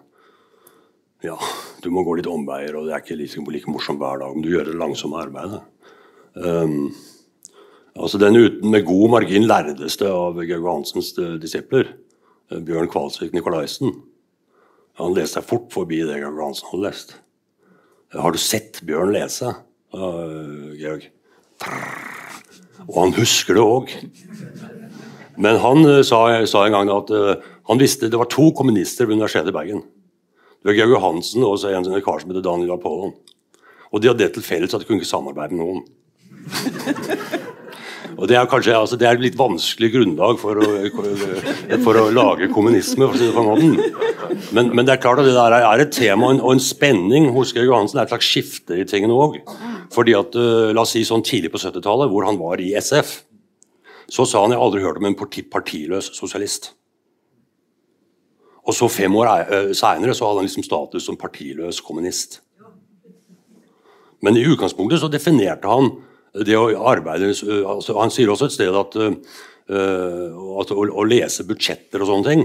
ja, 1.25 1.37
du 1.81 1.89
må 1.93 2.03
gå 2.05 2.17
litt 2.19 2.29
omveier, 2.29 2.75
og 2.77 2.85
det 2.85 2.93
er 2.93 3.01
ikke 3.01 3.17
like, 3.17 3.41
like 3.53 3.71
morsomt 3.71 4.01
hver 4.01 4.21
dag. 4.21 4.35
Men 4.35 4.45
du 4.45 4.51
gjør 4.51 4.69
det 4.69 4.77
langsomme 4.77 5.21
arbeidet. 5.21 5.63
Um, 6.37 6.91
altså 7.97 8.19
Den 8.21 8.37
uten 8.37 8.69
med 8.69 8.85
god 8.85 9.09
margin 9.15 9.47
lærdeste 9.49 10.09
av 10.11 10.37
Georg 10.43 10.67
Hansens 10.69 11.15
eh, 11.17 11.39
disipler, 11.41 11.95
eh, 12.51 12.61
Bjørn 12.61 12.91
Kvalsvik 12.93 13.33
Nikolaisen. 13.33 13.95
Han 15.01 15.17
leste 15.17 15.39
seg 15.39 15.49
fort 15.49 15.73
forbi 15.73 16.03
det 16.05 16.19
Georg 16.21 16.37
Hansen 16.43 16.69
hadde 16.69 16.85
lest. 16.85 17.17
Eh, 18.13 18.21
har 18.21 18.33
du 18.33 18.41
sett 18.41 18.83
Bjørn 18.85 19.15
lese, 19.17 19.55
uh, 19.97 20.69
Georg? 20.77 21.09
Og 22.85 22.97
han 23.01 23.17
husker 23.17 23.57
det 23.57 23.65
òg. 23.65 23.93
Men 25.41 25.57
han 25.61 25.85
sa, 26.05 26.21
sa, 26.49 26.65
en 26.65 26.77
gang 26.77 26.89
at 26.93 27.09
uh, 27.13 27.53
han 27.69 27.81
visste 27.81 28.09
det 28.09 28.17
var 28.17 28.29
to 28.29 28.51
kommunister 28.57 29.09
ved 29.09 29.17
Universitetet 29.17 29.49
i 29.49 29.57
Bergen. 29.57 29.85
Det 30.61 30.71
var 30.71 30.77
Georg 30.77 30.95
Johansen 30.97 31.45
og 31.47 31.59
så 31.61 31.71
en 31.71 31.89
kar 32.03 32.21
som 32.21 32.31
heter 32.31 32.45
Daniel 32.45 32.75
Apollon. 32.75 33.13
Og 33.93 34.01
de 34.01 34.09
hadde 34.09 34.23
det 34.23 34.33
til 34.35 34.43
felles 34.43 34.73
at 34.73 34.83
de 34.83 34.87
kunne 34.87 34.99
ikke 35.01 35.09
samarbeide 35.09 35.55
med 35.55 35.63
noen. 35.63 35.83
Og 38.17 38.25
Det 38.29 38.37
er 38.37 38.47
kanskje 38.49 38.73
altså, 38.73 38.97
det 38.97 39.05
er 39.05 39.19
litt 39.21 39.37
vanskelig 39.37 39.91
grunnlag 39.93 40.39
for 40.41 40.57
å, 40.57 40.67
for 41.83 41.99
å 42.01 42.07
lage 42.09 42.49
kommunisme. 42.53 43.05
for 43.05 43.13
å 43.13 43.19
si 43.19 43.27
det 43.27 43.35
på 43.35 43.43
en 43.43 43.49
måte. 43.51 44.37
Men, 44.55 44.71
men, 44.73 44.87
det 44.87 44.95
er 44.95 45.03
klart 45.03 45.21
at 45.21 45.27
det 45.27 45.35
der 45.35 45.53
er 45.59 45.83
et 45.83 45.93
tema 45.93 46.31
og 46.33 46.49
en, 46.55 46.63
spenning 46.63 47.29
hos 47.35 47.53
Georg 47.53 47.69
Johansen. 47.69 47.99
Det 47.99 48.01
er 48.01 48.07
et 48.07 48.15
slags 48.15 48.31
skifte 48.31 48.79
i 48.79 48.87
tingene 48.89 49.13
òg. 49.13 49.37
Uh, 49.93 50.73
la 50.73 50.81
oss 50.81 50.95
si 50.95 51.03
sånn 51.07 51.25
Tidlig 51.25 51.53
på 51.53 51.61
70-tallet, 51.61 52.09
hvor 52.11 52.25
han 52.27 52.39
var 52.41 52.61
i 52.63 52.71
SF, 52.79 53.13
så 54.09 54.25
sa 54.25 54.43
han 54.45 54.55
jeg 54.55 54.63
aldri 54.63 54.83
hørt 54.85 55.01
om 55.01 55.09
en 55.11 55.17
partiløs 55.17 56.09
sosialist. 56.17 56.71
Og 58.67 58.75
så 58.75 58.89
fem 58.91 59.15
år 59.15 59.29
eh, 59.31 59.71
seinere 59.77 60.15
hadde 60.15 60.41
han 60.41 60.47
liksom 60.47 60.65
status 60.65 61.07
som 61.07 61.17
partiløs 61.19 61.79
kommunist. 61.85 62.41
Men 64.25 64.35
i 64.35 64.43
utgangspunktet 64.49 64.99
så 64.99 65.11
definerte 65.11 65.69
han 65.71 65.91
det 66.45 66.57
å 66.57 66.67
arbeide 66.89 67.29
altså 67.31 67.95
Han 67.97 68.11
sier 68.13 68.29
også 68.29 68.49
et 68.49 68.53
sted 68.53 68.75
at, 68.77 68.95
uh, 68.97 69.13
at 70.61 70.73
å, 70.73 70.83
å, 70.85 71.05
lese 71.07 71.45
budsjetter 71.47 72.03
og 72.03 72.09
sånne 72.09 72.27
ting, 72.27 72.43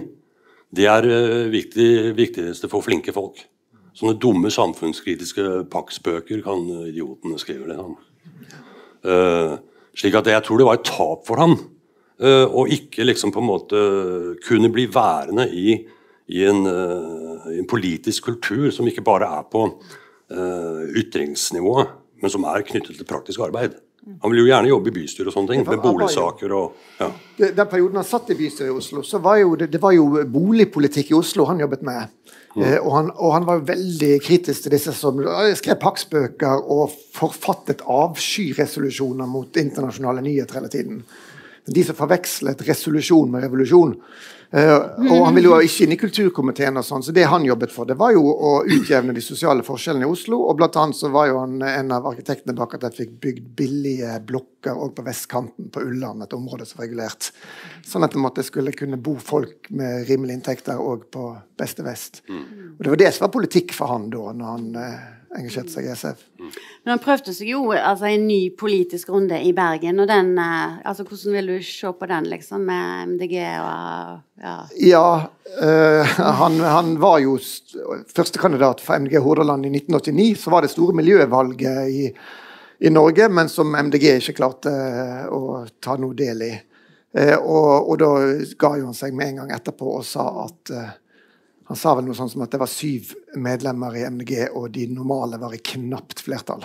det 0.72 0.86
er 0.88 1.04
viktig, 1.52 2.12
viktigste 2.16 2.70
for 2.72 2.84
flinke 2.84 3.12
folk. 3.12 3.40
Sånne 3.96 4.16
dumme 4.20 4.52
samfunnskritiske 4.52 5.66
pakkspøker 5.72 6.40
kan 6.44 6.62
idiotene 6.86 7.40
skrive. 7.40 7.72
Liksom. 7.72 7.98
Uh, 9.04 9.58
slik 9.98 10.16
at 10.20 10.30
jeg 10.32 10.46
tror 10.46 10.62
det 10.62 10.68
var 10.70 10.80
et 10.80 10.88
tap 10.88 11.26
for 11.28 11.42
ham 11.42 11.58
å 12.22 12.62
ikke 12.70 13.02
liksom 13.02 13.32
på 13.34 13.40
en 13.40 13.48
måte 13.48 13.78
kunne 14.46 14.68
bli 14.70 14.84
værende 14.94 15.42
i 15.58 15.72
i 16.32 16.44
en, 16.48 16.64
uh, 16.66 17.48
en, 17.52 17.68
politisk 17.68 18.30
kultur 18.30 18.70
som 18.74 18.88
ikke 18.88 19.04
bare 19.04 19.28
er 19.38 19.46
på 19.52 19.66
uh, 19.68 20.82
ytringsnivået, 20.96 21.92
men 22.22 22.32
som 22.32 22.46
er 22.48 22.64
knyttet 22.66 22.96
til 22.98 23.08
praktisk 23.08 23.44
arbeid. 23.44 23.76
Han 24.22 24.32
vil 24.32 24.40
jo 24.40 24.48
gjerne 24.48 24.70
jobbe 24.70 24.90
i 24.90 24.94
bystyret 24.96 25.28
og 25.30 25.34
sånne 25.36 25.52
ting, 25.52 25.60
med 25.66 25.82
boligsaker 25.82 26.52
og 26.58 26.78
ja. 26.98 27.06
Den 27.38 27.68
perioden 27.70 28.00
han 28.00 28.06
satt 28.06 28.32
i 28.34 28.36
bystyret 28.38 28.72
i 28.72 28.74
Oslo, 28.74 29.04
så 29.06 29.20
var 29.22 29.38
jo 29.38 29.52
det, 29.60 29.68
det 29.70 29.78
var 29.82 29.94
jo 29.94 30.08
boligpolitikk 30.26 31.12
i 31.12 31.18
Oslo 31.20 31.46
han 31.46 31.62
jobbet 31.62 31.84
med. 31.86 32.16
Mm. 32.56 32.64
Eh, 32.66 32.78
og, 32.80 32.90
han, 32.96 33.12
og, 33.14 33.30
han, 33.36 33.46
var 33.46 33.60
jo 33.60 33.68
veldig 33.70 34.10
kritisk 34.24 34.66
til 34.66 34.74
disse 34.74 34.92
som 34.96 35.22
skrev 35.56 35.78
pakkspøker 35.80 36.66
og 36.74 36.90
forfattet 37.14 37.84
avskyresolusjoner 37.88 39.30
mot 39.30 39.62
internasjonale 39.62 40.24
nyheter 40.26 40.60
hele 40.60 40.72
tiden. 40.72 41.00
De 41.62 41.86
som 41.86 41.96
forvekslet 41.96 42.66
resolusjon 42.66 43.30
med 43.30 43.46
revolusjon. 43.46 43.94
Uh, 44.52 45.08
og 45.08 45.22
han 45.24 45.36
ville 45.36 45.48
jo 45.48 45.58
ikke 45.64 45.86
inn 45.86 45.94
i 45.94 45.96
kulturkomiteen, 46.00 46.76
og 46.76 46.84
sånn, 46.84 47.04
så 47.04 47.14
det 47.16 47.24
han 47.30 47.46
jobbet 47.46 47.72
for, 47.72 47.88
det 47.88 47.96
var 48.00 48.12
jo 48.12 48.26
å 48.28 48.50
utjevne 48.68 49.14
de 49.16 49.24
sosiale 49.24 49.64
forskjellene 49.64 50.04
i 50.04 50.12
Oslo. 50.12 50.42
Og 50.44 50.58
blant 50.58 50.76
annet 50.80 50.98
så 50.98 51.08
var 51.14 51.30
jo 51.30 51.38
han 51.40 51.56
en 51.64 51.94
av 51.96 52.08
arkitektene 52.10 52.56
bak 52.58 52.76
at 52.76 52.84
jeg 52.90 52.98
fikk 52.98 53.14
bygd 53.24 53.46
billige 53.62 54.18
blokker 54.28 54.76
òg 54.76 54.92
på 54.98 55.06
vestkanten 55.06 55.70
på 55.72 55.86
Ulland, 55.88 56.26
et 56.26 56.36
område 56.36 56.68
som 56.68 56.82
var 56.82 56.90
regulert. 56.90 57.30
Sånn 57.88 58.04
at 58.04 58.12
det 58.12 58.20
måtte 58.20 58.44
skulle 58.44 58.76
kunne 58.76 59.00
bo 59.00 59.16
folk 59.16 59.72
med 59.72 60.04
rimelige 60.10 60.42
inntekter 60.42 60.80
òg 60.80 61.08
på 61.12 61.30
beste 61.58 61.86
vest. 61.86 62.20
Mm. 62.28 62.76
Og 62.76 62.84
det 62.84 62.92
var 62.92 63.02
det 63.06 63.12
som 63.16 63.26
var 63.26 63.34
politikk 63.40 63.72
for 63.76 63.94
han 63.94 64.10
da, 64.12 64.28
når 64.36 64.52
han 64.52 64.70
uh, 64.76 65.10
engasjerte 65.38 65.72
seg 65.72 65.86
i 65.86 65.92
SF. 65.94 66.24
Men 66.82 66.94
han 66.94 67.02
prøvde 67.02 67.34
seg 67.34 67.52
jo 67.52 67.62
altså, 67.72 68.08
en 68.10 68.26
ny 68.28 68.40
politisk 68.58 69.12
runde 69.12 69.38
i 69.40 69.52
Bergen. 69.56 70.00
og 70.02 70.08
den, 70.10 70.32
eh, 70.38 70.78
altså, 70.88 71.04
Hvordan 71.04 71.36
vil 71.38 71.50
du 71.52 71.62
se 71.64 71.92
på 71.92 72.08
den, 72.10 72.28
liksom, 72.32 72.60
med 72.60 73.14
MDG 73.14 73.36
og 73.62 74.20
Ja, 74.42 74.56
ja 74.80 75.06
øh, 75.62 76.16
han, 76.40 76.60
han, 76.60 77.00
var 77.00 77.18
jo 77.18 77.38
førstekandidat 78.16 78.80
for 78.80 78.98
MDG 78.98 79.18
Hordaland 79.22 79.66
i 79.66 79.76
1989. 79.76 80.38
Så 80.38 80.50
var 80.50 80.60
det 80.60 80.70
store 80.70 80.96
miljøvalget 80.96 81.88
i, 81.88 82.10
i 82.80 82.90
Norge, 82.90 83.28
men 83.28 83.48
som 83.48 83.76
MDG 83.76 84.16
ikke 84.18 84.38
klarte 84.42 84.70
eh, 84.70 85.24
å 85.30 85.64
ta 85.80 85.96
noe 85.96 86.14
del 86.18 86.42
i. 86.48 86.52
Eh, 87.12 87.36
og, 87.36 87.90
og, 87.90 87.98
da 88.00 88.10
ga 88.58 88.76
jo 88.80 88.88
han 88.88 88.96
seg 88.96 89.14
med 89.14 89.32
en 89.32 89.42
gang 89.42 89.52
etterpå 89.52 89.98
og 89.98 90.04
sa 90.08 90.24
at 90.46 90.72
eh, 90.72 90.92
han 91.68 91.78
sa 91.78 91.92
vel 91.94 92.06
noe 92.08 92.16
sånt 92.16 92.32
som 92.32 92.42
at 92.42 92.50
det 92.52 92.58
var 92.58 92.70
syv 92.70 93.12
medlemmer 93.38 93.94
i 93.96 94.02
MDG, 94.10 94.32
og 94.58 94.72
de 94.74 94.86
normale 94.90 95.38
var 95.38 95.54
i 95.54 95.60
knapt 95.62 96.20
flertall. 96.24 96.64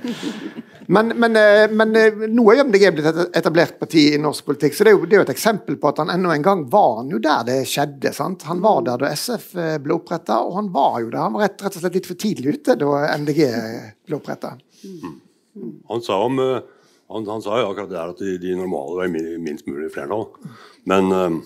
men, 0.94 1.12
men, 1.14 1.38
eh, 1.38 1.66
men, 1.70 1.94
eh, 1.96 2.26
nå 2.28 2.46
er 2.50 2.64
MDG 2.66 2.86
blitt 2.96 3.08
et 3.12 3.38
etablert 3.38 3.78
parti 3.78 4.02
i 4.16 4.20
norsk 4.20 4.48
politikk, 4.48 4.74
så 4.74 4.86
det 4.86 4.92
er, 4.92 4.98
jo, 4.98 5.06
det 5.06 5.16
er 5.16 5.22
jo 5.22 5.26
et 5.28 5.34
eksempel 5.36 5.78
på 5.80 5.92
at 5.92 6.02
han 6.02 6.10
ennå 6.12 6.32
en 6.34 6.46
gang 6.46 6.64
var 6.72 7.00
han 7.02 7.12
jo 7.14 7.20
der 7.22 7.46
det 7.46 7.58
skjedde. 7.70 8.12
sant? 8.16 8.48
Han 8.50 8.64
var 8.64 8.82
der 8.88 9.04
da 9.04 9.12
SF 9.14 9.46
eh, 9.62 9.76
ble 9.82 9.94
oppretta, 9.96 10.40
og 10.42 10.58
han 10.58 10.72
var 10.74 10.98
jo 11.04 11.12
der. 11.12 11.22
Han 11.22 11.38
var 11.38 11.46
rett, 11.46 11.62
rett, 11.62 11.78
og 11.78 11.84
slett 11.84 12.00
litt 12.00 12.10
for 12.10 12.20
tidlig 12.26 12.58
ute 12.58 12.76
da 12.82 12.94
MDG 13.14 13.42
ble 14.08 14.18
oppretta. 14.18 14.56
Mm. 14.82 15.20
Han 15.92 16.02
sa 16.04 16.18
om 16.26 16.42
han, 16.42 17.22
han, 17.30 17.40
sa 17.40 17.60
jo 17.62 17.70
akkurat 17.70 17.88
det 17.88 17.96
der 17.96 18.10
at 18.12 18.20
de, 18.20 18.34
de 18.42 18.56
normale 18.58 18.98
var 18.98 19.38
minst 19.40 19.68
mulig 19.70 19.92
flertall. 19.94 20.26
Men 20.90 21.40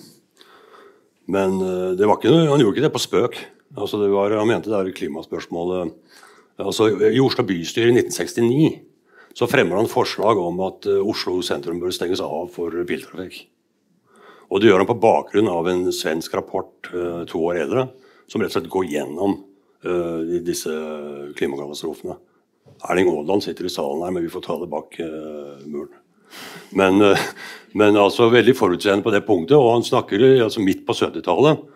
men 1.31 1.61
eh, 1.63 2.01
ikke, 2.01 2.31
han 2.31 2.61
gjorde 2.61 2.75
ikke 2.75 2.87
det 2.87 2.95
på 2.95 3.03
spøk. 3.03 3.39
Altså 3.79 4.01
var, 4.11 4.35
han 4.35 4.49
mente 4.51 4.71
det 4.71 4.79
er 4.79 4.95
klimaspørsmålet 4.97 5.93
altså, 6.59 6.89
I 7.07 7.21
Oslo 7.23 7.45
bystyre 7.47 7.93
i 7.93 8.01
1969 8.01 9.37
så 9.39 9.47
fremmer 9.47 9.79
han 9.79 9.87
forslag 9.91 10.41
om 10.43 10.59
at 10.67 10.89
eh, 10.91 10.99
Oslo 10.99 11.39
sentrum 11.47 11.79
bør 11.83 11.95
stenges 11.95 12.23
av 12.25 12.51
for 12.55 12.75
biltrafikk. 12.87 13.45
Og 14.51 14.59
Det 14.59 14.67
gjør 14.67 14.83
han 14.83 14.91
på 14.91 14.99
bakgrunn 14.99 15.47
av 15.47 15.69
en 15.71 15.85
svensk 15.95 16.35
rapport 16.35 16.89
to 17.31 17.43
år 17.47 17.61
eldre, 17.61 17.85
som 18.27 18.43
rett 18.43 18.51
og 18.51 18.57
slett 18.57 18.73
går 18.73 18.89
gjennom 18.91 19.37
disse 20.43 20.73
klimakatastrofene. 21.39 22.17
Erling 22.91 23.13
Aaland 23.13 23.47
sitter 23.47 23.69
i 23.69 23.71
salen 23.71 24.03
her, 24.03 24.11
men 24.11 24.27
vi 24.27 24.33
får 24.35 24.43
ta 24.49 24.57
det 24.59 24.67
bak 24.73 24.99
muren. 25.71 26.00
Men, 26.79 27.03
men 27.81 27.99
altså 27.99 28.29
veldig 28.31 28.55
forutseende 28.59 29.05
på 29.07 29.13
det 29.15 29.25
punktet. 29.27 29.57
Og 29.59 29.73
han 29.75 29.87
snakker 29.87 30.25
altså 30.45 30.63
midt 30.65 30.85
på 30.87 30.97
70-tallet. 30.97 31.67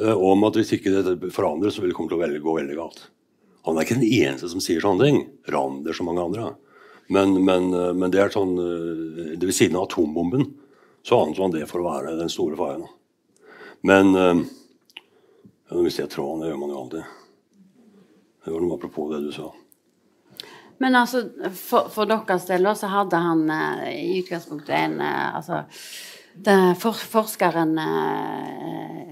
eh, 0.00 0.16
om 0.16 0.44
at 0.48 0.56
hvis 0.58 0.74
ikke 0.76 0.92
dette 0.94 1.32
forandres, 1.34 1.76
så 1.76 1.84
vil 1.84 1.92
det 1.92 1.98
komme 1.98 2.10
til 2.12 2.20
å 2.20 2.44
gå 2.44 2.56
veldig 2.60 2.78
galt. 2.78 3.04
Han 3.68 3.76
er 3.76 3.84
ikke 3.84 3.98
den 4.00 4.08
eneste 4.08 4.48
som 4.48 4.62
sier 4.64 4.80
sånne 4.82 5.06
ting. 5.06 5.22
Rander 5.52 5.96
som 5.96 6.08
mange 6.08 6.24
andre. 6.24 6.54
Men, 7.12 7.34
men, 7.44 7.72
eh, 7.74 7.92
men 7.94 8.12
det 8.12 8.22
er 8.22 8.34
sånn 8.34 8.54
eh, 8.58 9.36
det 9.36 9.48
Ved 9.48 9.56
siden 9.56 9.78
av 9.80 9.88
atombomben 9.88 10.46
så 11.02 11.22
anså 11.24 11.46
han 11.46 11.54
det 11.54 11.64
for 11.68 11.80
å 11.80 11.88
være 11.88 12.18
den 12.18 12.28
store 12.28 12.58
faren. 12.58 12.84
Men 13.88 14.12
øh, 14.14 14.42
Hvis 15.80 15.96
jeg 16.00 16.10
tråden, 16.12 16.42
det 16.42 16.50
gjør 16.50 16.60
man 16.60 16.72
jo 16.74 16.80
alltid. 16.82 17.16
Det 18.44 18.52
var 18.52 18.64
noe 18.64 18.76
apropos 18.76 19.08
det 19.12 19.20
du 19.24 19.30
sa. 19.32 19.48
Men 20.80 20.96
altså, 20.96 21.26
for, 21.52 21.90
for 21.92 22.08
deres 22.08 22.46
del 22.48 22.64
så 22.76 22.88
hadde 22.88 23.18
han 23.20 23.44
eh, 23.52 23.88
i 24.00 24.20
utgangspunktet 24.22 24.72
en 24.78 25.00
eh, 25.04 25.36
altså, 25.36 25.64
for, 26.80 26.96
Forskeren 26.96 27.74
eh, 27.82 29.10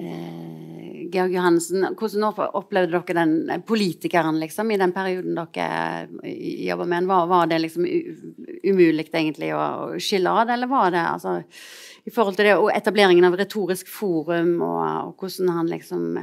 Georg 1.13 1.35
Johannessen, 1.37 1.85
hvordan 1.97 2.25
opplevde 2.57 2.97
dere 2.97 3.19
den 3.21 3.63
politikeren 3.69 4.41
liksom, 4.41 4.73
i 4.73 4.81
den 4.81 4.93
perioden 4.97 5.37
dere 5.37 6.09
jobba 6.69 6.89
med 6.89 7.09
Var, 7.09 7.29
var 7.29 7.47
det 7.53 7.63
liksom 7.65 7.85
umulig 8.65 9.09
egentlig 9.13 9.53
å, 9.57 9.61
å 9.61 10.01
skille 10.01 10.35
det, 10.49 10.57
eller 10.57 10.73
var 10.73 10.93
det 10.93 11.05
altså, 11.05 11.39
i 12.05 12.13
forhold 12.13 12.37
til 12.37 12.49
det, 12.49 12.57
og 12.57 12.73
etableringen 12.73 13.29
av 13.29 13.37
Retorisk 13.37 13.89
forum, 13.93 14.55
og, 14.65 14.85
og 15.09 15.21
hvordan 15.21 15.53
han 15.57 15.73
liksom 15.73 16.21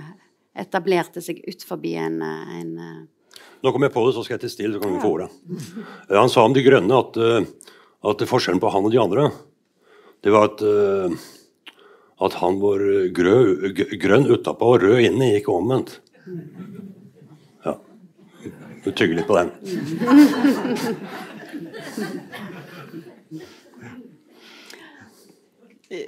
etablerte 0.57 1.21
seg 1.21 1.41
ut 1.45 1.65
forbi 1.67 1.97
en, 2.01 2.21
en 2.21 2.77
nå 3.65 3.71
kom 3.73 3.81
jeg 3.81 3.93
på 3.95 4.03
det, 4.05 4.13
så 4.13 4.21
skal 4.21 4.35
jeg 4.35 4.43
til 4.43 4.53
stille, 4.53 4.75
så 4.75 4.81
kan 4.83 4.93
vi 4.93 5.01
få 5.01 5.09
ordet. 5.15 5.31
Eh, 6.05 6.17
han 6.19 6.29
sa 6.29 6.43
om 6.45 6.53
De 6.53 6.61
grønne 6.61 6.99
at, 7.01 7.17
eh, 7.17 7.47
at, 8.11 8.27
forskjellen 8.29 8.61
på 8.61 8.69
han 8.69 8.85
og 8.85 8.93
de 8.93 9.01
andre, 9.01 9.31
det 10.21 10.33
var 10.33 10.51
at, 10.51 10.61
eh, 10.61 11.09
at 12.25 12.37
han 12.43 12.59
var 12.61 12.83
grø, 13.17 13.39
grønn 14.05 14.29
utapå 14.29 14.75
og 14.75 14.85
rød 14.85 15.01
inne, 15.07 15.33
ikke 15.39 15.55
omvendt. 15.55 15.97
Ja. 17.65 17.73
Du 18.85 18.91
tygger 18.91 19.17
litt 19.17 19.29
på 19.29 19.39
den. 19.41 19.49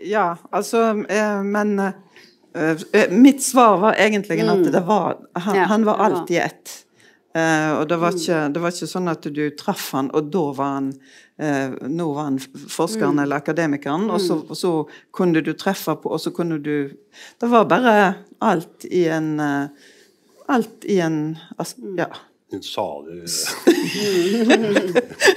Ja, 0.04 0.38
altså 0.52 0.96
Men 0.98 1.94
mitt 3.14 3.44
svar 3.46 3.78
var 3.78 3.94
egentlig 3.94 4.40
at 4.42 4.64
mm. 4.64 4.72
det 4.74 4.82
var 4.88 5.20
Han, 5.46 5.58
han 5.70 5.86
var 5.86 6.02
alltid 6.02 6.38
ett. 6.38 6.87
Eh, 7.38 7.72
og 7.80 7.90
det 7.90 7.98
var, 8.02 8.12
mm. 8.12 8.18
ikke, 8.22 8.38
det 8.54 8.60
var, 8.64 8.70
ikke, 8.74 8.88
sånn 8.90 9.08
at 9.12 9.24
du 9.36 9.50
traff 9.60 9.92
han, 9.94 10.08
og 10.16 10.22
da 10.34 10.44
var 10.58 10.70
han 10.78 10.88
eh, 11.38 11.70
Nå 11.92 12.06
var 12.16 12.24
han 12.30 12.40
forskeren 12.40 13.16
mm. 13.18 13.24
eller 13.24 13.36
akademikeren, 13.44 14.06
og 14.10 14.22
så, 14.24 14.36
mm. 14.40 14.46
og 14.48 14.58
så, 14.58 14.72
kunne 15.14 15.42
du 15.46 15.54
treffe 15.60 15.96
på 16.02 16.08
Og 16.16 16.20
så 16.24 16.30
kunne 16.34 16.58
du 16.64 16.78
Det 17.42 17.48
var 17.52 17.64
bare 17.70 17.94
alt 18.40 18.86
i 18.90 19.06
en 19.12 19.40
eh, 19.44 19.68
Alt 20.48 20.86
i 20.88 21.02
en 21.04 21.38
Ja. 22.00 22.08
En 22.56 22.64
salig 22.64 23.28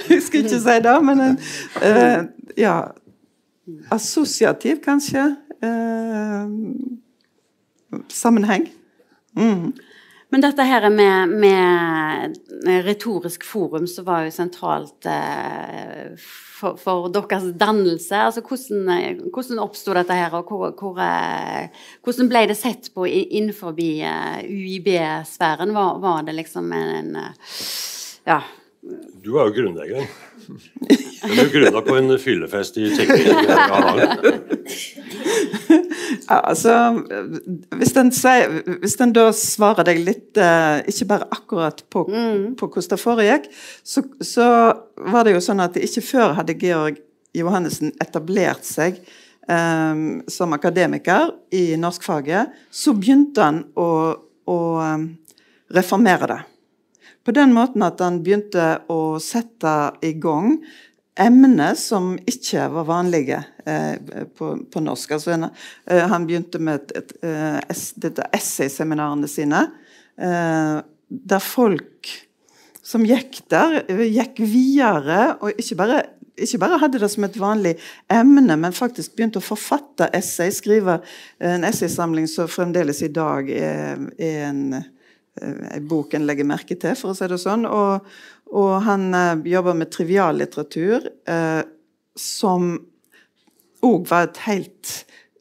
Jeg 0.09 0.21
skal 0.23 0.39
ikke 0.45 0.59
si 0.63 0.75
det, 0.87 0.97
men 1.03 1.17
en 1.27 1.37
uh, 1.83 2.23
Ja. 2.57 2.77
Assosiativ, 3.91 4.79
kanskje. 4.83 5.35
Uh, 5.63 6.47
sammenheng. 8.11 8.67
Mm. 9.37 9.73
Men 10.31 10.43
dette 10.45 10.63
her 10.63 10.85
med, 10.89 11.29
med 11.43 12.37
retorisk 12.85 13.43
forum, 13.43 13.87
som 13.87 14.05
var 14.07 14.23
jo 14.23 14.31
sentralt 14.31 15.07
eh, 15.11 16.13
for, 16.61 16.77
for, 16.79 17.09
deres 17.11 17.49
dannelse. 17.59 18.15
Altså, 18.15 18.43
hvordan, 18.45 19.19
hvordan 19.33 19.59
oppsto 19.59 19.95
dette 19.97 20.15
her, 20.15 20.31
og 20.39 20.47
hvor, 20.47 20.71
hvor, 20.79 21.01
eh, 21.03 21.67
hvordan 22.05 22.31
ble 22.31 22.45
det 22.47 22.55
sett 22.59 22.87
på 22.95 23.09
innenfor 23.11 23.75
uh, 23.75 24.39
UiB-sfæren? 24.47 25.75
Var, 25.75 25.99
var, 25.99 26.23
det 26.23 26.39
liksom 26.39 26.71
en, 26.79 27.15
en 27.17 27.31
Ja. 28.29 28.39
Du 29.21 29.35
er 29.35 29.49
jo 29.49 29.57
grunnleggeren. 29.59 30.07
Den 31.21 31.39
er 31.39 31.49
grunna 31.53 31.81
på 31.85 31.95
en 31.97 32.13
fyllefest 32.19 32.77
i 32.81 32.89
Tsjekkia. 32.91 33.35
ja, 36.29 36.37
altså, 36.39 36.75
hvis 37.77 37.93
den, 37.97 38.11
hvis 38.81 38.97
den, 38.99 39.13
da 39.15 39.27
svarer 39.35 39.85
deg 39.87 40.01
litt 40.03 40.39
uh, 40.41 40.81
Ikke 40.89 41.07
bare 41.13 41.29
akkurat 41.31 41.83
på, 41.93 42.05
mm. 42.09 42.45
på 42.59 42.69
hvordan 42.69 42.91
det 42.93 43.01
foregikk, 43.01 43.49
så, 43.83 44.03
så, 44.21 44.47
var 45.11 45.25
det 45.25 45.35
jo 45.35 45.43
sånn 45.43 45.63
at 45.63 45.77
ikke 45.79 46.03
før 46.05 46.35
hadde 46.39 46.57
Georg 46.61 46.99
Johannessen 47.37 47.93
etablert 48.03 48.65
seg 48.67 48.99
um, 49.47 50.21
som 50.29 50.53
akademiker 50.57 51.31
i 51.55 51.77
norskfaget. 51.79 52.51
Så 52.69 52.95
begynte 52.97 53.45
han 53.45 53.63
å, 53.79 53.89
å 54.51 54.59
um, 54.81 55.07
reformere 55.71 56.31
det. 56.33 56.41
På 57.25 57.33
den 57.35 57.53
måten 57.53 57.83
at 57.85 58.01
han 58.01 58.21
begynte 58.25 58.79
å 58.89 59.19
sette 59.21 59.75
i 60.01 60.15
gang 60.17 60.55
emner 61.19 61.75
som 61.77 62.15
ikke 62.29 62.65
var 62.71 62.87
vanlige 62.87 63.41
eh, 63.65 63.99
på, 64.37 64.53
på, 64.71 64.83
norsk. 64.83 65.13
Altså, 65.17 65.35
en, 65.35 65.49
eh, 65.85 66.05
han 66.09 66.25
begynte 66.27 66.61
med 66.63 66.79
et, 66.79 66.95
et, 66.97 67.13
et, 67.21 67.75
eh, 67.75 67.83
dette 68.05 68.25
essayseminarene 68.33 69.29
sine, 69.29 69.65
eh, 70.17 70.79
der 71.11 71.43
folk 71.43 72.09
som 72.91 73.05
gikk 73.05 73.43
der, 73.51 73.83
gikk 74.09 74.41
videre, 74.41 75.35
og 75.43 75.59
ikke 75.61 75.77
bare, 75.79 75.99
ikke 76.41 76.59
bare 76.63 76.79
hadde 76.81 77.03
det 77.03 77.11
som 77.13 77.27
et 77.27 77.37
vanlig 77.39 77.75
emne, 78.11 78.57
men 78.57 78.75
faktisk 78.75 79.13
begynte 79.15 79.39
å 79.39 79.45
forfatte 79.45 80.09
essay, 80.17 80.49
skrive 80.55 80.97
en 81.37 81.67
essaysamling 81.67 82.25
som 82.31 82.49
fremdeles 82.51 83.03
i 83.05 83.11
dag 83.13 83.51
er, 83.53 84.01
er 84.17 84.47
en 84.49 84.63
eh, 85.39 85.79
bok 85.87 86.15
en 86.17 86.27
legger 86.27 86.49
merke 86.49 86.77
til, 86.79 86.97
for 86.99 87.13
å 87.13 87.17
si 87.17 87.29
det 87.31 87.39
sånn. 87.41 87.67
Og, 87.69 88.11
og 88.51 88.73
han 88.87 89.09
eh, 89.15 89.47
jobber 89.53 89.77
med 89.77 89.93
triviallitteratur, 89.93 91.07
eh, 91.29 91.61
som 92.19 92.73
òg 93.81 94.05
var 94.09 94.27
et 94.27 94.43
helt 94.45 94.91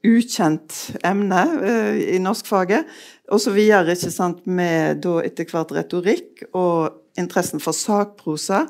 ukjent 0.07 0.76
emne 1.05 1.43
eh, 1.66 2.01
i 2.16 2.22
norskfaget. 2.22 2.88
Og 3.30 3.43
så 3.43 3.53
videre, 3.55 3.95
ikke 3.95 4.12
sant, 4.12 4.43
med 4.49 5.03
da 5.05 5.20
etter 5.26 5.49
hvert 5.51 5.74
retorikk 5.76 6.47
og 6.51 7.20
interessen 7.20 7.62
for 7.62 7.76
sakprosa. 7.76 8.64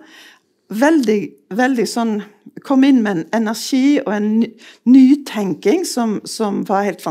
Veldig, 0.71 1.23
veldig 1.59 1.89
sånn 1.89 2.21
Kom 2.67 2.83
inn 2.85 2.99
med 3.01 3.15
en 3.15 3.29
energi 3.39 4.01
og 4.03 4.11
en 4.13 4.43
nytenking 4.91 5.85
som, 5.87 6.17
som 6.29 6.59
var 6.67 6.83
helt 6.85 7.05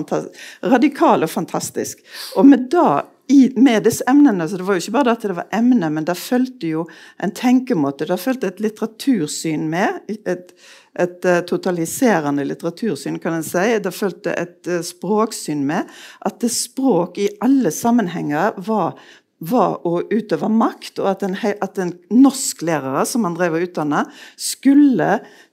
radikal 0.67 1.23
og 1.25 1.31
fantastisk. 1.31 2.03
Og 2.37 2.45
med 2.45 2.67
da 2.73 3.05
i, 3.29 3.51
med 3.55 3.83
disse 3.83 4.03
emnene. 4.07 4.49
så 4.49 4.57
Det 4.57 4.63
var 4.63 4.77
jo 4.77 4.83
ikke 4.83 4.95
bare 4.95 5.13
at 5.13 5.21
det 5.21 5.35
var 5.37 5.49
emne, 5.53 5.89
men 5.93 6.05
det 6.07 6.17
fulgte 6.17 6.71
jo 6.71 6.85
en 7.21 7.33
tenkemåte. 7.35 8.07
Det 8.09 8.17
fulgte 8.17 8.49
et 8.49 8.61
litteratursyn 8.63 9.67
med. 9.69 9.99
Et, 10.09 10.53
et 10.99 11.27
uh, 11.29 11.39
totaliserende 11.45 12.45
litteratursyn, 12.49 13.19
kan 13.21 13.37
en 13.37 13.45
si. 13.45 13.67
Det 13.85 13.93
fulgte 13.93 14.33
et 14.33 14.71
uh, 14.71 14.79
språksyn 14.85 15.61
med. 15.69 15.91
At 16.25 16.41
det 16.41 16.49
språk 16.55 17.21
i 17.21 17.29
alle 17.45 17.71
sammenhenger 17.75 18.57
var 18.65 18.97
var 19.39 19.85
å 19.87 20.01
utøve 20.11 20.49
makt, 20.51 20.99
og 20.99 21.11
at 21.13 21.23
en, 21.23 21.35
at 21.35 21.79
en 21.79 21.93
norsklærere 22.11 23.05
som 23.07 23.23
han 23.27 23.37
drev 23.37 23.55
og 23.55 23.67
utdanna, 23.69 24.03
skulle 24.39 25.09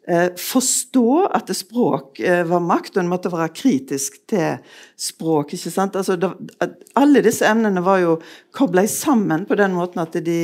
eh, 0.09 0.32
forstå 0.41 1.11
at 1.39 1.53
språk 1.55 2.20
eh, 2.20 2.43
var 2.49 2.64
makt, 2.66 2.97
og 2.97 3.05
en 3.05 3.12
måtte 3.12 3.32
være 3.32 3.53
kritisk 3.55 4.18
til 4.30 4.59
språk. 4.99 5.55
ikke 5.55 5.72
sant? 5.72 5.99
Altså, 5.99 6.18
det, 6.18 6.32
alle 6.99 7.22
disse 7.26 7.47
emnene 7.47 7.84
var 7.87 8.03
jo 8.03 8.16
kobla 8.57 8.87
sammen 8.91 9.47
på 9.47 9.59
den 9.59 9.76
måten 9.76 10.03
at 10.05 10.18
de 10.26 10.41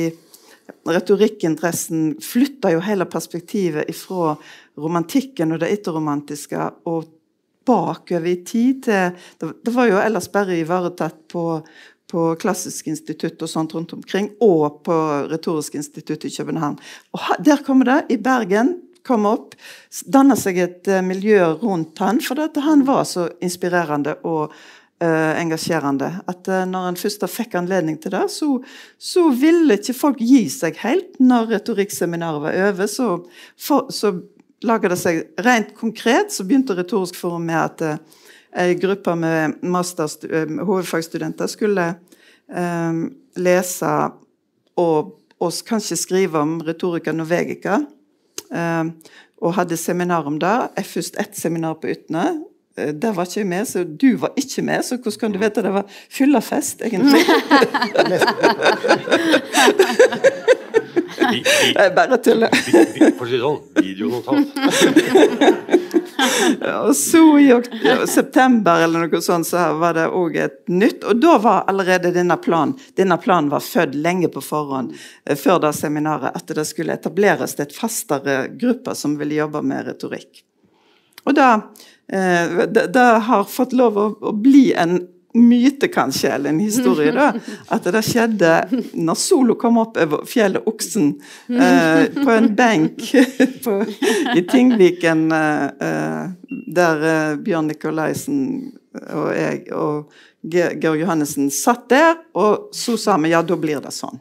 Retorikkinteressen 0.87 2.13
flytta 2.23 2.69
jo 2.71 2.79
hele 2.83 3.03
perspektivet 3.11 3.89
ifra 3.91 4.37
romantikken 4.79 5.51
og 5.51 5.59
det 5.59 5.73
etterromantiske 5.75 6.69
og 6.87 7.09
bakover 7.67 8.27
i 8.27 8.37
tid 8.43 8.83
til 8.85 9.11
det, 9.39 9.51
det 9.63 9.73
var 9.75 9.87
jo 9.87 9.99
ellers 10.01 10.29
bare 10.31 10.57
ivaretatt 10.59 11.19
på 11.31 11.45
på 12.13 12.29
Klassisk 12.41 12.91
institutt 12.91 13.41
og 13.41 13.49
sånt 13.49 13.73
rundt 13.73 13.95
omkring, 13.95 14.29
og 14.45 14.83
på 14.85 14.95
Retorisk 15.31 15.79
institutt 15.79 16.27
i 16.27 16.33
København. 16.33 16.77
Og 17.17 17.43
Der 17.43 17.63
kommer 17.65 17.89
det, 17.89 17.99
i 18.13 18.17
Bergen, 18.21 18.75
kom 19.03 19.25
opp, 19.27 19.57
danna 20.05 20.37
seg 20.39 20.61
et 20.61 20.87
uh, 20.87 21.01
miljø 21.03 21.41
rundt 21.59 21.99
han, 21.99 22.21
for 22.23 22.39
han 22.63 22.85
var 22.87 23.03
så 23.09 23.27
inspirerende 23.43 24.15
og 24.23 24.53
uh, 25.03 25.33
engasjerende. 25.41 26.11
At 26.29 26.47
uh, 26.47 26.63
når 26.69 26.91
en 26.91 26.99
først 27.01 27.25
fikk 27.27 27.57
anledning 27.59 27.97
til 27.99 28.13
det, 28.15 28.23
så, 28.31 28.53
så, 28.95 29.27
ville 29.35 29.79
ikke 29.79 29.97
folk 29.97 30.21
gi 30.23 30.45
seg 30.53 30.79
helt 30.85 31.19
når 31.19 31.51
retorikkseminaret 31.57 32.45
var 32.45 32.59
over. 32.69 32.87
Så, 32.87 33.09
for, 33.59 33.91
så 33.91 34.13
laga 34.63 34.93
det 34.93 35.01
seg 35.01 35.25
rent 35.43 35.73
konkret, 35.75 36.31
så 36.31 36.45
begynte 36.47 36.77
Retorisk 36.77 37.19
forum 37.19 37.49
med 37.49 37.59
at 37.59 37.83
uh, 37.83 38.22
ei 38.59 38.75
gruppe 38.77 39.15
med 39.17 39.55
hovedfagsstudenter 40.67 41.49
skulle 41.49 41.87
lese 43.39 43.91
og, 44.77 45.19
og 45.39 45.53
kanskje 45.67 45.97
skrive 45.97 46.39
om 46.39 46.61
retorika 46.61 47.11
norvegica. 47.15 47.79
Ehm, 48.53 48.91
og 49.41 49.53
hadde 49.57 49.77
seminar 49.77 50.27
om 50.29 50.39
det. 50.39 50.85
Først 50.85 51.19
ett 51.19 51.37
seminar 51.37 51.73
på 51.73 51.87
Utne, 51.91 52.43
eh, 52.77 52.93
der 52.93 53.13
var 53.13 53.25
ikke 53.25 53.39
jeg 53.39 53.47
med, 53.47 53.65
så 53.65 53.83
du 53.83 54.17
var 54.17 54.31
ikke 54.37 54.61
med, 54.61 54.83
så 54.83 54.97
hvordan 54.97 55.19
kan 55.19 55.31
du 55.31 55.39
vite 55.39 55.61
det 55.61 55.73
var 55.73 55.85
fyllafest, 56.09 56.81
egentlig? 56.81 57.19
Jeg 61.17 61.95
bare 61.95 62.17
tuller. 62.23 62.49
vi, 62.65 62.71
vi, 62.93 62.99
for 63.17 63.25
å 63.25 63.27
si 63.29 63.35
det 63.37 63.43
sånn, 63.43 63.61
videonotat. 63.79 64.45
Og 66.87 66.95
så 66.95 67.39
i 67.39 67.61
september 68.07 68.81
eller 68.83 69.05
noe 69.05 69.21
sånt, 69.21 69.47
så 69.47 69.73
var 69.79 69.95
det 69.97 70.07
òg 70.13 70.37
et 70.39 70.59
nytt. 70.71 71.03
Og 71.07 71.19
da 71.21 71.37
var 71.41 71.65
allerede 71.71 72.13
denne 72.15 72.37
planen 72.41 72.75
Denne 72.97 73.17
planen 73.21 73.51
var 73.51 73.63
født 73.63 73.95
lenge 73.95 74.29
på 74.31 74.41
forhånd, 74.43 74.93
eh, 75.25 75.37
før 75.39 75.61
det 75.63 75.73
seminaret, 75.77 76.35
at 76.35 76.55
det 76.55 76.65
skulle 76.67 76.95
etableres 76.95 77.55
et 77.59 77.75
fastere 77.75 78.47
gruppe 78.59 78.95
som 78.95 79.17
ville 79.19 79.39
jobbe 79.39 79.63
med 79.65 79.87
retorikk. 79.87 80.43
Og 81.25 81.35
det, 81.35 81.49
eh, 82.13 82.65
det, 82.67 82.87
det 82.93 83.09
har 83.27 83.49
fått 83.49 83.73
lov 83.73 83.97
å, 83.97 84.07
å 84.21 84.35
bli 84.35 84.73
en 84.73 84.99
myte, 85.33 85.87
kanskje, 85.87 86.29
eller 86.29 86.49
en 86.49 86.59
historie, 86.59 87.11
da. 87.11 87.31
At 87.73 87.87
det 87.93 88.03
skjedde 88.05 88.51
når 88.93 89.17
sola 89.17 89.55
kom 89.59 89.79
opp 89.81 89.97
over 90.01 90.27
fjellet 90.29 90.67
Oksen, 90.69 91.13
eh, 91.49 92.03
på 92.13 92.29
en 92.33 92.51
benk 92.55 93.01
i 94.37 94.43
Tingviken, 94.49 95.25
eh, 95.31 95.65
eh, 95.87 96.61
der 96.75 97.07
eh, 97.09 97.33
Bjørn 97.41 97.71
Nikolaisen 97.71 98.45
og 98.93 99.31
jeg 99.33 99.65
og 99.73 100.13
Georg 100.43 100.99
Johannessen 100.99 101.47
satt 101.53 101.87
der, 101.89 102.17
og 102.35 102.69
så 102.75 102.97
sa 102.99 103.15
vi 103.21 103.31
ja, 103.31 103.39
da 103.41 103.55
blir 103.57 103.79
det 103.81 103.93
sånn. 103.95 104.19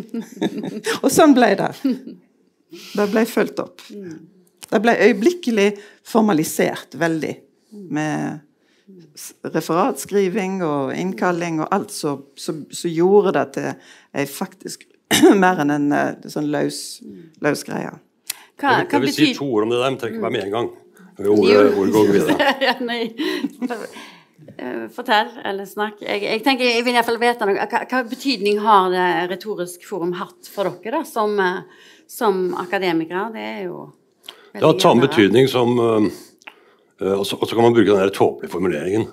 og 1.02 1.10
sånn 1.14 1.34
ble 1.36 1.52
det. 1.60 1.70
Det 2.74 3.06
ble 3.12 3.22
fulgt 3.30 3.62
opp. 3.62 3.84
Det 4.64 4.80
ble 4.82 4.96
øyeblikkelig 5.06 5.68
formalisert 6.10 6.98
veldig 6.98 7.36
med 7.94 8.42
referatskriving 9.54 10.58
og 10.64 10.92
innkalling 10.96 11.62
og 11.64 11.70
alt 11.72 11.92
som 11.94 12.64
gjorde 12.84 13.32
det 13.38 13.44
til 13.56 13.70
ei 14.14 14.26
faktisk 14.28 14.84
mer 15.42 15.62
enn 15.62 15.72
en 15.72 15.92
eh, 15.94 16.26
sånn 16.30 16.50
løs, 16.52 16.80
løs 17.44 17.64
greie. 17.66 17.92
Hva, 18.60 18.80
Jeg 18.80 18.88
hva 18.90 19.00
vil 19.02 19.14
si 19.14 19.30
to 19.36 19.46
ord 19.48 19.66
om 19.66 19.72
det 19.72 19.78
der, 19.80 19.92
men 19.92 20.00
trenger 20.00 20.18
ikke 20.18 20.26
være 20.26 20.36
med 20.36 20.44
en 20.46 20.54
gang. 20.54 20.68
Ordet, 21.14 21.62
ordet 21.78 21.94
går 21.94 22.10
videre. 22.10 22.50
ja, 22.66 22.74
nei. 22.82 23.00
Eh, 24.54 24.84
Fortell, 24.94 25.32
eller 25.46 25.68
snakk. 25.68 26.02
Jeg, 26.04 26.22
jeg 26.26 26.44
tenker, 26.46 26.68
jeg 26.68 26.84
vil 26.86 26.96
iallfall 26.96 27.20
vite 27.22 27.48
noe. 27.48 27.66
Hva, 27.70 27.82
hva 27.90 28.02
betydning 28.08 28.60
har 28.64 28.88
det 28.92 29.08
Retorisk 29.32 29.86
forum 29.88 30.14
hatt 30.18 30.50
for 30.50 30.70
dere 30.82 31.00
da, 31.00 31.08
som, 31.08 31.34
eh, 31.42 31.90
som 32.10 32.46
akademikere? 32.62 33.28
Det 33.34 33.48
er 33.50 33.60
jo 33.68 33.88
Det 34.54 34.62
har 34.62 34.78
samme 34.82 35.08
betydning 35.08 35.50
som 35.50 35.74
Så 36.98 37.36
og 37.36 37.48
så 37.48 37.54
kan 37.54 37.62
man 37.62 37.74
bruke 37.74 37.90
den 37.90 38.00
der 38.00 38.14
tåpelige 38.14 38.52
formuleringen 38.52 39.08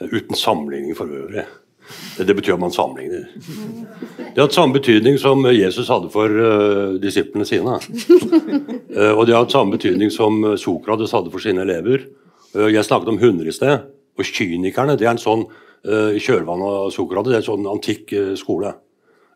øh, 0.00 0.08
'uten 0.08 0.34
sammenligning 0.34 0.96
for 0.96 1.04
øvrig'. 1.04 1.46
Det, 2.18 2.26
det 2.26 2.36
betyr 2.36 2.54
at 2.54 2.60
man 2.60 2.72
sammenligner. 2.72 3.24
Det 4.16 4.36
har 4.36 4.46
hatt 4.46 4.54
samme 4.54 4.72
betydning 4.72 5.18
som 5.18 5.44
Jesus 5.46 5.88
hadde 5.88 6.10
for 6.10 6.28
uh, 6.28 7.00
disiplene 7.02 7.44
sine. 7.44 7.76
Uh, 8.96 9.12
og 9.18 9.26
det 9.26 9.34
har 9.34 9.44
hatt 9.44 9.52
samme 9.52 9.76
betydning 9.76 10.10
som 10.10 10.56
Sokrates 10.56 11.12
hadde 11.12 11.30
for 11.30 11.38
sine 11.38 11.60
elever. 11.60 11.98
Uh, 12.56 12.72
jeg 12.72 12.84
snakket 12.84 13.08
om 13.08 13.18
hunder 13.18 13.46
i 13.46 13.52
sted. 13.52 13.78
Og 14.18 14.24
kynikerne 14.24 14.96
det 14.96 15.06
er 15.06 15.10
en 15.10 15.20
sånn 15.20 15.44
uh, 15.44 16.16
kjølvann 16.16 16.62
av 16.62 16.90
Sokrates, 16.90 17.28
det 17.30 17.36
er 17.36 17.42
en 17.42 17.50
sånn 17.52 17.68
antikk 17.68 18.14
skole. 18.40 18.72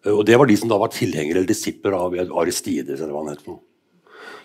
Eh, 0.05 0.14
og 0.14 0.24
det 0.26 0.38
var 0.38 0.49
de 0.49 0.57
som 0.59 0.70
da 0.70 0.78
var 0.80 0.92
tilhengere 0.94 1.40
eller 1.40 1.51
disipler 1.51 1.96
av 1.96 2.16
Aristides, 2.42 3.01
eller 3.01 3.14
hva 3.14 3.24
han 3.24 3.34
het. 3.34 3.42
for 3.42 3.57
noe. 3.57 3.64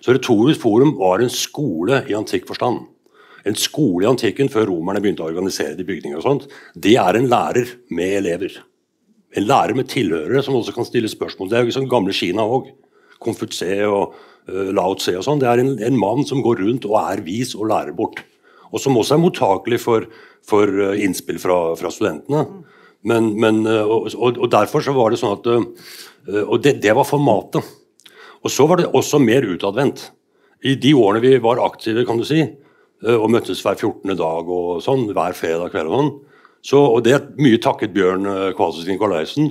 Så 0.04 0.14
Retorisk 0.14 0.62
forum 0.62 0.98
var 1.00 1.22
en 1.22 1.32
skole 1.32 2.04
i 2.10 2.16
antikk 2.18 2.48
forstand. 2.50 2.88
En 3.48 3.58
skole 3.60 4.06
i 4.06 4.10
antikken 4.10 4.52
før 4.52 4.70
romerne 4.70 5.02
begynte 5.04 5.24
å 5.26 5.30
organisere 5.32 5.76
de 5.76 5.86
bygninger. 5.88 6.18
og 6.18 6.24
sånt, 6.24 6.48
Det 6.76 6.96
er 6.96 7.16
en 7.16 7.28
lærer 7.28 7.68
med 7.90 8.18
elever. 8.24 8.64
En 9.36 9.48
lærer 9.48 9.76
med 9.76 9.90
tilhørere 9.90 10.44
som 10.44 10.56
også 10.56 10.74
kan 10.74 10.86
stille 10.86 11.10
spørsmål. 11.10 11.50
Det 11.50 11.58
er 11.58 11.62
jo 11.62 11.72
liksom 11.72 11.90
gamle 11.90 12.14
Kina 12.14 12.44
òg. 12.44 12.72
Konfutse 13.20 13.86
og 13.88 14.14
uh, 14.50 14.72
Lao 14.72 14.96
Tse 14.96 15.18
og 15.18 15.24
sånn. 15.24 15.40
Det 15.40 15.50
er 15.50 15.60
en, 15.60 15.80
en 15.80 15.98
mann 16.00 16.24
som 16.26 16.42
går 16.44 16.62
rundt 16.64 16.86
og 16.86 17.00
er 17.02 17.24
vis 17.24 17.56
og 17.56 17.68
lærer 17.68 17.94
bort. 17.94 18.24
Og 18.72 18.80
som 18.80 18.96
også 18.98 19.16
er 19.16 19.24
mottakelig 19.24 19.80
for, 19.82 20.08
for 20.46 20.68
uh, 20.68 20.96
innspill 20.96 21.40
fra, 21.40 21.76
fra 21.76 21.92
studentene. 21.92 22.46
Men, 23.04 23.34
men, 23.40 23.66
uh, 23.68 23.84
og, 23.84 24.12
og, 24.16 24.40
og 24.40 24.52
derfor 24.52 24.84
så 24.86 24.96
var 24.96 25.12
det 25.12 25.20
sånn 25.20 25.38
at 25.40 25.48
Og 26.48 26.62
det, 26.64 26.78
det 26.80 26.94
var 26.96 27.04
formatet. 27.04 27.60
Og 28.44 28.52
så 28.52 28.68
var 28.68 28.80
det 28.80 28.92
også 28.92 29.20
mer 29.24 29.44
utadvendt. 29.48 30.12
I 30.64 30.76
de 30.80 30.94
årene 30.96 31.24
vi 31.24 31.38
var 31.44 31.62
aktive, 31.64 32.06
kan 32.08 32.20
du 32.20 32.26
si, 32.28 32.40
eh, 32.40 32.52
og 33.04 33.28
møttes 33.34 33.60
hver 33.66 33.76
14. 33.76 34.16
dag 34.20 34.50
og 34.56 34.80
sånn, 34.86 35.10
hver 35.12 35.36
fredag 35.36 35.74
kveld 35.74 35.92
og 35.92 35.98
sånn, 35.98 36.14
så, 36.64 36.80
og 36.80 37.02
det 37.04 37.18
er 37.18 37.26
mye 37.44 37.60
takket 37.60 37.92
Bjørn 37.92 38.24
Kvalsøs 38.24 38.56
Kvalsvik 38.56 38.94
Nikolaisen, 38.94 39.50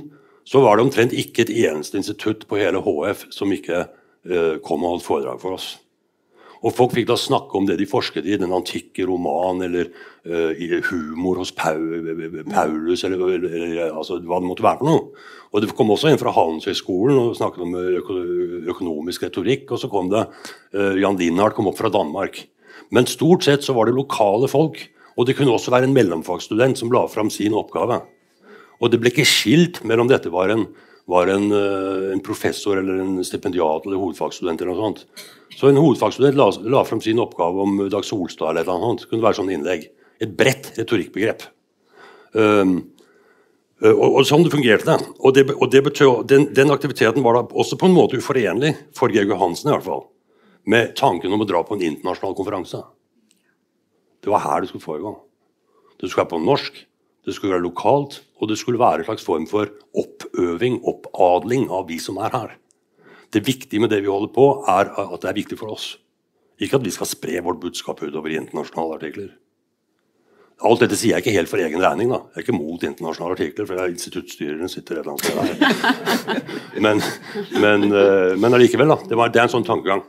så 0.48 0.62
var 0.64 0.78
det 0.78 0.86
omtrent 0.86 1.14
ikke 1.14 1.44
et 1.44 1.54
eneste 1.68 2.00
institutt 2.00 2.46
på 2.48 2.58
hele 2.58 2.80
HF 2.82 3.26
som 3.34 3.52
ikke 3.54 3.84
eh, 3.84 4.58
kom 4.64 4.82
og 4.82 4.96
holdt 4.96 5.06
foredrag 5.06 5.42
for 5.42 5.58
oss. 5.58 5.74
Og 6.62 6.70
folk 6.74 6.92
fikk 6.94 7.08
da 7.10 7.16
snakke 7.18 7.58
om 7.58 7.66
det 7.66 7.76
de 7.80 7.88
forsket 7.90 8.26
i, 8.26 8.36
den 8.38 8.54
antikke 8.54 9.04
roman, 9.08 9.64
eller 9.66 9.88
eh, 10.22 10.76
humor 10.86 11.40
hos 11.42 11.50
Paulus, 11.58 13.02
eller, 13.02 13.18
eller, 13.18 13.56
eller 13.58 13.80
altså, 13.90 14.20
hva 14.22 14.38
det 14.38 14.50
måtte 14.50 14.66
være 14.66 14.78
for 14.78 14.90
noe. 14.90 15.24
Og 15.52 15.62
Det 15.62 15.74
kom 15.76 15.90
også 15.92 16.12
en 16.12 16.20
fra 16.22 16.32
Handelshøyskolen 16.32 17.18
og 17.18 17.34
snakket 17.36 17.66
om 17.66 17.74
øko 17.76 18.18
økonomisk 18.72 19.26
retorikk. 19.26 19.74
Og 19.74 19.82
så 19.82 19.90
kom 19.90 20.08
det 20.12 20.22
eh, 20.22 21.02
Jan 21.02 21.18
Linnhardt 21.18 21.58
kom 21.58 21.68
opp 21.70 21.80
fra 21.82 21.90
Danmark. 21.92 22.44
Men 22.92 23.08
stort 23.08 23.46
sett 23.46 23.64
så 23.64 23.74
var 23.76 23.88
det 23.88 23.96
lokale 23.96 24.48
folk. 24.50 24.80
Og 25.16 25.28
det 25.28 25.36
kunne 25.36 25.52
også 25.52 25.72
være 25.72 25.88
en 25.88 25.96
mellomfagsstudent 25.96 26.78
som 26.80 26.92
la 26.92 27.04
fram 27.10 27.30
sin 27.32 27.56
oppgave. 27.56 28.00
Og 28.82 28.90
det 28.92 29.00
ble 29.00 29.12
ikke 29.12 29.28
skilt 29.28 29.82
mellom 29.86 30.08
dette 30.10 30.32
var 30.32 30.52
en, 30.52 30.66
var 31.10 31.28
en, 31.30 31.50
eh, 31.52 32.06
en 32.14 32.22
professor 32.24 32.80
eller 32.80 33.02
en 33.02 33.24
stipendiat 33.24 33.86
eller 33.86 34.00
hovedfagsstudent. 34.00 34.60
eller 34.60 34.72
noe 34.72 34.82
sånt. 34.82 35.04
Så 35.56 35.68
en 35.68 35.80
hovedfagsstudent 35.80 36.38
la, 36.38 36.48
la 36.64 36.84
fram 36.84 37.00
sin 37.00 37.20
oppgave 37.22 37.66
om 37.66 37.84
Dag 37.92 38.04
Solstad 38.04 38.56
eller 38.56 38.64
noe 38.68 38.88
sånt. 38.88 39.04
Det 39.04 39.12
kunne 39.12 39.26
være 39.26 39.40
sånn 39.40 39.52
innlegg. 39.52 39.90
Et 40.22 40.32
bredt 40.36 40.72
retorikkbegrep. 40.78 41.44
Um, 42.32 42.78
og, 43.82 44.08
og 44.08 44.26
sånn 44.26 44.44
det 44.46 44.52
fungerte. 44.54 44.96
Og, 45.20 45.34
det, 45.36 45.46
og 45.52 45.68
det 45.72 45.82
betød, 45.84 46.26
den, 46.30 46.48
den 46.54 46.72
aktiviteten 46.72 47.24
var 47.24 47.38
da 47.38 47.44
også 47.50 47.78
på 47.80 47.88
en 47.88 47.96
måte 47.96 48.20
uforenlig, 48.20 48.76
for 48.96 49.12
Georg 49.12 49.34
Johansen 49.34 49.70
i 49.70 49.74
hvert 49.74 49.86
fall, 49.86 50.04
med 50.68 50.94
tanken 50.98 51.32
om 51.34 51.42
å 51.42 51.48
dra 51.48 51.62
på 51.66 51.76
en 51.76 51.84
internasjonal 51.84 52.36
konferanse. 52.38 52.82
Det 54.22 54.30
var 54.30 54.44
her 54.44 54.62
det 54.62 54.70
skulle 54.70 54.84
foregå. 54.84 55.12
Det 55.98 56.10
skulle 56.10 56.24
være 56.24 56.34
på 56.34 56.42
norsk, 56.44 56.80
det 57.26 57.34
skulle 57.34 57.54
være 57.54 57.66
lokalt, 57.66 58.20
og 58.42 58.50
det 58.50 58.58
skulle 58.58 58.80
være 58.82 59.02
en 59.02 59.08
slags 59.10 59.26
form 59.26 59.46
for 59.50 59.70
oppøving, 59.98 60.80
oppadling 60.88 61.68
av 61.70 61.86
vi 61.90 61.98
som 62.02 62.18
er 62.22 62.34
her. 62.34 62.56
Det 63.32 63.44
viktige 63.46 63.80
med 63.80 63.90
det 63.90 64.02
vi 64.02 64.10
holder 64.10 64.32
på, 64.34 64.46
er 64.68 64.90
at 64.90 65.22
det 65.22 65.30
er 65.30 65.38
viktig 65.38 65.58
for 65.58 65.74
oss. 65.74 65.94
Ikke 66.62 66.78
at 66.78 66.84
vi 66.84 66.94
skal 66.94 67.08
spre 67.10 67.42
vårt 67.42 67.62
budskap 67.62 68.02
utover 68.02 68.34
i 68.34 68.38
internasjonale 68.40 68.98
artikler. 68.98 69.30
Alt 70.62 70.82
dette 70.84 70.94
sier 70.98 71.16
jeg 71.16 71.24
ikke 71.24 71.34
helt 71.34 71.50
for 71.50 71.62
egen 71.62 71.82
regning. 71.82 72.10
da. 72.12 72.20
Jeg 72.32 72.42
er 72.42 72.44
ikke 72.44 72.54
mot 72.54 72.82
internasjonale 72.86 73.34
artikler, 73.34 73.66
for 73.66 73.80
jeg 73.80 73.94
instituttstyreren 73.96 74.70
sitter 74.70 75.00
et 75.00 75.02
eller 75.02 75.12
annet 75.14 75.24
sted 75.26 75.38
der. 75.38 76.82
Men, 76.84 77.02
men, 77.60 77.84
eh, 77.92 78.32
men 78.40 78.54
allikevel, 78.56 78.88
da. 78.88 78.96
Det, 79.08 79.16
var, 79.18 79.30
det 79.30 79.40
er 79.42 79.48
en 79.48 79.52
sånn 79.52 79.66
tankegang. 79.66 80.00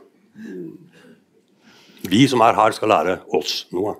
Vi 2.04 2.24
som 2.28 2.42
er 2.44 2.56
her, 2.58 2.74
skal 2.76 2.92
lære 2.92 3.20
oss 3.36 3.64
noe. 3.72 3.96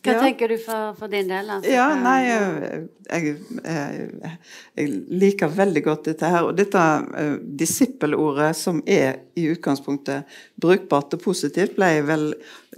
Hva 0.00 0.14
Ja. 0.14 0.20
tenker 0.22 0.48
du 0.48 0.56
for, 0.56 0.94
for 0.96 1.08
din 1.12 1.28
del? 1.28 1.50
Altså, 1.50 1.70
Ja, 1.70 1.88
nei, 2.00 2.24
jeg, 2.24 2.88
jeg, 3.10 3.34
jeg, 4.76 4.86
liker 5.10 5.48
veldig 5.52 5.82
godt 5.84 6.06
dette 6.08 6.30
her. 6.32 6.46
Og 6.48 6.56
dette 6.56 6.80
uh, 6.80 7.34
disippelordet, 7.36 8.54
som 8.56 8.80
er 8.86 9.20
i 9.36 9.50
utgangspunktet 9.52 10.24
brukbart 10.56 11.18
og 11.18 11.20
positivt, 11.20 11.76
ble 11.76 11.98
vel 12.08 12.30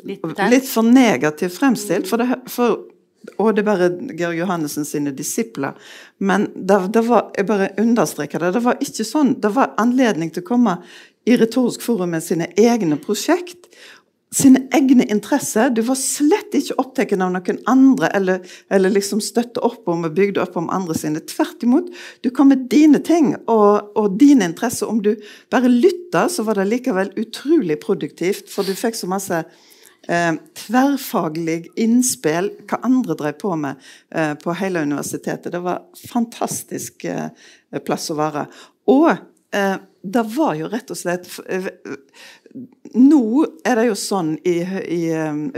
Litt 0.02 0.24
litt 0.50 0.66
for 0.66 0.82
negativt 0.82 1.54
fremstilt. 1.54 2.08
For 2.10 2.18
det, 2.18 2.40
for, 2.50 2.88
og 3.36 3.54
det 3.54 3.62
er 3.62 3.68
bare 3.70 3.90
Georg 4.18 4.40
Johannessen 4.40 4.88
sine 4.88 5.12
disipler. 5.14 5.78
Men 6.18 6.48
det, 6.56 6.80
det 6.96 7.04
var, 7.06 7.30
jeg 7.38 7.46
bare 7.46 7.70
understreker 7.78 8.42
det, 8.42 8.54
det 8.56 8.64
var 8.66 8.82
ikke 8.82 9.06
sånn. 9.06 9.36
Det 9.38 9.54
var 9.54 9.76
anledning 9.78 10.34
til 10.34 10.42
å 10.42 10.48
komme 10.48 10.80
i 11.24 11.36
Retorisk 11.38 11.82
forum 11.84 12.14
med 12.16 12.24
sine 12.24 12.48
egne 12.58 12.98
prosjekt 13.00 13.70
sine 14.32 14.62
egne 14.72 15.04
interesser. 15.12 15.70
Du 15.70 15.82
var 15.84 15.98
slett 16.00 16.54
ikke 16.56 16.76
opptatt 16.80 17.12
av 17.12 17.34
noen 17.34 17.58
andre, 17.68 18.08
eller, 18.16 18.54
eller 18.72 18.94
liksom 18.94 19.20
støtte 19.24 19.60
opp 19.64 19.88
om 19.92 20.06
og 20.08 20.14
bygde 20.16 20.40
opp 20.42 20.56
om 20.56 20.70
andre 20.72 20.96
sine. 20.96 21.20
Tvert 21.28 21.64
imot. 21.66 21.90
Du 22.24 22.30
kom 22.34 22.52
med 22.52 22.64
dine 22.72 23.02
ting 23.04 23.34
og, 23.44 23.92
og 23.98 24.16
dine 24.20 24.48
interesser. 24.48 24.88
Om 24.88 25.02
du 25.04 25.12
bare 25.52 25.70
lytta, 25.70 26.28
så 26.32 26.46
var 26.48 26.58
det 26.58 26.70
likevel 26.70 27.12
utrolig 27.20 27.78
produktivt, 27.82 28.48
for 28.52 28.64
du 28.64 28.72
fikk 28.78 28.96
så 28.96 29.10
masse 29.10 29.42
eh, 29.42 30.32
tverrfaglig 30.64 31.66
innspill 31.80 32.54
hva 32.70 32.80
andre 32.88 33.18
drev 33.20 33.36
på 33.42 33.52
med 33.60 33.90
eh, 34.16 34.32
på 34.40 34.56
hele 34.62 34.86
universitetet. 34.86 35.52
Det 35.52 35.60
var 35.60 35.84
fantastisk 36.08 37.04
eh, 37.04 37.28
plass 37.84 38.08
å 38.12 38.16
være. 38.16 38.46
Og 38.92 39.12
det 40.02 40.22
var 40.34 40.54
jo 40.56 40.68
rett 40.72 40.90
og 40.90 40.96
slett 40.96 41.26
Nå 42.96 43.24
er 43.68 43.76
det 43.78 43.84
jo 43.86 43.96
sånn 43.96 44.34
i, 44.48 44.54
i 44.64 45.02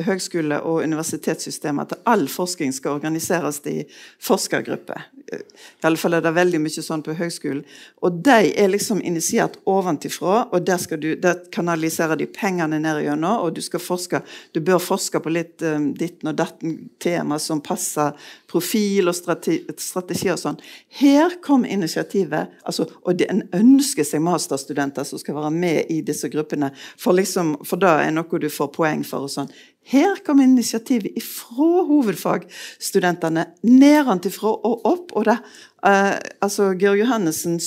høgskole- 0.07 0.61
og 0.63 0.83
universitetssystemet 0.85 1.95
at 1.95 2.03
all 2.11 2.27
forskning 2.31 2.75
skal 2.75 2.99
organiseres 2.99 3.59
i 3.71 3.81
forskergrupper. 4.23 5.09
I 5.33 5.87
alle 5.87 6.01
fall 6.01 6.17
er 6.17 6.25
det 6.25 6.35
veldig 6.37 6.61
mye 6.63 6.83
sånn 6.85 7.03
på 7.05 7.15
høgskolen. 7.17 7.63
Og 8.05 8.21
de 8.27 8.51
er 8.61 8.71
liksom 8.71 9.01
initiert 9.05 9.57
ovenfra, 9.71 10.45
og 10.53 10.67
der, 10.67 10.81
skal 10.83 11.01
du, 11.01 11.15
der 11.21 11.41
kanaliserer 11.55 12.19
de 12.21 12.27
pengene 12.31 12.81
ned 12.83 13.03
gjennom, 13.05 13.45
og 13.45 13.57
du 13.57 13.63
skal 13.65 13.83
forske. 13.83 14.21
Du 14.53 14.61
bør 14.65 14.83
forske 14.83 15.21
på 15.23 15.33
litt 15.33 15.65
um, 15.65 15.91
ditten 15.97 16.33
og 16.33 16.39
datten 16.39 16.77
tema 17.03 17.39
som 17.43 17.63
passer 17.65 18.13
profil 18.51 19.11
og 19.11 19.17
strategi, 19.17 19.65
strategi 19.83 20.31
og 20.33 20.41
sånn. 20.41 20.61
Her 21.01 21.39
kom 21.45 21.65
initiativet, 21.67 22.55
altså, 22.63 22.87
og 23.03 23.19
det, 23.19 23.31
en 23.33 23.43
ønsker 23.57 24.07
seg 24.07 24.23
masterstudenter 24.25 25.07
som 25.09 25.21
skal 25.23 25.39
være 25.41 25.53
med 25.55 25.93
i 25.93 26.01
disse 26.07 26.31
gruppene, 26.33 26.71
for, 27.01 27.17
liksom, 27.17 27.57
for 27.67 27.81
det 27.83 27.95
er 28.05 28.15
noe 28.15 28.43
du 28.43 28.51
får 28.53 28.71
poeng 28.75 29.03
for. 29.07 29.27
og 29.27 29.33
sånn. 29.33 29.51
Her 29.85 30.17
kom 30.25 30.41
initiativet 30.41 31.19
ifra 31.19 31.83
hovedfagstudentene 31.89 33.45
nedenfra 33.69 34.53
og 34.55 34.87
opp. 34.89 35.13
og 35.13 35.27
det, 35.29 35.37
uh, 35.85 36.15
altså 36.41 36.73
Georg 36.81 37.03
Johannessen 37.03 37.59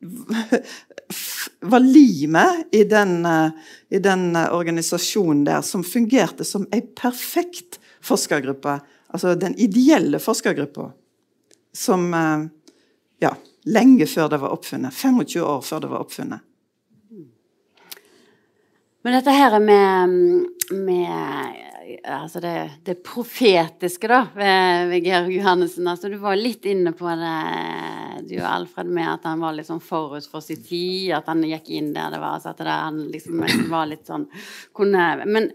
var 1.72 1.84
limet 1.84 2.72
i 2.72 2.84
den, 2.88 3.26
uh, 3.26 3.50
i 3.90 4.00
den 4.00 4.30
uh, 4.36 4.48
organisasjonen 4.56 5.44
der, 5.44 5.60
som 5.60 5.84
fungerte 5.84 6.48
som 6.48 6.64
ei 6.72 6.80
perfekt 6.80 7.76
forskergruppe. 8.00 8.78
Altså 9.12 9.34
den 9.36 9.56
ideelle 9.60 10.20
forskergruppa. 10.20 10.90
Som 11.76 12.08
ja, 13.20 13.30
lenge 13.68 14.06
før 14.08 14.28
det 14.32 14.40
var 14.40 14.52
oppfunnet. 14.56 14.94
25 14.94 15.44
år 15.44 15.60
før 15.64 15.80
det 15.84 15.90
var 15.92 16.04
oppfunnet. 16.04 16.47
Men 19.08 19.14
dette 19.14 19.30
her 19.32 19.54
med, 19.60 20.08
med 20.70 21.54
altså 22.04 22.42
det, 22.44 22.70
det, 22.84 22.98
profetiske 23.00 24.10
da, 24.10 24.18
ved, 24.34 24.90
ved 24.90 25.06
Georg 25.06 25.30
Johannessen 25.32 25.88
altså 25.88 26.10
Du 26.12 26.18
var 26.20 26.36
litt 26.36 26.68
inne 26.68 26.92
på 26.92 27.08
det, 27.16 27.38
du 28.28 28.34
og 28.34 28.50
Alfred, 28.50 28.90
med 28.92 29.08
at 29.08 29.24
han 29.24 29.40
var 29.40 29.56
litt 29.56 29.70
sånn 29.70 29.80
forut 29.80 30.28
for 30.28 30.44
sin 30.44 30.60
tid. 30.60 31.14
At 31.16 31.32
han 31.32 31.40
gikk 31.40 31.70
inn 31.72 31.94
der 31.96 32.12
det 32.12 32.20
var. 32.20 32.36
Så 32.44 32.52
at 32.52 32.60
det, 32.60 32.68
han 32.68 33.00
liksom 33.08 33.46
var 33.72 33.88
litt 33.88 34.04
sånn 34.12 34.28
kunne, 34.76 35.06
men, 35.24 35.48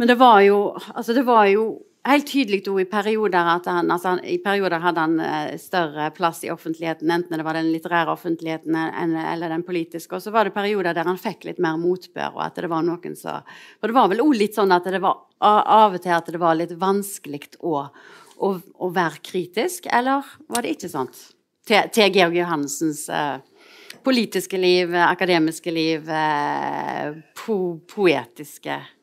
men 0.00 0.08
det 0.08 0.16
var 0.16 0.40
jo 0.46 0.62
Altså, 0.94 1.12
det 1.12 1.26
var 1.28 1.44
jo 1.52 1.68
helt 2.08 2.26
tydelig 2.26 2.62
i 2.80 2.84
perioder 2.88 3.48
at 3.52 3.66
han, 3.68 3.90
altså, 3.92 4.14
i 4.24 4.38
perioder 4.42 4.80
hadde 4.82 5.04
han 5.04 5.20
eh, 5.20 5.56
større 5.60 6.10
plass 6.16 6.42
i 6.44 6.50
offentligheten, 6.52 7.10
enten 7.10 7.36
det 7.36 7.46
var 7.46 7.58
den 7.58 7.70
litterære 7.72 8.12
offentligheten 8.14 8.76
eller 8.76 9.52
den 9.52 9.64
politiske. 9.66 10.16
Og 10.16 10.24
så 10.24 10.32
var 10.34 10.48
det 10.48 10.56
perioder 10.56 10.96
der 10.96 11.08
han 11.08 11.20
fikk 11.20 11.48
litt 11.48 11.62
mer 11.62 11.78
motbør, 11.80 12.36
og 12.36 12.44
at 12.46 12.60
det 12.60 12.70
var 12.72 12.86
noen 12.86 13.16
som 13.18 13.44
For 13.80 13.90
det 13.90 13.98
var 13.98 14.12
vel 14.12 14.24
òg 14.24 14.34
litt 14.36 14.56
sånn 14.58 14.72
at 14.74 14.88
det 14.88 15.02
var 15.04 15.20
av 15.38 15.94
og 15.94 16.02
til 16.02 16.16
at 16.16 16.32
det 16.32 16.40
var 16.40 16.58
litt 16.58 16.74
vanskelig 16.78 17.54
å, 17.60 17.86
å, 18.38 18.52
å 18.56 18.90
være 18.94 19.22
kritisk, 19.22 19.86
eller 19.92 20.26
var 20.48 20.64
det 20.64 20.76
ikke 20.76 20.92
sånt? 20.92 21.20
Til, 21.68 21.90
til 21.92 22.14
Georg 22.14 22.36
Johansens 22.38 23.04
uh, 23.12 23.38
politiske 24.02 24.56
liv, 24.56 24.94
akademiske 24.96 25.72
liv, 25.74 26.08
uh, 26.08 27.12
po 27.36 27.58
poetiske 27.92 28.78
liv? 28.80 28.94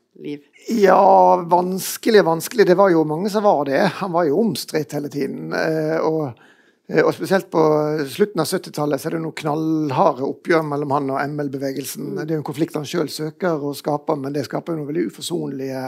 Ja, 0.67 1.35
vanskelig, 1.49 2.23
vanskelig. 2.25 2.67
Det 2.67 2.75
var 2.79 2.89
jo 2.89 3.03
mange 3.03 3.29
som 3.29 3.43
var 3.43 3.65
det. 3.67 3.79
Han 4.01 4.11
var 4.11 4.27
jo 4.29 4.39
omstridt 4.39 4.95
hele 4.95 5.09
tiden. 5.11 5.53
Eh, 5.53 5.97
og, 5.99 6.39
eh, 6.87 7.03
og 7.03 7.13
spesielt 7.17 7.49
på 7.51 7.61
slutten 8.09 8.41
av 8.41 8.47
70-tallet 8.47 9.01
så 9.01 9.09
er 9.09 9.17
det 9.17 9.23
noen 9.25 9.35
knallharde 9.41 10.23
oppgjør 10.27 10.63
mellom 10.69 10.95
han 10.95 11.11
og 11.11 11.19
ML-bevegelsen. 11.25 12.13
Mm. 12.13 12.21
Det 12.21 12.29
er 12.29 12.37
jo 12.37 12.43
en 12.43 12.47
konflikt 12.51 12.79
han 12.79 12.87
sjøl 12.87 13.11
søker 13.11 13.59
å 13.59 13.75
skape, 13.75 14.15
men 14.21 14.35
det 14.35 14.47
skaper 14.47 14.73
jo 14.73 14.81
noen 14.81 14.91
veldig 14.93 15.07
uforsonlige 15.11 15.83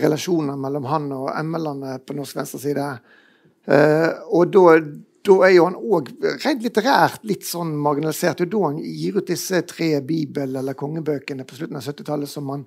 relasjoner 0.00 0.56
mellom 0.56 0.88
han 0.88 1.10
og 1.12 1.28
ML-ene 1.44 1.98
på 2.00 2.16
norsk 2.16 2.40
venstreside. 2.40 2.86
Eh, 3.68 4.10
og 4.32 4.54
da 4.54 4.78
da 5.24 5.38
er 5.46 5.54
jo 5.54 5.64
han 5.64 5.76
òg 5.78 6.10
rent 6.42 6.64
litterært 6.64 7.22
litt 7.24 7.46
sånn 7.48 7.70
marginalisert. 7.80 8.42
Det 8.42 8.44
er 8.44 8.50
da 8.52 8.58
han 8.66 8.80
gir 8.84 9.16
ut 9.16 9.30
disse 9.30 9.62
tre 9.64 10.02
bibel- 10.04 10.58
eller 10.60 10.76
kongebøkene 10.76 11.46
på 11.48 11.56
slutten 11.56 11.78
av 11.80 11.86
70-tallet 11.86 12.28
som 12.28 12.50
han 12.52 12.66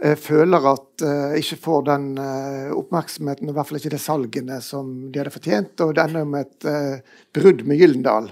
føler 0.00 0.64
at 0.70 1.04
uh, 1.04 1.36
ikke 1.36 1.58
får 1.60 1.82
den 1.90 2.04
uh, 2.16 2.72
oppmerksomheten, 2.72 3.50
i 3.50 3.54
hvert 3.56 3.68
fall 3.68 3.80
ikke 3.80 3.92
de 3.92 4.00
salgene 4.00 4.60
som 4.64 4.92
de 5.12 5.20
hadde 5.20 5.32
fortjent. 5.34 5.82
Og 5.84 5.92
det 5.96 6.06
ender 6.06 6.28
med 6.28 6.46
et 6.46 6.68
uh, 6.68 7.18
brudd 7.36 7.66
med 7.68 7.80
Gyllendal. 7.80 8.30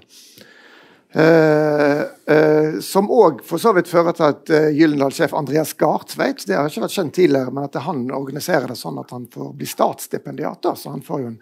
som 2.85 3.07
òg 3.09 3.39
for 3.49 3.59
så 3.59 3.71
vidt 3.73 3.89
fører 3.89 4.13
til 4.13 4.27
at 4.27 4.51
Gyllendal-sjef 4.77 5.33
Andreas 5.35 5.73
Gartveit 5.81 6.45
det 6.47 6.55
har 6.55 6.69
ikke 6.69 6.83
vært 6.83 6.97
kjent 6.99 7.15
tidligere, 7.17 7.51
men 7.51 7.65
at 7.65 7.79
han 7.81 8.03
organiserer 8.13 8.69
det 8.69 8.77
sånn 8.77 9.01
at 9.01 9.15
han 9.17 9.25
får 9.33 9.55
bli 9.57 9.67
statsstipendiat. 9.67 10.69
Så 10.77 10.93
han 10.93 11.01
får 11.03 11.23
jo 11.23 11.31
en 11.31 11.39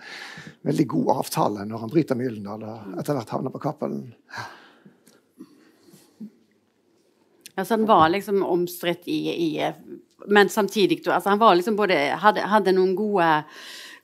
veldig 0.71 0.87
god 0.95 1.11
avtale 1.17 1.67
når 1.67 1.83
han 1.83 1.93
bryter 1.93 2.15
med 2.19 2.29
Gyllendal 2.29 2.63
og 2.63 3.03
etter 3.03 3.19
hvert 3.19 3.35
havner 3.35 3.55
på 3.55 3.65
Cappelen. 3.67 4.07
Altså, 7.57 7.75
han 7.75 7.91
var 7.91 8.09
liksom 8.15 8.43
omstridt 8.47 9.11
i, 9.11 9.21
i 9.35 9.51
men 10.27 10.49
samtidig 10.49 11.03
altså, 11.07 11.31
Han 11.31 11.39
var 11.39 11.55
liksom 11.55 11.77
både, 11.77 11.97
hadde, 12.21 12.41
hadde 12.41 12.73
noen 12.77 12.95
gode, 12.97 13.29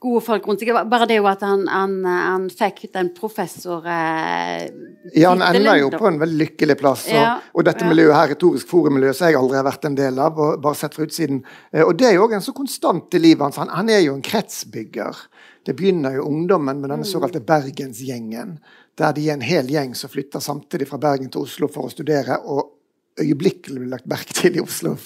gode 0.02 0.22
folk 0.24 0.46
rundt 0.48 0.62
seg. 0.62 0.72
Bare 0.90 1.06
det 1.10 1.18
jo 1.18 1.28
at 1.30 1.44
han, 1.46 1.64
han, 1.70 1.94
han 2.06 2.48
fikk 2.52 2.84
den 2.94 3.12
professor 3.16 3.86
eh, 3.86 4.66
Ja, 5.14 5.32
han 5.32 5.44
ender 5.46 5.80
jo 5.80 5.92
på 5.94 6.08
en 6.10 6.20
veldig 6.22 6.40
lykkelig 6.42 6.76
plass. 6.80 7.06
Og, 7.10 7.18
ja, 7.18 7.36
og 7.54 7.66
dette 7.68 7.86
ja. 7.86 7.92
miljøet 7.92 8.16
her, 8.18 8.32
retorisk 8.34 8.70
forummiljø, 8.72 9.14
som 9.16 9.30
jeg 9.30 9.40
aldri 9.40 9.60
har 9.60 9.68
vært 9.68 9.88
en 9.88 9.98
del 9.98 10.20
av, 10.22 10.42
bare 10.64 10.78
sett 10.78 10.98
fra 10.98 11.08
utsiden. 11.08 11.42
Eh, 11.72 11.84
og 11.86 11.96
det 12.00 12.10
er 12.10 12.18
jo 12.18 12.26
òg 12.26 12.36
en 12.38 12.44
så 12.44 12.54
konstant 12.56 13.18
i 13.18 13.22
livet 13.22 13.46
hans. 13.46 13.60
Han, 13.62 13.72
han, 13.72 13.92
er 13.92 14.04
jo 14.06 14.18
en 14.18 14.26
kretsbygger. 14.26 15.24
Det 15.62 15.78
begynner 15.78 16.18
jo 16.18 16.28
ungdommen 16.30 16.80
med 16.80 16.88
denne 16.90 17.06
mm. 17.06 17.12
såkalte 17.12 17.42
Bergensgjengen. 17.46 18.56
Der 18.98 19.14
de 19.16 19.24
er 19.28 19.38
en 19.38 19.46
hel 19.46 19.70
gjeng 19.72 19.94
som 19.96 20.10
flytter 20.12 20.42
samtidig 20.42 20.90
fra 20.90 20.98
Bergen 21.00 21.30
til 21.32 21.46
Oslo 21.46 21.70
for 21.72 21.88
å 21.88 21.92
studere. 21.92 22.42
og 22.42 22.78
øyeblikkelig 23.20 23.80
blir 23.80 23.92
lagt 23.92 24.08
merke 24.10 24.34
til 24.36 24.56
i 24.56 24.62
Oslo 24.62 24.96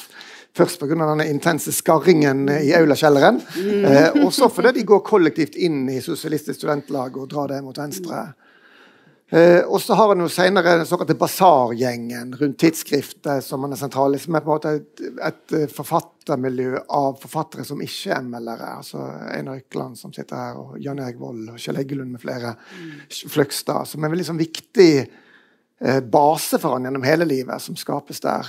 Først 0.57 0.80
pga. 0.80 0.96
den 0.96 1.26
intense 1.28 1.72
skarringen 1.72 2.48
i 2.48 2.72
aulakjelleren. 2.74 3.42
Mm. 3.57 3.84
Eh, 3.84 4.24
og 4.24 4.32
så 4.32 4.48
fordi 4.48 4.78
de 4.78 4.86
går 4.88 5.04
kollektivt 5.04 5.59
inn 5.61 5.84
i 5.92 6.00
Sosialistisk 6.00 6.62
Studentlag 6.62 7.16
og 7.16 7.28
drar 7.28 7.52
det 7.52 7.62
mot 7.64 7.76
venstre. 7.76 8.22
Eh, 9.28 9.64
og 9.66 9.80
så 9.82 9.96
har 9.98 10.12
han 10.12 10.22
jo 10.22 10.28
senere 10.30 10.76
den 10.78 10.86
såkalte 10.86 11.16
Basargjengen 11.18 12.30
rundt 12.38 12.61
tidsskriftet, 12.62 13.42
som 13.42 13.64
er 13.66 13.74
sentral 13.78 14.14
i, 14.14 14.20
som 14.22 14.36
er 14.38 14.44
på 14.44 14.52
en 14.52 14.54
måte 14.54 14.74
et, 14.78 15.02
et, 15.18 15.54
eh, 15.59 15.64
forfattermiljø 15.66 16.84
av 16.94 17.18
forfattere 17.18 17.66
som 17.66 17.82
ikke 17.82 18.14
er 18.14 18.22
ML-ere. 18.22 18.70
Altså 18.78 19.02
Einar 19.34 19.59
Økland 19.59 19.98
som 19.98 20.14
sitter 20.14 20.38
her, 20.38 20.61
og 20.62 20.78
Jan 20.82 21.02
Erik 21.02 21.18
Vold 21.18 21.50
og 21.50 21.59
Kjell 21.59 21.82
Eggelund 21.82 22.14
med 22.14 22.22
flere. 22.22 22.54
Mm. 22.78 22.94
Fløgstad. 23.34 23.90
Som 23.90 24.04
er 24.04 24.09
en 24.09 24.14
veldig 24.14 24.28
sånn 24.30 24.40
viktig 24.44 24.90
eh, 25.02 26.00
base 26.00 26.62
for 26.62 26.76
han 26.76 26.86
gjennom 26.86 27.09
hele 27.09 27.26
livet, 27.26 27.66
som 27.66 27.78
skapes 27.78 28.22
der. 28.22 28.46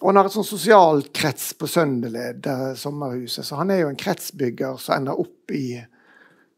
Og 0.00 0.08
han 0.10 0.20
har 0.20 0.28
et 0.28 0.34
sånn 0.36 0.46
sosialt 0.46 1.12
krets 1.16 1.52
på 1.56 1.68
Søndeled, 1.70 2.46
sommerhuset. 2.76 3.46
Så 3.46 3.58
han 3.58 3.72
er 3.72 3.84
jo 3.84 3.90
en 3.92 4.00
kretsbygger 4.00 4.80
som 4.80 4.98
ender 4.98 5.20
opp 5.20 5.54
i 5.56 5.78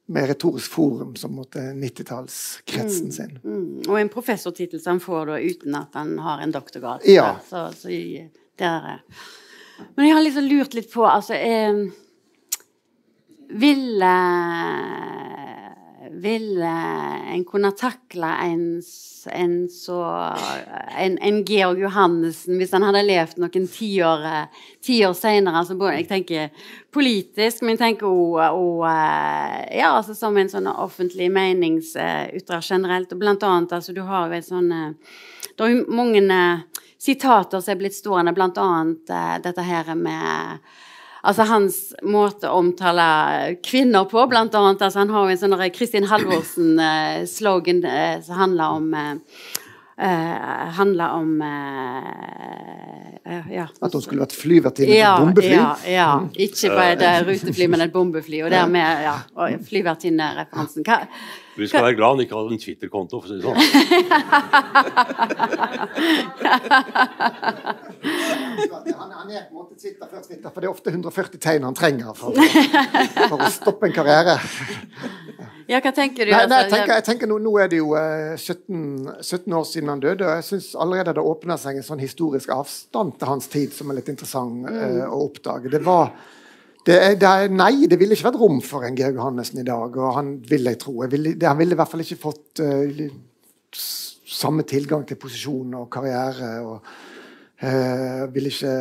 med 0.08 0.28
Retorisk 0.30 0.72
forum 0.72 1.16
som 1.20 1.36
90-tallskretsen 1.44 3.10
mm, 3.10 3.12
sin. 3.12 3.38
Mm, 3.44 3.56
mm. 3.56 3.82
Og 3.88 3.98
en 4.00 4.08
professortittel 4.08 4.80
som 4.80 4.96
han 4.96 5.02
får 5.04 5.26
da 5.28 5.36
uten 5.38 5.76
at 5.76 5.98
han 6.00 6.14
har 6.24 6.40
en 6.40 6.54
doktorgrad. 6.54 7.04
Ja. 7.04 7.34
Så, 7.48 7.66
så 7.76 7.92
der, 8.58 9.02
men 9.94 10.08
jeg 10.08 10.16
har 10.16 10.24
liksom 10.24 10.48
lurt 10.48 10.74
litt 10.74 10.88
på 10.92 11.04
altså, 11.06 11.36
eh, 11.36 11.84
Ville 13.48 14.14
vil 16.12 16.62
en 16.62 17.44
kunne 17.48 17.70
takle 17.76 18.30
en, 18.44 18.62
en 19.32 19.54
så 19.72 19.98
en, 20.98 21.18
en, 21.18 21.38
Georg 21.44 21.80
Johannessen 21.82 22.58
hvis 22.60 22.72
han 22.76 22.86
hadde 22.86 23.04
levd 23.06 23.40
noen 23.42 23.68
tiår 23.72 24.26
ti 24.84 24.98
senere? 25.18 25.60
Altså, 25.62 25.76
jeg 25.92 26.08
tenker 26.08 26.66
politisk, 26.94 27.62
men 27.62 27.76
jeg 27.76 27.82
tenker 27.84 28.08
òg 28.08 28.84
ja, 28.84 29.92
altså, 29.92 30.16
som 30.16 30.36
en 30.36 30.50
sånn 30.52 30.70
offentlig 30.72 31.30
meningsytrer 31.34 32.64
generelt. 32.64 33.12
Og 33.12 33.22
blant 33.22 33.46
annet, 33.46 33.76
altså, 33.78 33.94
du 33.96 34.02
har 34.08 34.28
jo 34.28 34.38
et 34.38 34.48
sånn 34.48 34.72
Det 35.58 35.66
er 35.66 35.86
mange 35.90 36.22
sitater 36.98 37.60
som 37.62 37.72
er 37.72 37.80
blitt 37.80 37.96
stående, 37.96 38.34
blant 38.34 38.58
annet 38.58 39.16
dette 39.44 39.64
her 39.66 39.94
med 39.94 40.62
altså 41.22 41.46
hans 41.48 41.78
måte 42.02 42.50
å 42.50 42.60
omtale 42.62 43.06
kvinner 43.64 44.08
på, 44.10 44.26
blant 44.30 44.54
annet. 44.58 44.82
Altså 44.82 45.02
han 45.02 45.14
har 45.14 45.26
jo 45.26 45.36
en 45.36 45.42
sånn 45.44 45.56
Kristin 45.74 46.08
Halvorsen-slogan 46.10 47.84
eh, 47.84 48.18
som 48.26 48.42
handler 48.42 48.78
om 48.78 48.92
uh, 48.98 50.66
handler 50.78 51.16
om 51.18 51.32
Eh, 53.28 53.52
ja. 53.54 53.66
At 53.80 53.92
hun 53.92 54.02
skulle 54.02 54.24
vært 54.24 54.36
flyvertinne 54.36 54.96
ja, 54.96 55.12
på 55.18 55.26
bombefly? 55.26 55.52
Ja, 55.52 55.68
ja. 55.92 56.08
Ikke 56.32 56.72
på 56.72 56.80
et 56.84 57.04
eh, 57.04 57.18
rutefly, 57.26 57.68
men 57.68 57.84
et 57.84 57.92
bombefly. 57.92 58.40
Og 58.46 58.52
dermed 58.54 59.04
ja, 59.04 59.18
flyvertinnereferansen. 59.68 60.86
Vi 61.58 61.66
skal 61.68 61.84
være 61.88 61.96
glad 61.98 62.14
han 62.14 62.22
ikke 62.24 62.36
hadde 62.38 62.54
en 62.54 62.62
Twitter-konto, 62.62 63.20
for 63.20 63.26
å 63.26 63.30
si 63.30 63.36
det 63.38 63.44
sånn. 63.44 63.58
Han, 68.98 69.10
han 69.12 69.30
er 69.30 69.42
på 69.48 69.52
en 69.52 69.58
måte 69.58 69.74
Twitter 69.78 70.06
før 70.06 70.22
Twitter, 70.22 70.50
for 70.50 70.60
det 70.60 70.68
er 70.68 70.72
ofte 70.72 70.92
140 70.92 71.42
tegn 71.42 71.66
han 71.66 71.76
trenger 71.76 72.14
for, 72.18 72.38
for 72.38 73.38
å 73.42 73.50
stoppe 73.52 73.90
en 73.90 73.96
karriere. 73.96 74.38
Ja, 75.68 75.82
hva 75.84 75.92
tenker 75.92 76.24
du? 76.24 76.32
Nei, 76.32 76.46
nei, 76.48 76.62
jeg 76.62 76.64
altså? 76.64 76.76
tenker, 76.76 76.94
jeg 76.94 77.04
tenker 77.10 77.28
nå, 77.28 77.36
nå 77.44 77.52
er 77.60 77.68
det 77.68 77.82
jo 77.82 77.92
eh, 77.98 78.38
17, 78.38 79.20
17 79.20 79.58
år 79.58 79.66
siden 79.68 79.92
han 79.92 80.00
døde, 80.00 80.24
og 80.24 80.38
jeg 80.38 80.46
syns 80.46 80.70
allerede 80.80 81.12
det 81.18 81.24
åpner 81.28 81.60
seg 81.60 81.76
en 81.76 81.86
sånn 81.90 82.00
historisk 82.00 82.54
avstand 82.54 83.18
til 83.20 83.28
hans 83.34 83.50
tid 83.52 83.74
som 83.76 83.92
er 83.92 83.98
litt 84.00 84.08
interessant 84.08 84.64
eh, 84.70 85.04
å 85.04 85.20
oppdage. 85.26 85.68
Det 85.74 85.82
var 85.84 86.14
det, 86.88 86.98
det 87.20 87.32
Nei, 87.52 87.86
det 87.90 87.98
ville 88.00 88.16
ikke 88.16 88.30
vært 88.30 88.40
rom 88.40 88.60
for 88.64 88.86
en 88.86 88.96
Georg 88.96 89.18
Johannessen 89.20 89.60
i 89.60 89.66
dag, 89.68 89.96
og 90.00 90.14
han 90.16 90.34
ville 90.48 90.72
jeg 90.72 90.82
tro. 90.82 90.94
Jeg 91.04 91.12
ville, 91.12 91.34
han 91.44 91.58
ville 91.60 91.76
i 91.76 91.78
hvert 91.78 91.92
fall 91.92 92.04
ikke 92.04 92.22
fått 92.22 92.62
uh, 92.64 93.02
samme 94.38 94.64
tilgang 94.68 95.04
til 95.08 95.20
posisjon 95.20 95.76
og 95.82 95.90
karriere. 95.92 96.54
og 96.64 96.78
uh, 97.62 98.24
ville 98.32 98.54
ikke 98.54 98.78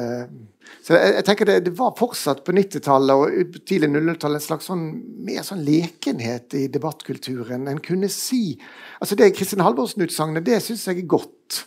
så 0.83 0.95
jeg, 0.95 1.15
jeg 1.17 1.25
tenker 1.27 1.47
det, 1.49 1.57
det 1.65 1.73
var 1.75 1.95
fortsatt 1.97 2.43
på 2.47 2.53
90-tallet 2.55 3.21
og 3.21 3.57
tidlig 3.67 3.89
00-tallet 3.91 4.39
en 4.39 4.45
slags 4.45 4.69
sånn, 4.69 4.85
mer 5.27 5.43
sånn 5.43 5.63
lekenhet 5.67 6.55
i 6.59 6.67
debattkulturen. 6.71 7.67
En 7.71 7.81
kunne 7.83 8.09
si 8.11 8.57
altså 9.01 9.17
Det 9.19 9.33
Kristin 9.35 9.63
Halvorsen-utsagnet, 9.65 10.45
det 10.47 10.61
syns 10.63 10.87
jeg 10.87 11.03
er 11.03 11.09
godt. 11.11 11.65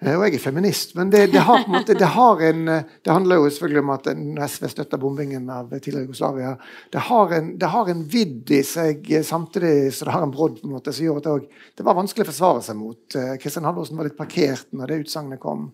Eh, 0.00 0.14
Og 0.16 0.22
jeg 0.24 0.34
er 0.38 0.42
feminist, 0.42 0.94
men 0.96 1.10
det, 1.12 1.26
det 1.34 1.42
har 1.44 1.66
måte 1.68 1.92
det 1.98 2.08
en 2.48 2.68
eh, 2.72 2.84
Det 3.04 3.12
handler 3.12 3.36
jo 3.36 3.50
selvfølgelig 3.50 3.82
om 3.84 3.90
at 3.92 4.06
SV 4.48 4.68
støtter 4.72 4.98
bombingen 5.02 5.50
av 5.52 5.68
tidligere 5.74 6.06
Jugoslavia. 6.06 6.54
Det 6.92 7.02
har 7.04 7.32
en, 7.36 7.50
en 7.60 8.04
vidd 8.08 8.50
i 8.56 8.62
seg 8.64 9.10
eh, 9.12 9.22
samtidig 9.22 9.92
som 9.92 10.06
det 10.08 10.14
har 10.16 10.22
en 10.24 10.32
brodd 10.32 10.60
på 10.62 10.68
en 10.68 10.72
måte 10.78 10.92
som 10.96 11.04
gjør 11.04 11.20
at 11.20 11.24
det, 11.28 11.34
også- 11.36 11.74
det 11.76 11.84
var 11.84 11.98
vanskelig 12.00 12.24
å 12.26 12.30
forsvare 12.32 12.62
seg 12.64 12.76
mot. 12.80 13.18
Kristian 13.42 13.68
Halvorsen 13.68 13.96
var 14.00 14.08
litt 14.08 14.16
parkert 14.18 14.66
når 14.72 14.86
det 14.94 15.00
utsagnet 15.04 15.40
kom. 15.40 15.68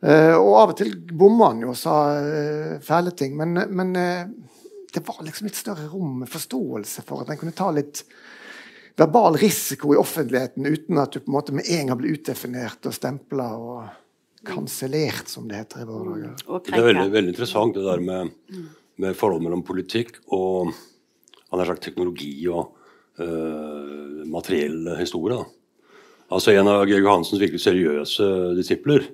Og 0.00 0.54
av 0.56 0.70
og 0.72 0.76
til 0.78 0.94
bomma 1.12 1.50
han 1.50 1.58
jo 1.60 1.74
og 1.74 1.76
sa 1.76 1.96
fæle 2.80 3.10
ting, 3.12 3.34
men, 3.36 3.52
men 3.68 3.90
det 3.92 5.02
var 5.04 5.18
liksom 5.26 5.44
litt 5.44 5.58
større 5.58 5.90
rom 5.92 6.22
med 6.22 6.30
forståelse 6.32 7.04
for 7.04 7.20
at 7.20 7.28
en 7.34 7.36
kunne 7.42 7.52
ta 7.52 7.68
litt 7.74 8.00
verbal 8.98 9.38
risiko 9.40 9.94
i 9.94 10.00
offentligheten 10.00 10.66
uten 10.66 11.00
at 11.02 11.14
du 11.14 11.20
på 11.20 11.30
en 11.30 11.36
måte 11.38 11.54
med 11.56 11.68
en 11.70 11.90
gang 11.90 11.98
blir 12.00 12.16
utdefinert 12.18 12.86
og 12.88 12.94
stempla 12.96 13.48
og 13.56 14.46
kansellert, 14.46 15.28
som 15.28 15.48
det 15.48 15.60
heter 15.60 15.82
i 15.82 15.88
våre 15.88 16.14
dager. 16.14 16.44
Og 16.48 16.64
Det 16.64 16.78
er 16.78 16.86
veldig, 16.88 17.10
veldig 17.12 17.34
interessant 17.34 17.76
det 17.76 17.84
der 17.84 18.00
med, 18.00 18.30
med 19.00 19.16
forholdet 19.18 19.46
mellom 19.48 19.64
politikk 19.66 20.16
og 20.32 20.72
han 21.50 21.58
har 21.58 21.72
sagt 21.72 21.82
teknologi 21.82 22.32
og 22.48 22.76
øh, 23.18 24.22
materiell 24.30 24.92
historie. 25.00 25.36
Da. 25.36 25.96
Altså 26.30 26.54
En 26.54 26.70
av 26.70 26.84
Georg 26.86 27.08
Hansens 27.10 27.42
virkelig 27.42 27.64
seriøse 27.64 28.54
disipler, 28.58 29.08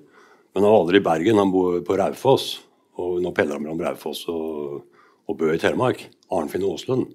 men 0.52 0.64
han 0.64 0.72
var 0.72 0.82
aldri 0.82 1.00
i 1.00 1.04
Bergen, 1.04 1.40
han 1.40 1.52
bor 1.52 1.80
på 1.84 1.96
Raufoss. 1.96 2.60
Og 3.00 3.20
nå 3.24 3.32
pendler 3.36 3.58
han 3.58 3.64
mellom 3.64 3.80
Raufoss 3.80 4.24
og, 4.32 4.82
og 5.28 5.38
Bø 5.40 5.50
i 5.52 5.60
Telemark. 5.60 6.06
Arnfinn 6.32 6.64
Aaslund. 6.64 7.08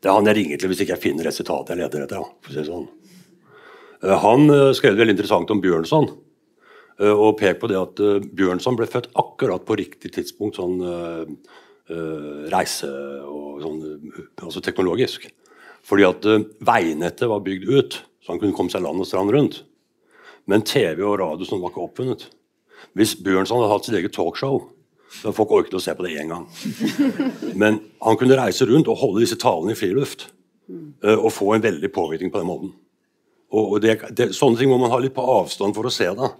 Det 0.00 0.08
er 0.08 0.16
han 0.16 0.28
jeg 0.30 0.38
ringer 0.38 0.60
til 0.60 0.72
hvis 0.72 0.80
ikke 0.84 0.94
jeg 0.96 1.02
finner 1.02 1.28
det 1.28 1.34
sitatet 1.36 1.74
jeg 1.74 1.82
leter 1.82 2.04
etter. 2.06 2.24
For 2.40 2.52
å 2.52 2.56
si 2.56 2.66
sånn. 2.68 2.88
Eh, 4.02 4.16
Han 4.24 4.48
øh, 4.48 4.72
skrev 4.76 4.96
veldig 4.96 5.16
interessant 5.16 5.50
om 5.52 5.60
Bjørnson. 5.60 6.08
Eh, 7.00 7.12
og 7.12 7.36
pek 7.40 7.60
på 7.60 7.68
det 7.70 7.78
at 7.80 8.00
eh, 8.04 8.22
Bjørnson 8.24 8.78
ble 8.78 8.88
født 8.88 9.10
akkurat 9.20 9.66
på 9.68 9.76
riktig 9.80 10.12
tidspunkt 10.16 10.56
sånn 10.60 10.80
eh, 10.80 11.52
eh, 11.92 12.48
reise 12.54 12.90
og 13.28 13.60
sånn 13.64 13.80
eh, 13.84 14.24
altså 14.46 14.64
teknologisk. 14.64 15.28
Fordi 15.86 16.08
at 16.08 16.28
eh, 16.28 16.48
veinettet 16.64 17.28
var 17.28 17.44
bygd 17.44 17.68
ut, 17.68 18.00
så 18.24 18.34
han 18.34 18.40
kunne 18.42 18.56
komme 18.56 18.72
seg 18.72 18.84
land 18.84 19.04
og 19.04 19.08
strand 19.08 19.32
rundt. 19.36 19.62
Men 20.48 20.64
TV 20.66 21.04
og 21.04 21.18
radio 21.20 21.46
sånn 21.46 21.60
var 21.60 21.74
ikke 21.74 21.84
oppfunnet. 21.84 22.28
Hvis 22.96 23.18
Bjørnson 23.20 23.60
hadde 23.60 23.74
hatt 23.74 23.86
sitt 23.86 23.96
eget 24.00 24.16
talkshow, 24.16 24.62
så 25.10 25.32
folk 25.34 25.50
orket 25.56 25.74
å 25.74 25.82
se 25.82 25.94
på 25.96 26.04
det 26.06 26.14
én 26.22 26.30
gang. 26.30 26.44
Men 27.58 27.80
han 28.02 28.18
kunne 28.20 28.38
reise 28.38 28.66
rundt 28.68 28.88
og 28.90 29.00
holde 29.00 29.24
disse 29.24 29.38
talene 29.40 29.74
i 29.74 29.78
friluft. 29.78 30.28
eh, 31.02 31.18
Og 31.18 31.32
få 31.34 31.54
en 31.54 31.64
veldig 31.64 31.90
påvirkning 31.92 32.30
på 32.30 32.38
den 32.38 32.46
måten. 32.46 32.72
Og, 33.50 33.80
det, 33.82 33.96
det, 34.14 34.28
Sånne 34.36 34.60
ting 34.60 34.70
må 34.70 34.78
man 34.78 34.92
ha 34.92 35.00
litt 35.02 35.16
på 35.16 35.24
avstand 35.26 35.74
for 35.74 35.88
å 35.88 35.90
se. 35.90 36.06
da. 36.14 36.30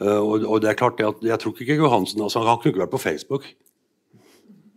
Eh, 0.00 0.20
og, 0.22 0.46
og 0.46 0.60
det 0.62 0.70
er 0.70 0.78
klart 0.78 0.96
det 1.00 1.08
at 1.08 1.18
Jeg 1.26 1.42
tror 1.42 1.58
ikke 1.58 1.76
Johansen 1.80 2.22
altså, 2.22 2.44
Han 2.46 2.60
kunne 2.62 2.72
ikke 2.72 2.84
vært 2.84 2.94
på 2.94 3.02
Facebook. 3.02 3.50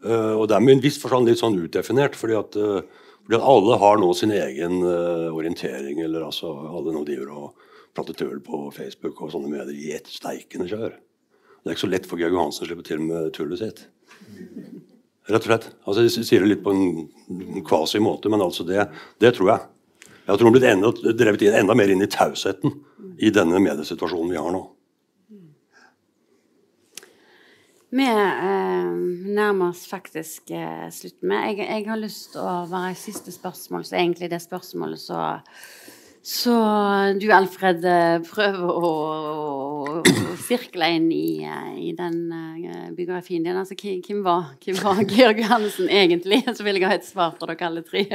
Eh, 0.04 0.34
og 0.34 0.48
det 0.50 0.58
er 0.58 0.66
med 0.66 0.80
en 0.80 0.84
viss 0.84 0.98
forstand 1.00 1.30
litt 1.30 1.40
sånn 1.40 1.60
utdefinert, 1.62 2.18
fordi 2.18 2.36
at, 2.36 2.58
fordi 2.58 3.38
at 3.38 3.46
alle 3.54 3.78
har 3.80 4.02
nå 4.02 4.10
sin 4.18 4.34
egen 4.34 4.82
orientering. 4.84 6.02
eller 6.02 6.26
altså 6.26 6.50
Alle 6.50 6.98
nå 6.98 7.06
driver 7.06 7.30
og 7.38 7.70
prater 7.94 8.18
tøl 8.18 8.42
på 8.42 8.66
Facebook 8.74 9.22
og 9.22 9.32
sånne 9.32 9.54
medier 9.54 9.78
i 9.78 9.94
ett 9.94 10.10
steikende 10.10 10.66
kjør. 10.68 10.98
Det 11.64 11.72
er 11.72 11.78
ikke 11.78 11.86
så 11.86 11.92
lett 11.94 12.08
for 12.10 12.20
Georg 12.20 12.36
Johansen 12.36 12.66
å 12.66 12.68
slippe 12.68 12.84
til 12.84 13.00
med 13.00 13.30
tullet 13.36 13.62
sitt. 13.62 13.86
Rett 15.32 15.46
og 15.46 15.48
slett. 15.48 15.70
Altså, 15.88 16.04
jeg 16.04 16.28
sier 16.28 16.44
det 16.44 16.50
litt 16.50 16.64
på 16.66 16.74
en 16.76 17.64
kvasi 17.64 18.02
måte, 18.04 18.28
men 18.32 18.44
altså 18.44 18.66
det, 18.68 18.90
det 19.24 19.32
tror 19.38 19.54
jeg. 19.54 19.70
Jeg 20.26 20.40
tror 20.40 20.50
han 20.50 20.56
blitt 20.56 20.68
enda, 20.68 20.92
drevet 21.16 21.46
inn, 21.48 21.56
enda 21.62 21.76
mer 21.76 21.92
inn 21.92 22.04
i 22.04 22.12
tausheten 22.12 22.76
i 23.24 23.32
denne 23.32 23.60
mediesituasjonen 23.64 24.32
vi 24.34 24.40
har 24.40 24.52
nå. 24.56 24.62
Vi 27.94 28.06
eh, 28.10 28.92
nærmer 29.38 29.70
oss 29.70 29.86
faktisk 29.88 30.52
eh, 30.52 30.88
slutten. 30.92 31.32
Jeg, 31.32 31.60
jeg 31.62 31.88
har 31.88 32.00
lyst 32.02 32.34
til 32.34 32.44
å 32.44 32.64
være 32.68 32.92
i 32.92 33.00
siste 33.00 33.32
spørsmål, 33.32 33.86
så 33.88 34.00
egentlig 34.02 34.32
det 34.34 34.44
spørsmålet 34.44 35.04
så 35.04 35.24
så 36.24 36.56
du, 37.20 37.26
Alfred, 37.36 37.84
eh, 37.84 38.22
prøver 38.24 38.70
å, 38.72 38.92
å, 39.84 40.04
å 40.44 40.48
sirkle 40.50 40.90
inn 40.98 41.08
i, 41.14 41.44
eh, 41.48 41.70
i 41.90 41.94
den 41.96 42.18
eh, 42.32 42.90
biografien 42.96 43.44
din. 43.46 43.56
Altså, 43.58 43.78
hvem 43.80 44.24
var, 44.26 44.52
hvem 44.64 44.82
var 44.84 45.00
Georg 45.16 45.40
Johannessen 45.40 45.90
egentlig? 45.90 46.44
Så 46.52 46.66
vil 46.66 46.82
jeg 46.82 46.90
ha 46.90 47.00
et 47.00 47.08
svar 47.08 47.34
fra 47.40 47.50
dere 47.54 47.70
alle 47.70 47.86
tre. 47.88 48.06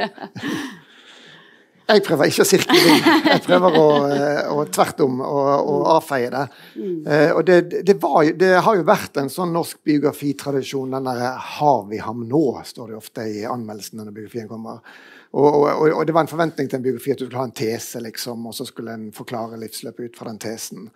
Jeg 1.89 2.03
prøver 2.05 2.29
ikke 2.29 2.43
å 2.43 2.45
sirkle 2.45 2.75
inn. 2.77 3.05
Jeg 3.31 3.41
prøver 3.47 3.77
å, 3.79 3.85
eh, 4.13 4.41
å 4.53 4.65
tvert 4.69 4.99
om 5.01 5.23
å, 5.25 5.37
å 5.57 5.77
avfeie 5.95 6.29
det. 6.29 6.43
Eh, 6.77 7.31
og 7.33 7.41
det, 7.47 7.59
det, 7.87 7.95
var, 8.01 8.29
det 8.37 8.51
har 8.61 8.77
jo 8.77 8.85
vært 8.85 9.17
en 9.17 9.31
sånn 9.33 9.55
norsk 9.55 9.81
biografitradisjon. 9.87 10.93
Den 10.93 11.09
derre 11.09 11.33
'Har 11.57 11.87
vi 11.89 11.97
ham 12.03 12.27
nå?' 12.29 12.61
står 12.65 12.93
det 12.93 12.99
ofte 12.99 13.25
i 13.25 13.41
anmeldelsen 13.49 14.03
når 14.03 14.13
biografien 14.13 14.51
kommer. 14.51 14.83
Og, 15.29 15.45
og, 15.61 15.83
og 15.93 16.03
det 16.09 16.13
var 16.15 16.25
en 16.25 16.31
forventning 16.31 16.69
til 16.69 16.79
en 16.79 16.85
biografi 16.85 17.13
at 17.13 17.21
du 17.21 17.27
skulle 17.27 17.43
ha 17.43 17.49
en 17.49 17.55
tese, 17.55 18.01
liksom, 18.01 18.47
og 18.49 18.55
så 18.57 18.65
skulle 18.65 18.95
en 18.97 19.09
forklare 19.13 19.59
livsløpet 19.61 20.09
ut 20.09 20.17
fra 20.17 20.31
den 20.31 20.41
tesen. 20.41 20.87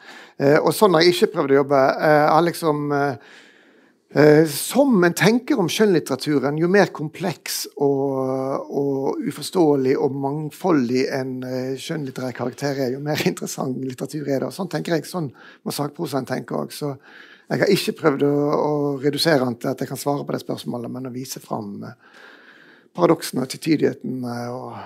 Eh, 0.41 0.57
og 0.57 0.71
sånn 0.73 0.97
har 0.97 1.05
jeg 1.05 1.13
ikke 1.13 1.35
prøvd 1.35 1.53
å 1.53 1.59
jobbe. 1.59 1.81
Eh, 2.09 2.37
liksom 2.47 2.87
eh, 2.97 3.33
Eh, 4.15 4.45
Som 4.45 5.03
en 5.03 5.13
tenker 5.17 5.57
om 5.57 5.69
skjønnlitteraturen, 5.71 6.59
jo 6.61 6.67
mer 6.69 6.91
kompleks 6.93 7.63
og, 7.81 8.67
og 8.69 9.23
uforståelig 9.25 9.95
og 9.97 10.19
mangfoldig 10.21 11.07
en 11.17 11.31
eh, 11.47 11.71
skjønnlitterær 11.81 12.35
karakter 12.37 12.77
er, 12.77 12.91
jo 12.93 13.01
mer 13.01 13.23
interessant 13.31 13.79
litteratur 13.81 14.27
er 14.27 14.43
det. 14.43 14.51
Og 14.51 14.53
sånn 14.53 14.69
tenker 14.69 14.99
jeg, 14.99 15.07
sånn 15.09 15.31
må 15.65 15.73
sakprosaen 15.73 16.29
tenke 16.29 16.53
òg. 16.59 16.75
Så 16.77 16.93
jeg 17.49 17.63
har 17.63 17.73
ikke 17.73 17.95
prøvd 18.03 18.27
å, 18.27 18.35
å 18.53 18.75
redusere 19.01 19.47
den 19.47 19.57
til 19.57 19.73
at 19.73 19.81
jeg 19.81 19.89
kan 19.89 20.03
svare 20.03 20.27
på 20.27 20.37
det 20.37 20.43
spørsmålet, 20.45 20.93
men 20.93 21.09
å 21.09 21.15
vise 21.15 21.41
fram 21.41 21.73
eh, 21.89 22.21
paradoksene 22.95 23.43
og 23.45 23.51
tvetydigheten 23.53 24.23
eh, 24.29 24.49
og 24.53 24.77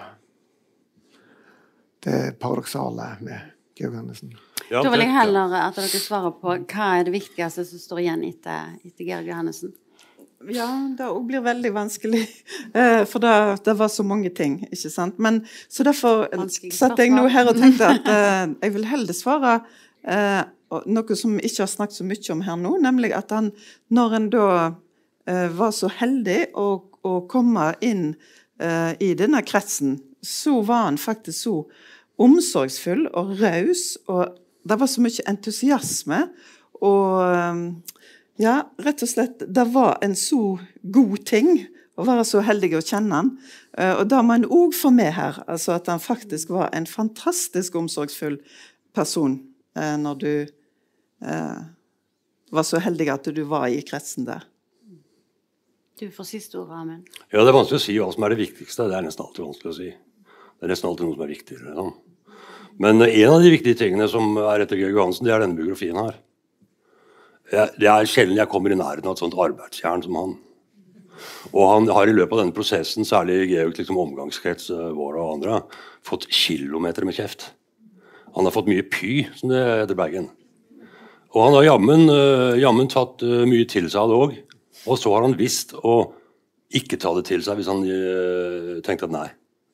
det 2.07 2.19
paradoksale 2.39 3.15
med 3.25 3.53
Georg 3.77 3.97
Andersen. 3.99 4.35
Ja, 4.69 4.81
Da 4.83 4.91
vil 4.91 5.03
jeg 5.05 5.13
heller 5.15 5.53
at 5.61 5.75
dere 5.79 5.99
svarer 6.01 6.33
på 6.35 6.53
hva 6.59 6.87
er 6.97 7.07
det 7.07 7.13
viktigste 7.15 7.65
som 7.67 7.81
står 7.81 8.03
igjen 8.03 8.23
etter, 8.27 8.73
etter 8.85 9.07
Georg 9.07 9.27
Johannessen. 9.29 9.73
Ja, 10.53 10.67
det 10.93 11.07
òg 11.09 11.23
blir 11.29 11.41
veldig 11.45 11.71
vanskelig. 11.73 12.21
Eh, 12.77 13.03
For 13.09 13.23
det, 13.23 13.63
det 13.65 13.73
var 13.79 13.89
så 13.89 14.03
mange 14.05 14.29
ting, 14.29 14.59
ikke 14.69 14.91
sant. 14.93 15.17
Men, 15.23 15.39
så 15.71 15.85
derfor 15.87 16.27
satt 16.75 16.99
jeg 17.01 17.13
nå 17.15 17.25
her 17.31 17.49
og 17.49 17.57
tenkte 17.57 17.89
at 17.95 18.09
eh, 18.11 18.43
jeg 18.67 18.75
vil 18.75 18.85
heller 18.89 19.17
svare 19.17 19.53
eh, 20.05 20.43
noe 20.85 21.17
som 21.17 21.37
vi 21.37 21.47
ikke 21.47 21.63
har 21.63 21.71
snakket 21.71 21.97
så 22.01 22.05
mye 22.05 22.33
om 22.35 22.43
her 22.45 22.59
nå, 22.59 22.75
nemlig 22.83 23.13
at 23.17 23.33
han, 23.33 23.49
når 23.89 24.17
en 24.19 24.29
da 24.35 24.47
eh, 25.29 25.47
var 25.57 25.73
så 25.75 25.89
heldig 25.89 26.39
å, 26.59 26.67
å 27.07 27.23
komme 27.31 27.71
inn 27.85 28.11
eh, 28.59 28.93
i 29.03 29.13
denne 29.17 29.43
kretsen, 29.47 29.97
så 30.21 30.61
var 30.65 30.87
han 30.89 30.99
faktisk 30.99 31.39
så 31.47 31.55
omsorgsfull 32.21 33.05
og 33.13 33.35
raus, 33.41 33.95
og 34.09 34.37
det 34.67 34.79
var 34.81 34.89
så 34.89 35.03
mye 35.05 35.25
entusiasme. 35.29 36.21
Og 36.81 37.23
eh, 37.23 37.63
ja, 38.43 38.59
rett 38.83 39.03
og 39.05 39.11
slett, 39.11 39.45
det 39.47 39.67
var 39.73 39.97
en 40.05 40.15
så 40.17 40.57
god 40.81 41.25
ting 41.29 41.51
å 41.97 42.05
være 42.05 42.25
så 42.29 42.43
heldig 42.45 42.75
å 42.77 42.83
kjenne 42.85 43.21
han. 43.21 43.31
Eh, 43.77 43.93
Og 43.97 44.05
det 44.09 44.19
må 44.25 44.37
en 44.37 44.49
òg 44.49 44.75
få 44.77 44.91
med 44.93 45.13
her, 45.17 45.41
altså 45.47 45.77
at 45.77 45.89
han 45.91 46.03
faktisk 46.03 46.53
var 46.53 46.69
en 46.77 46.85
fantastisk 46.89 47.75
omsorgsfull 47.79 48.37
person 48.97 49.39
eh, 49.77 49.95
når 50.01 50.21
du 50.21 50.31
eh, 51.25 51.57
var 52.53 52.67
så 52.67 52.81
heldig 52.81 53.09
at 53.13 53.31
du 53.33 53.43
var 53.49 53.67
i 53.73 53.81
kretsen 53.85 54.27
der. 54.29 54.45
Du 55.97 56.11
får 56.13 56.27
siste 56.29 56.59
ordet, 56.59 56.75
Amund. 56.77 57.07
Ja, 57.31 57.41
Det 57.41 57.49
er 57.49 57.55
vanskelig 57.57 57.79
å 57.79 57.81
si 57.81 57.95
hva 57.97 58.11
som 58.13 58.23
er 58.23 58.35
det 58.35 58.43
viktigste. 58.43 58.85
Det 58.85 58.97
er 58.99 59.05
nesten 59.07 59.25
alltid 59.25 59.45
vanskelig 59.47 59.71
å 59.71 59.77
si. 59.79 59.87
Det 59.89 60.67
er 60.67 60.69
nesten 60.69 60.89
alltid 60.91 61.07
noe 61.07 61.15
som 61.15 61.23
er 61.25 61.31
viktigere. 61.33 61.73
Ja. 61.73 62.35
Men 62.77 63.01
en 63.01 63.33
av 63.33 63.41
de 63.41 63.49
viktige 63.49 63.79
tingene 63.79 64.05
som 64.11 64.37
er 64.37 64.61
etter 64.61 64.77
Georg 64.77 64.93
Johansen, 64.93 65.25
det 65.25 65.33
er 65.33 65.41
denne 65.41 65.57
biografien 65.57 65.97
her. 65.97 66.19
Jeg, 67.49 67.73
det 67.81 67.89
er 67.89 68.09
sjelden 68.11 68.37
jeg 68.37 68.51
kommer 68.51 68.69
i 68.69 68.77
nærheten 68.77 69.09
av 69.09 69.15
et 69.15 69.23
sånt 69.23 69.37
arbeidsjern 69.41 70.05
som 70.05 70.19
han. 70.19 70.37
Og 71.55 71.63
han 71.65 71.89
har 71.89 72.05
i 72.05 72.13
løpet 72.13 72.35
av 72.35 72.43
denne 72.43 72.53
prosessen, 72.53 73.07
særlig 73.07 73.39
i 73.41 73.51
Georgs 73.55 73.81
liksom, 73.81 73.97
omgangskrets, 73.97 74.69
eh, 74.69 74.89
vår 74.93 75.17
og 75.17 75.31
andre, 75.39 75.61
fått 76.05 76.27
kilometer 76.29 77.07
med 77.09 77.17
kjeft. 77.17 77.49
Han 78.35 78.45
har 78.45 78.53
fått 78.53 78.69
mye 78.69 78.85
py, 78.85 79.23
som 79.39 79.49
det 79.49 79.63
heter 79.65 79.97
Bergen. 79.97 80.29
Og 81.33 81.41
han 81.41 81.57
har 81.57 81.71
jammen, 81.71 82.05
uh, 82.09 82.53
jammen 82.59 82.87
tatt 82.91 83.23
mye 83.49 83.65
til 83.69 83.89
seg 83.89 84.03
av 84.03 84.11
det 84.11 84.19
òg. 84.21 84.35
Og 84.87 84.99
så 84.99 85.11
har 85.13 85.25
han 85.25 85.35
visst 85.39 85.75
å 85.77 85.97
ikke 86.77 86.99
ta 86.99 87.13
det 87.15 87.27
til 87.29 87.43
seg 87.43 87.59
hvis 87.59 87.69
han 87.71 87.83
øh, 87.83 88.79
tenkte 88.85 89.07
at 89.07 89.13
nei, 89.13 89.27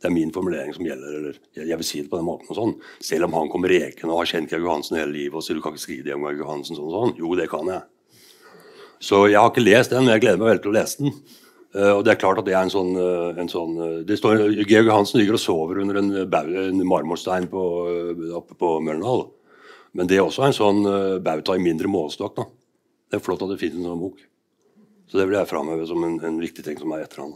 det 0.03 0.09
er 0.09 0.13
min 0.13 0.33
formulering 0.35 0.73
som 0.75 0.85
gjelder. 0.85 1.13
eller 1.19 1.37
jeg, 1.55 1.77
vil 1.79 1.87
si 1.87 2.01
det 2.03 2.09
på 2.11 2.19
den 2.19 2.27
måten 2.27 2.49
og 2.51 2.57
sånn. 2.57 2.73
Selv 3.01 3.29
om 3.29 3.37
han 3.37 3.49
kommer 3.51 3.71
rekende 3.71 4.11
og 4.11 4.19
har 4.19 4.33
kjent 4.33 4.51
Georg 4.51 4.67
Johansen 4.67 4.99
hele 4.99 5.15
livet 5.15 5.39
og 5.39 5.45
sier 5.45 5.57
du 5.57 5.63
kan 5.63 5.73
ikke 5.73 5.85
skrive 5.85 6.09
det 6.09 6.17
om 6.17 6.25
Georg 6.27 6.41
Johansen 6.43 6.77
sånn 6.77 6.89
og 6.89 6.97
sånn. 6.97 7.13
Jo, 7.21 7.31
det 7.39 7.47
kan 7.51 7.71
jeg. 7.71 7.85
Så 9.03 9.21
jeg 9.29 9.39
har 9.39 9.47
ikke 9.51 9.63
lest 9.63 9.93
den, 9.93 10.03
men 10.05 10.15
jeg 10.15 10.25
gleder 10.25 10.41
meg 10.41 10.51
veldig 10.51 10.63
til 10.65 10.73
å 10.73 10.75
lese 10.75 10.99
den. 10.99 11.15
Uh, 11.73 11.93
og 11.95 12.03
det 12.05 12.13
er 12.13 12.19
klart 12.21 12.37
at 12.37 12.45
det 12.45 12.53
er 12.53 12.67
en 12.67 12.73
sånn, 12.73 12.91
uh, 12.99 13.39
en 13.41 13.49
sånn 13.49 13.79
uh, 13.79 13.95
det 14.05 14.19
står, 14.19 14.43
Georg 14.59 14.91
Johansen 14.91 15.17
ligger 15.17 15.39
og 15.39 15.41
sover 15.41 15.79
under 15.81 15.97
en, 16.03 16.11
en 16.21 16.83
marmorstein 16.85 17.47
på, 17.49 17.63
oppe 18.37 18.59
på 18.59 18.75
Møllendal. 18.83 19.25
Men 19.97 20.09
det 20.09 20.19
er 20.19 20.27
også 20.27 20.45
en 20.45 20.55
sånn 20.57 20.85
bauta 21.21 21.53
i 21.53 21.61
mindre 21.61 21.89
målestokk. 21.91 22.39
Det 23.09 23.19
er 23.19 23.21
flott 23.21 23.43
at 23.45 23.51
det 23.53 23.59
finnes 23.61 23.77
en 23.77 23.91
sånn 23.91 24.01
bok. 24.01 24.21
Så 25.13 25.19
det 25.19 25.27
vil 25.29 25.35
jeg 25.37 25.45
framheve 25.45 25.83
som 25.85 26.01
en, 26.01 26.15
en, 26.25 26.37
viktig 26.41 26.63
ting 26.65 26.77
som 26.81 26.89
er 26.95 27.03
etter 27.03 27.19
han. 27.21 27.35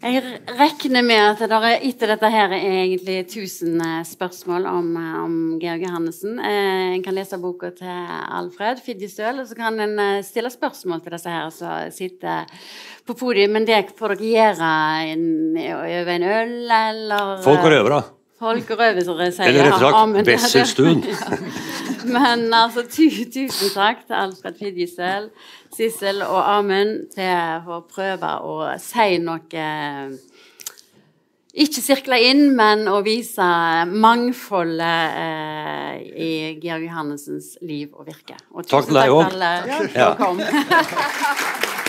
Jeg 0.00 0.22
regner 0.56 1.04
med 1.04 1.20
at 1.20 1.42
det 1.42 1.58
er, 1.58 1.74
etter 1.90 2.12
dette 2.14 2.30
her 2.32 2.54
er 2.56 2.78
egentlig 2.86 3.18
1000 3.26 3.82
eh, 3.84 3.98
spørsmål 4.08 4.64
om, 4.70 4.88
eh, 4.96 5.18
om 5.26 5.34
Georg 5.60 5.84
Johannessen. 5.84 6.38
Eh, 6.40 6.94
en 6.94 7.04
kan 7.04 7.18
lese 7.18 7.36
boka 7.42 7.68
til 7.76 8.14
Alfred 8.38 8.80
Fidjestøl, 8.86 9.42
og 9.42 9.50
så 9.50 9.58
kan 9.58 9.76
en 9.84 10.24
stille 10.24 10.54
spørsmål 10.56 11.04
til 11.04 11.18
disse 11.18 11.34
her 11.36 11.52
som 11.52 11.92
sitter 11.92 12.64
på 13.04 13.12
podiet. 13.12 13.52
Men 13.52 13.68
det 13.68 13.82
får 13.98 14.16
dere 14.16 14.32
gjøre 14.38 14.70
over 15.82 16.14
en 16.14 16.26
øl, 16.30 16.56
eller 16.78 17.44
Folk 17.44 17.60
og 17.60 17.76
røvere. 17.76 18.00
Folk 18.40 18.72
og 18.72 18.80
røvere, 18.86 19.04
som 19.04 19.20
sier. 19.20 19.52
Eller 19.52 19.68
rett 19.68 19.84
og 19.84 20.16
slett 20.16 20.32
Wesselstuen. 20.32 21.04
Men 22.12 22.48
altså, 22.54 22.84
tusen 22.88 23.72
takk 23.74 24.04
til 24.06 24.16
Alfred 24.18 24.58
Fidjesel, 24.58 25.30
Sissel 25.74 26.22
og 26.26 26.40
Amund 26.42 27.08
til 27.14 27.68
å 27.68 27.82
prøve 27.88 28.34
å 28.44 28.58
si 28.82 29.18
noe 29.22 29.66
Ikke 31.58 31.82
sirkle 31.82 32.20
inn, 32.28 32.44
men 32.56 32.86
å 32.90 33.00
vise 33.02 33.48
mangfoldet 33.88 35.18
eh, 35.24 35.94
i 36.14 36.30
Georg 36.62 36.86
Johannessens 36.86 37.56
liv 37.66 37.90
og 37.94 38.06
virke. 38.06 38.38
Og 38.54 38.62
tusen 38.62 38.74
takk 38.76 38.92
til 38.92 39.00
deg 39.00 39.08
òg. 39.16 39.94
Ja. 39.98 41.84